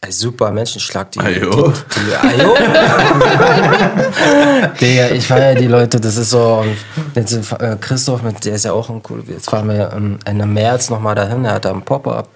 [0.09, 1.11] super Menschenschlag.
[1.11, 1.71] Die, Ajo.
[1.71, 2.55] Die, die, Ajo?
[4.81, 6.61] Digga, ich feiere die Leute, das ist so.
[6.61, 6.75] und
[7.15, 9.23] Jetzt, äh, Christoph, mit, der ist ja auch ein cool.
[9.27, 12.27] Jetzt fahren wir ähm, Ende März nochmal dahin, der hat da ein Pop-Up.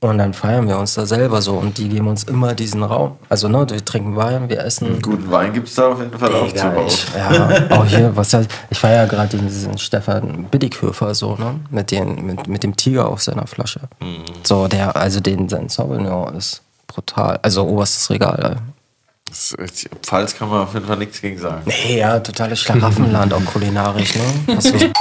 [0.00, 3.16] Und dann feiern wir uns da selber so und die geben uns immer diesen Raum.
[3.30, 5.00] Also, ne, wir trinken Wein, wir essen.
[5.00, 6.98] Guten Wein gibt es da auf jeden Fall auch zu Egal, Hause.
[7.08, 11.58] ich, ja, auch hier, was heißt, ich feiere ja gerade diesen Stefan Bittighöfer so, ne?
[11.70, 13.80] Mit, den, mit, mit dem Tiger auf seiner Flasche.
[14.02, 14.24] Mhm.
[14.42, 16.60] So, der, also den, sein Sauvignon ist
[16.94, 17.38] brutal.
[17.42, 18.56] Also oberstes Regal.
[19.28, 19.54] Das
[20.02, 21.62] Pfalz kann man auf jeden Fall nichts gegen sagen.
[21.66, 24.56] Nee, ja, totales Schlaraffenland, auch kulinarisch, ne?
[24.56, 24.92] Du,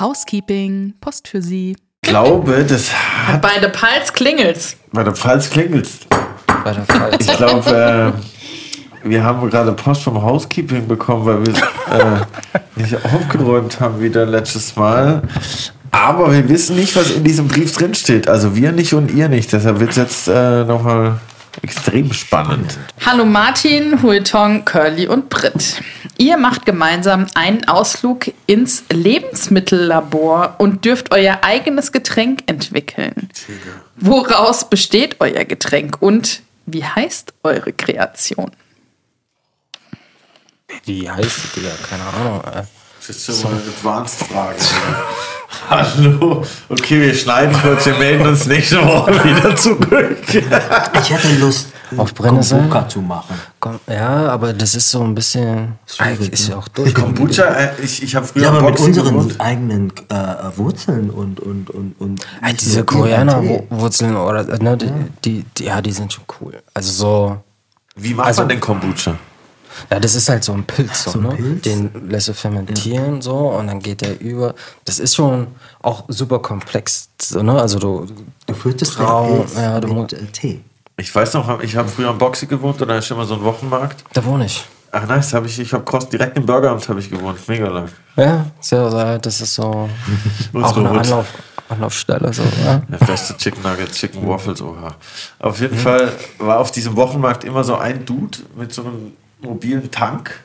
[0.00, 1.76] Housekeeping, Post für Sie.
[2.02, 4.76] Ich glaube, das hat Bei der Pals klingelt's.
[4.92, 5.88] bei der Pfalz klingelt.
[6.64, 7.26] bei der Pfalz.
[7.26, 8.12] Ich glaube,
[9.04, 14.26] äh, wir haben gerade Post vom Housekeeping bekommen, weil wir äh, nicht aufgeräumt haben wieder
[14.26, 15.22] letztes Mal.
[15.94, 18.26] Aber wir wissen nicht, was in diesem Brief drinsteht.
[18.26, 19.52] Also wir nicht und ihr nicht.
[19.52, 21.20] Deshalb wird es jetzt äh, nochmal
[21.62, 22.76] extrem spannend.
[23.06, 25.80] Hallo Martin, Huetong, Curly und Britt.
[26.18, 33.30] Ihr macht gemeinsam einen Ausflug ins Lebensmittellabor und dürft euer eigenes Getränk entwickeln.
[33.94, 38.50] Woraus besteht euer Getränk und wie heißt eure Kreation?
[40.86, 41.72] Wie heißt die, Digga?
[41.88, 42.42] Keine Ahnung.
[43.06, 44.56] Das ist schon mal eine Advanced-Frage.
[45.70, 46.42] Hallo.
[46.68, 47.86] Okay, wir schneiden kurz.
[47.86, 50.16] Wir melden uns nächste Woche wieder zurück.
[51.00, 51.68] Ich hätte Lust,
[51.98, 52.62] Auf Brennnesseln?
[52.70, 53.36] Kombucha zu machen.
[53.60, 55.78] Komm, ja, aber das ist so ein bisschen.
[55.86, 56.60] Schwierig, ist ja ne?
[56.60, 56.94] auch durch.
[56.94, 59.40] Kombucha, äh, ich, ich habe früher Ja, aber mit unseren gewohnt.
[59.40, 60.14] eigenen äh,
[60.56, 63.62] Wurzeln und und und und Ah, nicht diese nur Koreaner Tee.
[63.70, 64.90] Wurzeln oder äh, ne, die,
[65.24, 66.54] die, die, ja, die sind schon cool.
[66.72, 67.36] Also so,
[67.96, 69.14] Wie macht Also- man denn Kombucha?
[69.90, 71.34] Ja, das ist halt so ein Pilz, so, So ein ne?
[71.36, 71.62] Pilz?
[71.62, 74.54] Den lässt du fermentieren so und dann geht der über.
[74.84, 75.48] Das ist schon
[75.82, 77.60] auch super komplex, so, ne?
[77.60, 78.06] Also du,
[78.46, 80.60] Du führtest Traum, ja, du mit musst- äh, Tee.
[80.96, 83.42] Ich weiß noch, ich habe früher am Boxy gewohnt und da ist immer so ein
[83.42, 84.04] Wochenmarkt.
[84.12, 84.64] da wohne ich.
[84.92, 87.88] Ach nice, hab ich, ich habe Cross direkt im Burgeramt habe ich gewohnt, mega lang.
[88.14, 89.88] Ja, sehr, sehr, das ist so
[90.54, 90.90] auch eine.
[90.90, 91.26] Anlauf,
[91.68, 92.80] Anlaufstelle, so, ja.
[92.88, 94.94] Der beste Chicken Nuggets, Chicken Waffles, oha.
[95.40, 99.12] Auf jeden Fall war auf diesem Wochenmarkt immer so ein Dude mit so einem
[99.44, 100.38] mobilen Tank,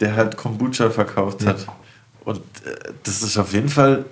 [0.00, 1.64] der halt Kombucha verkauft hat.
[2.24, 4.04] Und äh, das ist auf jeden Fall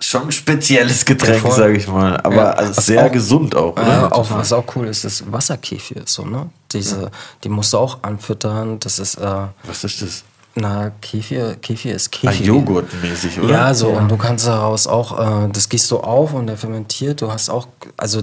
[0.00, 2.16] schon ein spezielles Getränk, sage ich mal.
[2.22, 2.50] Aber Ja.
[2.52, 3.86] also sehr auch- gesund auch, oder?
[3.86, 6.50] Ja, auch, was auch cool ist, ist Wasserkefir, so, ne?
[6.72, 7.10] Diese,
[7.42, 10.24] die musst du auch anfüttern, das ist, äh, Was ist das?
[10.56, 12.46] na, Kefir, Kefir ist Ah, Kefir.
[12.46, 13.52] Joghurtmäßig, oder?
[13.54, 17.20] Ja, so, und du kannst daraus auch, äh, das gießt du auf und der fermentiert,
[17.22, 18.20] du hast auch, also,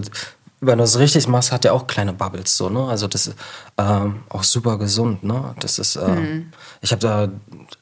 [0.61, 2.85] wenn du es richtig machst, hat der auch kleine Bubbles, so, ne?
[2.87, 3.35] Also, das ist
[3.77, 5.55] ähm, auch super gesund, ne?
[5.59, 6.51] Das ist, ähm,
[6.81, 7.27] ich habe da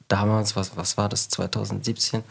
[0.07, 2.23] damals, was, was war das, 2017,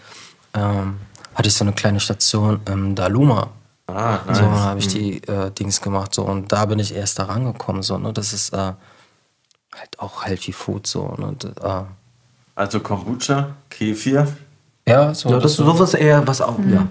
[0.55, 0.97] ähm,
[1.35, 3.51] hatte ich so eine kleine Station im Daluma.
[3.87, 4.39] Ah, So, nice.
[4.41, 7.83] dann habe ich die äh, Dings gemacht, so, und da bin ich erst da rangekommen,
[7.83, 8.13] so, ne?
[8.13, 8.57] Das ist, äh,
[9.77, 11.35] halt auch healthy food, so, ne?
[11.39, 11.53] Das,
[11.83, 11.85] äh,
[12.55, 14.27] Also Kombucha, Kefir.
[14.87, 15.29] ja, so.
[15.29, 16.87] Ja, das ist sowas eher, was auch, ja.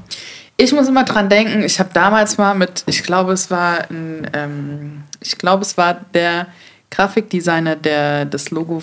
[0.57, 4.27] Ich muss immer dran denken, ich habe damals mal mit, ich glaube, es war ein,
[4.33, 6.47] ähm, ich glaube, es war der
[6.89, 8.81] Grafikdesigner, der das Logo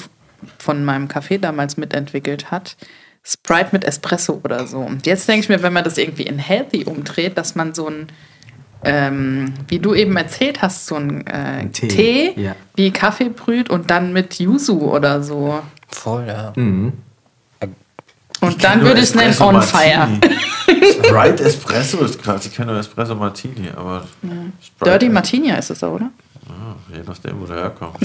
[0.59, 2.77] von meinem Café damals mitentwickelt hat.
[3.25, 4.79] Sprite mit Espresso oder so.
[4.79, 7.89] Und jetzt denke ich mir, wenn man das irgendwie in Healthy umdreht, dass man so
[7.89, 8.07] ein,
[8.85, 12.55] ähm, wie du eben erzählt hast, so ein äh, Tee, Tee, ja.
[12.77, 15.61] wie Kaffee brüht und dann mit Yuzu oder so.
[15.89, 16.53] Voll, ja.
[16.55, 16.93] Mhm.
[18.47, 20.09] Und dann würde ich es nennen On Fire.
[20.93, 22.47] Sprite Espresso ist krass.
[22.47, 24.07] Ich kenne nur Espresso Martini, aber
[24.61, 26.11] Sprite Dirty Martini ist es, oder?
[26.93, 27.97] Je nachdem, wo der herkommt.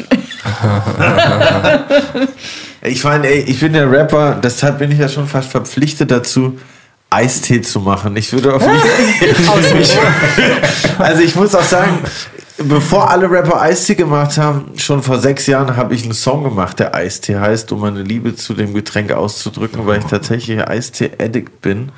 [2.82, 6.58] ich meine, ich bin der Rapper, deshalb bin ich ja schon fast verpflichtet dazu,
[7.10, 8.16] Eistee zu machen.
[8.16, 8.66] Ich würde auf
[9.74, 9.98] mich.
[10.98, 12.00] also ich muss auch sagen,
[12.64, 16.80] bevor alle Rapper Eistee gemacht haben, schon vor sechs Jahren habe ich einen Song gemacht,
[16.80, 21.92] der Eistee heißt, um meine Liebe zu dem Getränk auszudrücken, weil ich tatsächlich Eistee-Addict bin.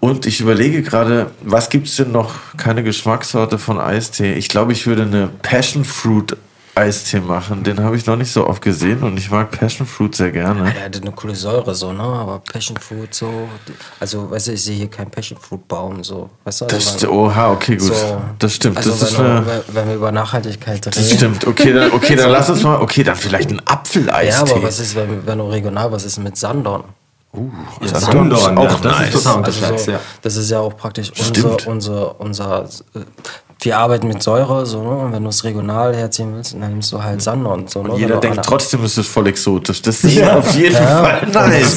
[0.00, 2.34] Und ich überlege gerade, was gibt es denn noch?
[2.56, 4.34] Keine Geschmackssorte von Eistee.
[4.34, 6.36] Ich glaube, ich würde eine Passion Fruit
[6.78, 7.62] Eistee machen.
[7.64, 10.72] Den habe ich noch nicht so oft gesehen und ich mag Passion Fruit sehr gerne.
[10.76, 12.02] Er hatte eine coole Säure, so, ne?
[12.02, 13.48] Aber Passion Fruit, so.
[14.00, 16.30] Also, weißt du, ich sehe hier keinen Passion Fruit Baum, so.
[16.44, 17.94] Weißt du, also Das, man- oha, okay, gut.
[17.94, 18.76] so- das stimmt.
[18.78, 20.96] Also, das ist wenn, eine, du, wenn- wir über Nachhaltigkeit reden.
[20.96, 21.46] das stimmt.
[21.46, 22.80] Okay, dann, okay, dann lass uns mal.
[22.80, 24.46] Okay, dann vielleicht ein Apfeleistee.
[24.50, 26.84] Ja, aber was ist, wenn, wenn du regional, was ist mit Sandorn?
[27.80, 29.14] das Sandorn, ist ja, auch das nice.
[29.14, 30.00] ist total Also so, ja.
[30.22, 32.64] Das ist ja auch praktisch unser, unser, unser,
[32.94, 33.00] äh,
[33.60, 34.88] wir arbeiten mit Säure, so, ne?
[34.90, 37.66] Und wenn du es regional herziehen willst, dann nimmst du halt Sandorn.
[37.66, 37.96] So, ne?
[37.96, 39.82] Jeder denkt eine- trotzdem, ist es voll exotisch.
[39.82, 41.74] Das ist auf jeden Fall nice.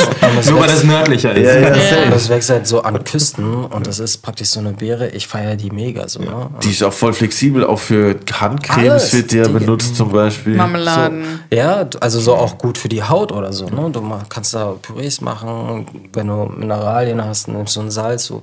[0.50, 1.44] Nur weil das nördlicher ist.
[1.48, 2.10] Ja, ja, Und safe.
[2.12, 5.10] das wächst halt so an Küsten und das ist praktisch so eine Beere.
[5.10, 6.20] Ich feiere die mega so.
[6.20, 6.52] Ne?
[6.64, 9.14] Die ist auch voll flexibel, auch für Handcremes Alles.
[9.16, 10.56] wird die ja Die- benutzt zum Beispiel.
[10.58, 11.40] Marmeladen.
[11.52, 13.66] Ja, also so auch gut für die Haut oder so.
[13.66, 13.90] Ne?
[13.92, 18.40] Du kannst da Pürees machen, wenn du Mineralien hast, nimmst du ein Salz, du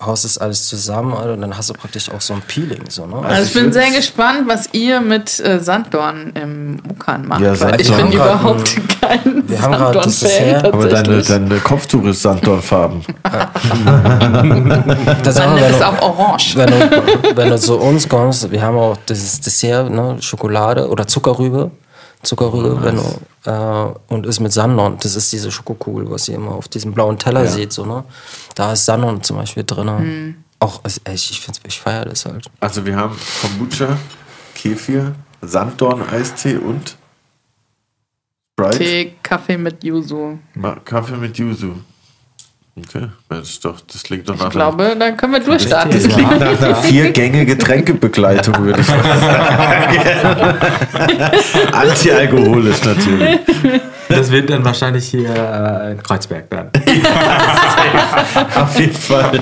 [0.00, 2.84] haust das alles zusammen und dann hast du praktisch auch so ein Peeling.
[2.88, 3.16] So, ne?
[3.24, 7.40] Also ich bin sehr gespannt, was ihr mit äh, Sanddorn im Mukan macht.
[7.40, 8.10] Ja, weil ich Sanddorn.
[8.10, 10.24] bin Wir überhaupt kein wir haben das
[10.64, 13.02] aber deine, deine Kopftuch ist Sanddornfarben.
[15.22, 16.56] das Dann auch, ist wenn es du- auch orange.
[16.56, 16.80] wenn du,
[17.36, 21.70] wenn du zu uns kommst, wir haben auch dieses Dessert, ne, Schokolade oder Zuckerrübe.
[22.22, 24.96] Zuckerrübe, wenn du, äh, und ist mit Sandorn.
[25.00, 28.04] Das ist diese Schokokugel, was ihr immer auf diesem blauen Teller seht, so, ne?
[28.54, 30.36] Da ist Sandorn zum Beispiel drin.
[30.60, 32.50] Auch, es- ey, ich, find's- ich feiere das halt.
[32.60, 33.96] Also wir haben Kombucha,
[34.54, 36.96] Kefir, Sanddorn-Eistee und
[38.58, 38.78] Sprite.
[38.78, 40.38] Tee, Kaffee mit Yuzu.
[40.54, 41.74] Ma- Kaffee mit Yuzu.
[42.86, 45.90] Okay, das, ist doch, das klingt doch nach Ich glaube, dann können wir durchstarten.
[45.90, 49.02] Das klingt nach einer vier-Gänge Getränkebegleitung, würde ich sagen.
[51.72, 53.40] Antialkoholisch natürlich.
[54.08, 56.70] Das wird dann wahrscheinlich hier äh, in Kreuzberg dann.
[58.54, 59.40] Auf jeden Fall.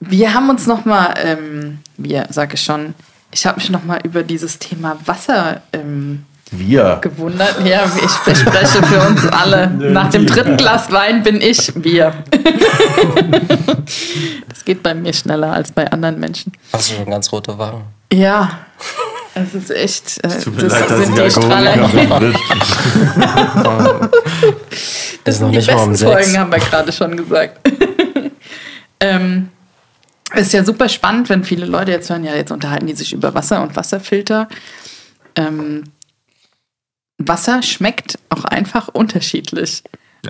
[0.00, 2.94] Wir haben uns nochmal, ähm, wir, sag ich schon,
[3.32, 6.98] ich habe mich nochmal über dieses Thema Wasser ähm, Wir.
[7.00, 7.64] gewundert.
[7.64, 9.68] Ja, ich spreche für uns alle.
[9.92, 12.12] Nach dem dritten Glas Wein bin ich wir.
[14.48, 16.52] Das geht bei mir schneller als bei anderen Menschen.
[16.72, 17.82] Hast du schon ganz rote Wangen?
[18.12, 18.60] Ja,
[19.34, 20.22] es ist echt.
[20.24, 21.70] Äh, Tut mir leid, dass ich Strahler.
[21.72, 22.34] Alkoholiker bin.
[25.24, 25.96] Ist noch Die besten.
[25.96, 27.58] Folgen haben wir gerade schon gesagt.
[29.00, 29.48] ähm,
[30.34, 33.34] ist ja super spannend, wenn viele Leute jetzt hören, ja, jetzt unterhalten die sich über
[33.34, 34.48] Wasser und Wasserfilter.
[35.36, 35.84] Ähm,
[37.20, 39.82] Wasser schmeckt auch einfach unterschiedlich.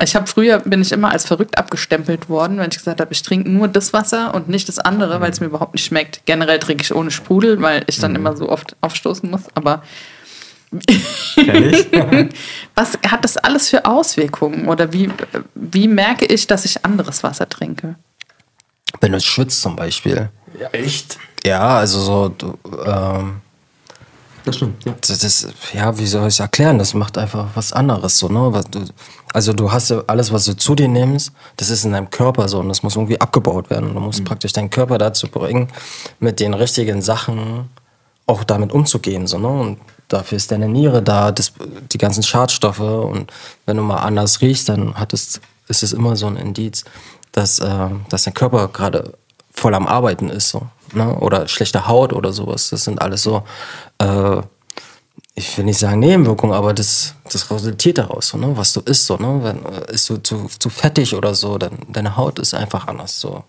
[0.03, 3.23] Ich habe früher bin ich immer als verrückt abgestempelt worden, wenn ich gesagt habe, ich
[3.23, 6.23] trinke nur das Wasser und nicht das andere, weil es mir überhaupt nicht schmeckt.
[6.27, 9.43] Generell trinke ich ohne Sprudel, weil ich dann immer so oft aufstoßen muss.
[9.55, 9.83] Aber
[12.75, 14.69] was hat das alles für Auswirkungen?
[14.69, 15.11] Oder wie,
[15.55, 17.97] wie merke ich, dass ich anderes Wasser trinke?
[19.01, 20.29] Wenn du schwitzt zum Beispiel.
[20.73, 21.19] Echt?
[21.45, 23.41] Ja, also so, du, ähm,
[24.45, 24.95] Das stimmt, ja.
[25.01, 26.79] das, das, ja, wie soll ich es erklären?
[26.79, 28.63] Das macht einfach was anderes, so, ne?
[29.33, 32.49] Also du hast ja alles, was du zu dir nimmst, das ist in deinem Körper
[32.49, 33.95] so und das muss irgendwie abgebaut werden.
[33.95, 35.69] Du musst praktisch deinen Körper dazu bringen,
[36.19, 37.69] mit den richtigen Sachen
[38.27, 39.49] auch damit umzugehen, so, ne?
[39.49, 41.53] Und dafür ist deine Niere da, das,
[41.93, 43.31] die ganzen Schadstoffe und
[43.67, 46.85] wenn du mal anders riechst, dann hat es, ist es immer so ein Indiz,
[47.33, 49.13] dass, äh, dass dein Körper gerade
[49.53, 51.17] voll am Arbeiten ist, so, ne?
[51.19, 52.71] Oder schlechte Haut oder sowas.
[52.71, 53.43] Das sind alles so,
[53.99, 54.41] äh,
[55.35, 58.57] ich will nicht sagen Nebenwirkungen, aber das, das resultiert daraus, so, ne?
[58.57, 59.07] was du isst.
[59.07, 59.41] So, ne?
[59.43, 63.21] Wenn, äh, isst du zu, zu fettig oder so, dann deine Haut ist einfach anders.
[63.21, 63.45] So.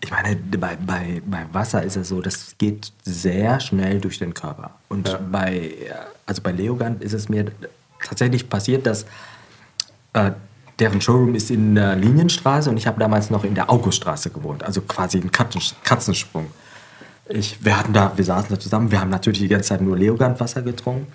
[0.00, 4.34] Ich meine, bei, bei, bei Wasser ist es so, das geht sehr schnell durch den
[4.34, 4.70] Körper.
[4.88, 5.74] Und bei,
[6.26, 7.52] also bei Leogand ist es mir
[8.04, 9.04] tatsächlich passiert, dass
[10.14, 10.32] äh,
[10.78, 14.62] deren Showroom ist in der Linienstraße und ich habe damals noch in der Auguststraße gewohnt,
[14.62, 16.46] also quasi ein Katzen, Katzensprung.
[17.28, 19.96] Ich, wir hatten da, wir saßen da zusammen, wir haben natürlich die ganze Zeit nur
[19.98, 21.12] Leogand-Wasser getrunken.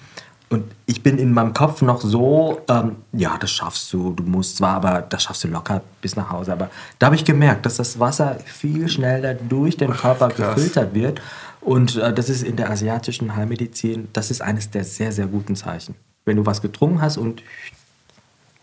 [0.49, 4.57] Und ich bin in meinem Kopf noch so, ähm, ja, das schaffst du, du musst
[4.57, 6.51] zwar, aber das schaffst du locker bis nach Hause.
[6.51, 6.69] Aber
[6.99, 11.21] da habe ich gemerkt, dass das Wasser viel schneller durch den Körper gefiltert wird.
[11.59, 15.55] Und äh, das ist in der asiatischen Heilmedizin, das ist eines der sehr, sehr guten
[15.55, 15.95] Zeichen.
[16.23, 17.41] Wenn du was getrunken hast und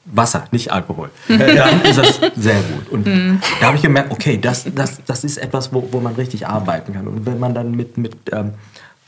[0.04, 2.88] Wasser, nicht Alkohol, dann ist das sehr gut.
[2.88, 6.46] Und da habe ich gemerkt, okay, das, das, das ist etwas, wo, wo man richtig
[6.46, 7.06] arbeiten kann.
[7.06, 8.54] Und wenn man dann mit, mit ähm,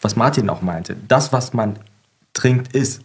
[0.00, 1.78] was Martin auch meinte, das, was man
[2.34, 3.02] trinkt, ist,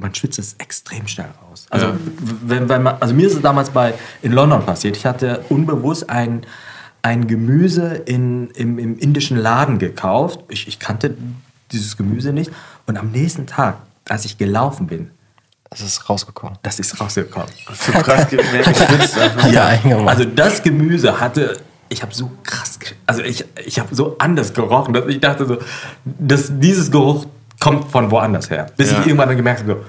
[0.00, 1.66] man schwitzt es extrem schnell raus.
[1.70, 1.96] Also, Ja.
[2.44, 4.96] wenn, wenn man, also mir ist es damals bei, in London passiert.
[4.96, 6.42] Ich hatte unbewusst ein,
[7.02, 10.40] ein Gemüse in, im, im indischen Laden gekauft.
[10.48, 11.16] Ich, ich kannte
[11.72, 12.52] dieses Gemüse nicht.
[12.86, 13.78] Und am nächsten Tag,
[14.08, 15.10] als ich gelaufen bin,
[15.70, 16.58] Es ist rausgekommen.
[16.62, 17.48] das ist rausgekommen.
[17.74, 18.26] So krass
[19.18, 19.52] einfach.
[19.52, 19.78] Ja.
[20.06, 21.58] Also das Gemüse hatte
[21.90, 25.58] ich habe so krass, also ich, ich habe so anders gerochen, dass ich dachte so,
[26.04, 27.26] dass dieses Geruch
[27.60, 28.66] kommt von woanders her.
[28.76, 29.00] Bis Ja.
[29.00, 29.84] ich irgendwann dann gemerkt habe, so,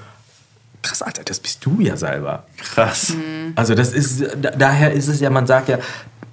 [0.82, 2.44] krass, Alter, das bist du ja selber.
[2.62, 3.14] Krass.
[3.54, 5.78] Also das ist, da, daher ist es ja, man sagt ja,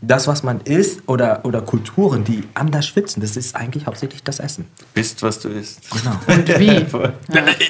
[0.02, 4.40] das, was man isst oder, oder Kulturen, die anders schwitzen, das ist eigentlich hauptsächlich das
[4.40, 4.66] Essen.
[4.94, 5.82] Bist, was du isst.
[5.90, 6.16] Genau.
[6.28, 6.86] Und wie?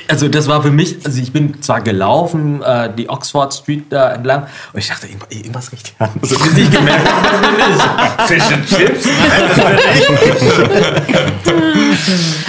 [0.08, 4.12] Also das war für mich, also ich bin zwar gelaufen, äh, die Oxford Street da
[4.12, 6.14] entlang und ich dachte, irgendwas, irgendwas riecht hier an.
[6.22, 8.28] Also bis ich gemerkt habe.
[8.28, 9.08] Fish and Chips?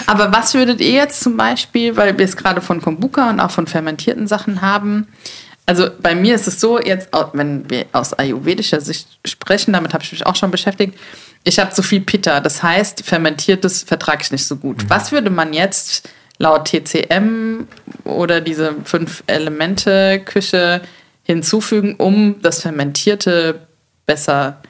[0.06, 3.50] Aber was würdet ihr jetzt zum Beispiel, weil wir es gerade von Kombucha und auch
[3.50, 5.06] von fermentierten Sachen haben,
[5.68, 10.02] also bei mir ist es so, jetzt, wenn wir aus ayurvedischer Sicht sprechen, damit habe
[10.02, 10.98] ich mich auch schon beschäftigt,
[11.44, 14.88] ich habe zu viel Pitta, das heißt, fermentiertes vertrage ich nicht so gut.
[14.88, 16.08] Was würde man jetzt
[16.38, 17.68] laut TCM
[18.04, 20.80] oder diese Fünf-Elemente-Küche
[21.24, 23.66] hinzufügen, um das Fermentierte
[24.06, 24.62] besser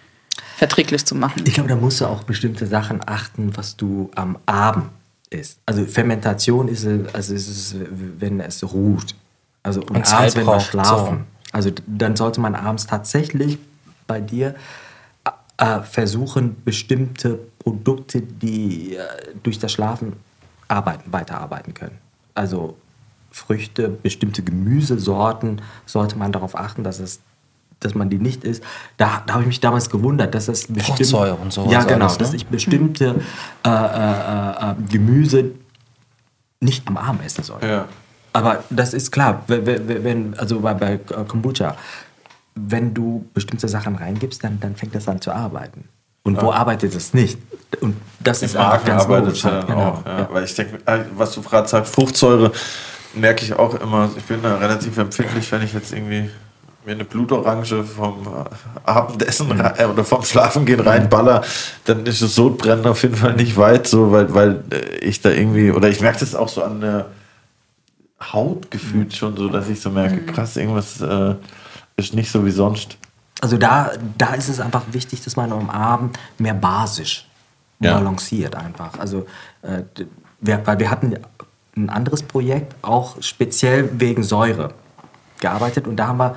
[0.56, 1.44] verträglich zu machen?
[1.46, 4.86] Ich glaube, da musst du auch bestimmte Sachen achten, was du am Abend
[5.30, 5.60] isst.
[5.64, 7.76] Also Fermentation ist, also ist es,
[8.18, 9.14] wenn es ruht.
[9.68, 11.24] Also und, Und abends, wenn wir schlafen.
[11.52, 13.58] Also d- dann sollte man abends tatsächlich
[14.06, 14.54] bei dir
[15.58, 19.00] äh, versuchen, bestimmte Produkte, die äh,
[19.42, 20.14] durch das Schlafen
[20.68, 21.98] arbeiten, weiterarbeiten können.
[22.34, 22.76] Also
[23.30, 27.20] Früchte, bestimmte Gemüsesorten sollte man darauf achten, dass es
[27.80, 28.64] dass man die nicht isst.
[28.96, 32.06] Da, da habe ich mich damals gewundert, dass es bestimmt, Fruchtsäure und sowas Ja, genau,
[32.06, 32.24] alles, ne?
[32.24, 33.20] dass ich bestimmte
[33.64, 35.52] äh, äh, äh, Gemüse
[36.60, 37.60] nicht am Abend essen soll.
[37.62, 37.86] Ja.
[38.38, 39.66] Aber das ist klar, wenn-
[40.04, 41.76] wenn, also bei, bei Kombucha,
[42.54, 45.84] wenn du bestimmte Sachen reingibst, dann, dann fängt das an zu arbeiten.
[46.24, 47.38] Und wo arbeitet es nicht?
[47.80, 50.04] Und das ist Im einfach Magen ganz arbeitet ja Genau, auch.
[50.06, 50.18] Ja.
[50.18, 50.28] ja.
[50.30, 52.52] Weil ich denke, äh, was du gerade sagst, Fruchtsäure,
[53.14, 56.28] merke ich auch immer, ich bin da relativ empfindlich, wenn ich jetzt irgendwie
[56.84, 59.60] mir eine Blutorange vom äh, Abendessen Mhm.
[59.60, 61.42] rein- oder vom Schlafengehen reinballer,
[61.86, 65.30] dann ist das Sodbrennen auf jeden Fall nicht weit, so, weil, weil äh, ich da
[65.30, 67.06] irgendwie, oder ich merke das auch so an der
[68.20, 71.34] Haut gefühlt schon so, dass ich so merke, krass, irgendwas äh,
[71.96, 72.96] ist nicht so wie sonst.
[73.40, 77.26] Also da, da ist es einfach wichtig, dass man am Abend mehr basisch
[77.80, 77.94] Ja.
[77.94, 78.98] balanciert einfach.
[78.98, 79.26] Also
[79.62, 79.82] äh,
[80.40, 81.14] wir, weil wir hatten
[81.76, 84.74] ein anderes Projekt, auch speziell wegen Säure
[85.38, 86.34] gearbeitet und da haben wir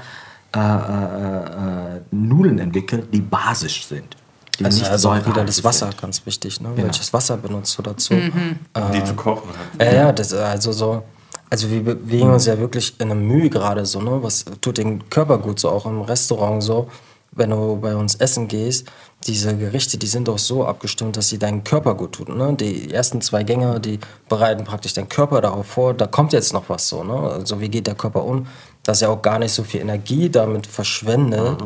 [0.56, 4.16] äh, äh, äh, Nudeln entwickelt, die basisch sind.
[4.60, 6.02] Die Also, also auch wieder säurehaltig das Wasser, sind.
[6.02, 6.70] ganz wichtig, ne?
[6.76, 6.84] Genau.
[6.84, 8.14] Welches Wasser benutzt du dazu?
[8.14, 8.60] Mhm.
[8.76, 9.50] Um die zu kochen.
[9.80, 11.04] Ja, ja, das also so.
[11.52, 14.24] Also wir bewegen uns ja wirklich in einem Mühe gerade so, ne?
[14.24, 16.88] Was tut den Körper gut, so auch im Restaurant so.
[17.34, 18.88] Wenn du bei uns essen gehst,
[19.28, 22.38] diese Gerichte, die sind doch so abgestimmt, dass sie deinen Körper gut tun.
[22.38, 22.54] Ne?
[22.56, 26.70] Die ersten zwei Gänge, die bereiten praktisch deinen Körper darauf vor, da kommt jetzt noch
[26.70, 27.04] was so.
[27.04, 27.14] Ne?
[27.14, 28.48] Also wie geht der Körper um?
[28.84, 31.64] Dass er auch gar nicht so viel Energie damit verschwendet,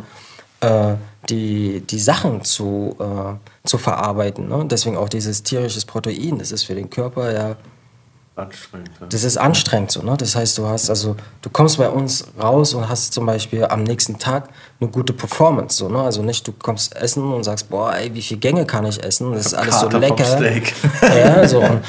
[0.61, 0.95] äh,
[1.29, 4.47] die, die Sachen zu, äh, zu verarbeiten.
[4.47, 4.65] Ne?
[4.69, 7.55] Deswegen auch dieses tierisches Protein, das ist für den Körper ja
[8.37, 8.91] Anstrengend.
[8.99, 9.07] Ja.
[9.07, 10.17] das ist anstrengend so, ne?
[10.17, 13.83] Das heißt, du hast also, du kommst bei uns raus und hast zum Beispiel am
[13.83, 14.49] nächsten Tag
[14.81, 16.01] eine gute Performance, so, ne?
[16.01, 19.31] Also nicht, du kommst essen und sagst, boah, ey, wie viel Gänge kann ich essen?
[19.31, 20.25] Das ist alles so Kater vom lecker.
[20.25, 20.73] Steak.
[21.01, 21.61] Ja, so.
[21.61, 21.81] Und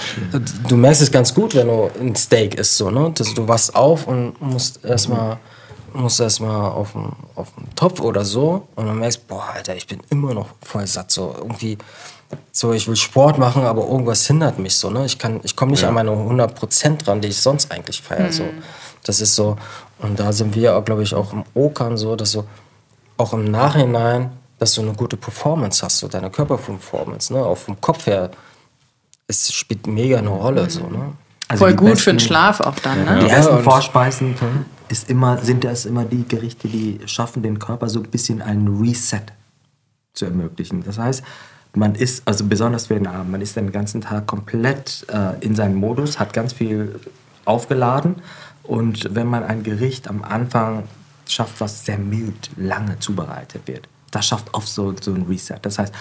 [0.68, 3.10] du merkst es ganz gut, wenn du ein Steak isst, so, ne?
[3.12, 5.38] Das, du wachst auf und musst erstmal
[5.94, 9.86] musst erstmal auf den auf den Topf oder so und dann merkst, boah, Alter, ich
[9.86, 11.78] bin immer noch voll satt, so irgendwie
[12.52, 15.04] so, ich will Sport machen, aber irgendwas hindert mich so, ne?
[15.04, 18.44] Ich kann, ich komme nicht an meine 100% dran, die ich sonst eigentlich feiere, so.
[19.04, 19.56] Das ist so,
[20.00, 22.44] und da sind wir, glaube ich, auch im Okern so, dass so,
[23.18, 27.44] auch im Nachhinein, dass du eine gute Performance hast, so deine Körperperformance, ne?
[27.44, 28.30] Auch vom Kopf her,
[29.28, 31.12] es spielt mega eine Rolle, so, ne?
[31.48, 33.18] Also Voll die gut für den besten- Schlaf auch dann, ne?
[33.20, 34.34] Die Ja, ersten und- Vorspeisen
[34.88, 38.80] ist immer, sind das immer die Gerichte, die schaffen den Körper so ein bisschen einen
[38.80, 39.20] Reset
[40.14, 40.82] zu ermöglichen.
[40.84, 41.22] Das heißt,
[41.76, 45.76] man ist, also besonders für den man ist den ganzen Tag komplett äh, in seinem
[45.76, 46.98] Modus, hat ganz viel
[47.44, 48.16] aufgeladen
[48.62, 50.84] und wenn man ein Gericht am Anfang
[51.28, 55.58] schafft, was sehr mild lange zubereitet wird, das schafft oft so, so ein Reset.
[55.62, 55.94] Das heißt,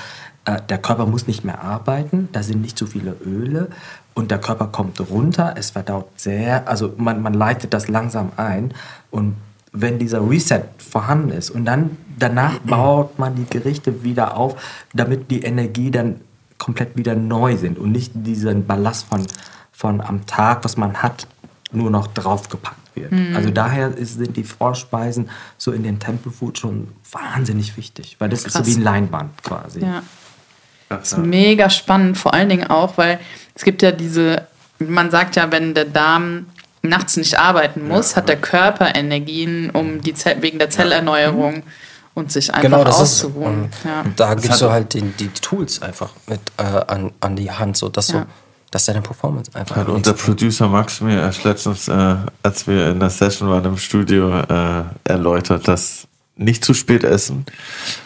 [0.45, 3.69] äh, der Körper muss nicht mehr arbeiten, da sind nicht zu viele Öle
[4.13, 8.73] und der Körper kommt runter, es verdaut sehr, also man, man leitet das langsam ein
[9.11, 9.35] und
[9.75, 14.55] wenn dieser Reset vorhanden ist und dann danach baut man die Gerichte wieder auf,
[14.93, 16.21] damit die Energie dann
[16.57, 19.25] komplett wieder neu sind und nicht diesen Ballast von,
[19.71, 21.27] von am Tag, was man hat,
[21.71, 23.11] nur noch draufgepackt wird.
[23.35, 28.29] Also daher ist, sind die Vorspeisen so in den Temple Food schon wahnsinnig wichtig, weil
[28.29, 28.67] das ist so Krass.
[28.69, 29.81] wie ein Leinwand quasi.
[29.81, 30.01] Ja.
[30.89, 33.19] Das ist mega spannend, vor allen Dingen auch, weil
[33.53, 34.47] es gibt ja diese,
[34.79, 36.45] man sagt ja, wenn der Darm
[36.89, 41.63] nachts nicht arbeiten muss, hat der Körper Energien um die Zell, wegen der Zellerneuerung.
[42.13, 43.63] und sich einfach Genau, das ist auszuruhen.
[43.63, 44.01] und, ja.
[44.01, 47.75] und da gibst du halt die, die Tools einfach mit äh, an, an die Hand,
[47.75, 48.21] so dass Ja.
[48.21, 48.25] du,
[48.71, 53.01] dass deine Performance einfach Hat unser Producer Max mir erst letztens, äh, als wir in
[53.01, 56.07] der Session waren im Studio, äh, erläutert, dass
[56.37, 57.45] nicht zu spät essen,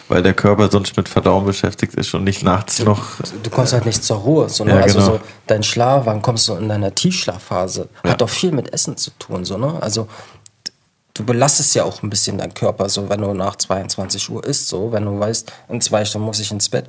[0.08, 3.04] weil der Körper sonst mit Verdauen beschäftigt ist und nicht nachts noch.
[3.42, 4.48] Du kommst halt nicht zur Ruhe.
[4.48, 4.76] So, ne?
[4.76, 5.12] Ja, also genau.
[5.12, 7.88] so dein Schlaf, wann kommst du in deiner Tiefschlafphase?
[8.04, 8.10] Ja.
[8.10, 9.44] Hat doch viel mit Essen zu tun.
[9.44, 9.76] So, ne?
[9.80, 10.06] Also
[11.14, 14.68] du belastest ja auch ein bisschen deinen Körper, so wenn du nach 22 Uhr isst,
[14.68, 16.86] so wenn du weißt, in zwei Stunden muss ich ins Bett.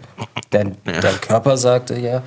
[0.52, 2.22] Dein, dein Körper sagte ja,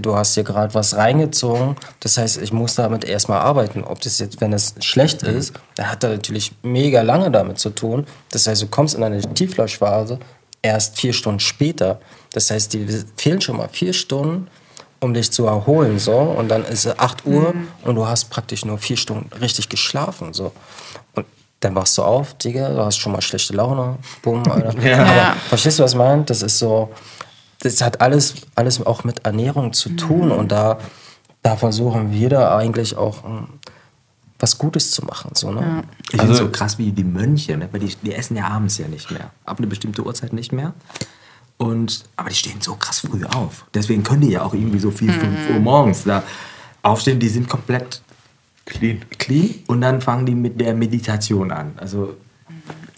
[0.00, 3.84] du hast hier gerade was reingezogen, das heißt, ich muss damit erstmal arbeiten.
[3.84, 7.70] Ob das jetzt, wenn es schlecht ist, dann hat er natürlich mega lange damit zu
[7.70, 8.06] tun.
[8.30, 10.18] Das heißt, du kommst in eine Tiefschlafphase
[10.62, 12.00] erst vier Stunden später.
[12.32, 14.48] Das heißt, die fehlen schon mal vier Stunden,
[15.00, 15.98] um dich zu erholen.
[15.98, 16.16] So.
[16.16, 17.54] Und dann ist es 8 Uhr
[17.84, 20.32] und du hast praktisch nur vier Stunden richtig geschlafen.
[20.32, 20.52] So.
[21.14, 21.26] Und
[21.60, 23.98] dann wachst du auf, Digga, du hast schon mal schlechte Laune.
[24.22, 24.74] Bumm, Alter.
[24.82, 25.04] Ja.
[25.04, 26.24] Aber verstehst du, was ich meine?
[26.24, 26.90] Das ist so,
[27.60, 30.30] das hat alles, alles auch mit Ernährung zu tun.
[30.30, 30.78] Und da,
[31.42, 33.48] da versuchen wir da eigentlich auch ähm,
[34.38, 35.32] was Gutes zu machen.
[35.34, 35.82] So, ne?
[36.12, 37.68] Ich Also- finde so krass wie die Mönche, ne?
[37.72, 39.30] weil die, die essen ja abends ja nicht mehr.
[39.44, 40.72] Ab eine bestimmte Uhrzeit nicht mehr.
[41.56, 43.64] Und, aber die stehen so krass früh auf.
[43.74, 46.22] Deswegen können die ja auch irgendwie so viel 5 Uhr morgens da
[46.82, 47.18] aufstehen.
[47.18, 48.00] Die sind komplett
[48.64, 49.00] Clean.
[49.18, 51.72] clean und dann fangen die mit der Meditation an.
[51.76, 52.14] Also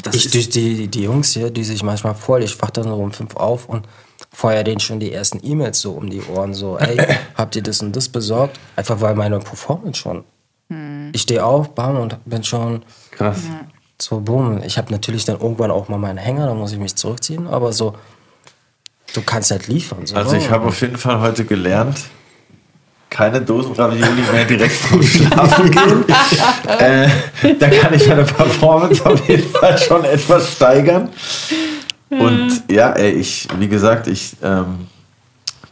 [0.02, 2.94] das Ich, die, die, die Jungs hier, die sich manchmal voll, ich wach dann so
[2.96, 3.86] um fünf auf und
[4.32, 6.96] feuer denen schon die ersten E-Mails so um die Ohren, so, ey,
[7.36, 8.58] habt ihr das und das besorgt?
[8.76, 10.24] Einfach weil meine Performance schon.
[11.12, 13.38] Ich stehe auf, bam, und bin schon Krass.
[14.00, 14.62] so, boom.
[14.64, 17.72] Ich habe natürlich dann irgendwann auch mal meinen Hänger, da muss ich mich zurückziehen, aber
[17.72, 17.96] so,
[19.14, 20.06] du kannst halt liefern.
[20.06, 20.38] So, Also ne?
[20.38, 21.98] ich habe auf jeden Fall heute gelernt,
[23.08, 26.04] keine Dosenravioli mehr direkt vom Schlafen gehen.
[26.78, 27.08] äh,
[27.58, 31.08] da kann ich meine Performance auf jeden Fall schon etwas steigern.
[32.10, 34.88] Und ja, ey, ich, wie gesagt, ich ähm,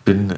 [0.04, 0.34] bin,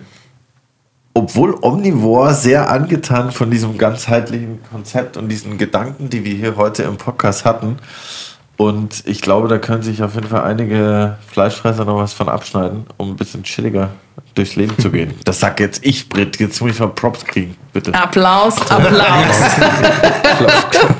[1.13, 6.85] obwohl omnivor, sehr angetan von diesem ganzheitlichen Konzept und diesen Gedanken, die wir hier heute
[6.85, 7.77] im Podcast hatten.
[8.61, 12.85] Und ich glaube, da können sich auf jeden Fall einige Fleischfresser noch was von abschneiden,
[12.99, 13.89] um ein bisschen chilliger
[14.35, 15.15] durchs Leben zu gehen.
[15.25, 16.39] Das sag jetzt ich, Britt.
[16.39, 17.95] Jetzt muss ich mal Props kriegen, bitte.
[17.95, 19.41] Applaus, Applaus.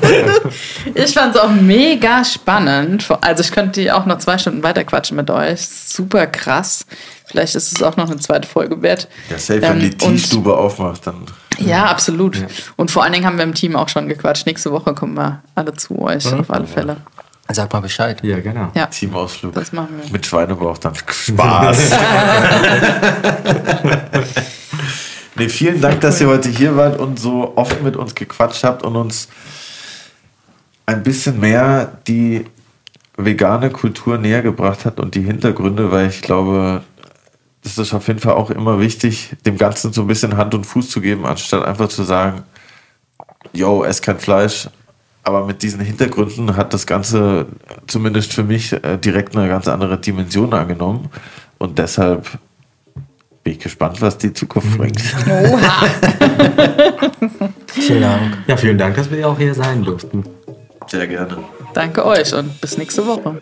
[0.95, 3.07] ich fand es auch mega spannend.
[3.21, 5.61] Also ich könnte die auch noch zwei Stunden weiterquatschen mit euch.
[5.61, 6.87] Super krass.
[7.27, 9.07] Vielleicht ist es auch noch eine zweite Folge wert.
[9.29, 11.27] Ja, safe, wenn Ähm, die Teestube aufmacht, dann.
[11.59, 12.43] Ja, absolut.
[12.75, 14.47] Und vor allen Dingen haben wir im Team auch schon gequatscht.
[14.47, 16.97] Nächste Woche kommen wir alle zu euch, auf alle Fälle.
[17.53, 18.23] Sag mal Bescheid.
[18.23, 18.71] ja, genau.
[18.73, 19.53] Ja, Teamausflug.
[19.53, 20.11] das machen wir.
[20.11, 20.93] Mit Schweinebauch dann.
[20.95, 21.91] Spaß.
[25.35, 28.83] nee, vielen Dank, dass ihr heute hier wart und so oft mit uns gequatscht habt
[28.83, 29.27] und uns
[30.85, 32.45] ein bisschen mehr die
[33.17, 36.83] vegane Kultur näher gebracht hat und die Hintergründe, weil ich glaube,
[37.63, 40.65] das ist auf jeden Fall auch immer wichtig, dem Ganzen so ein bisschen Hand und
[40.65, 42.43] Fuß zu geben, anstatt einfach zu sagen,
[43.53, 44.69] yo, ess kein Fleisch.
[45.23, 47.45] Aber mit diesen Hintergründen hat das Ganze
[47.87, 51.09] zumindest für mich äh, direkt eine ganz andere Dimension angenommen.
[51.59, 52.27] Und deshalb
[53.43, 54.99] bin ich gespannt, was die Zukunft bringt.
[57.67, 58.37] Vielen Dank.
[58.47, 60.23] Ja, vielen Dank, dass wir auch hier sein durften.
[60.87, 61.37] Sehr gerne.
[61.73, 63.41] Danke euch und bis nächste Woche.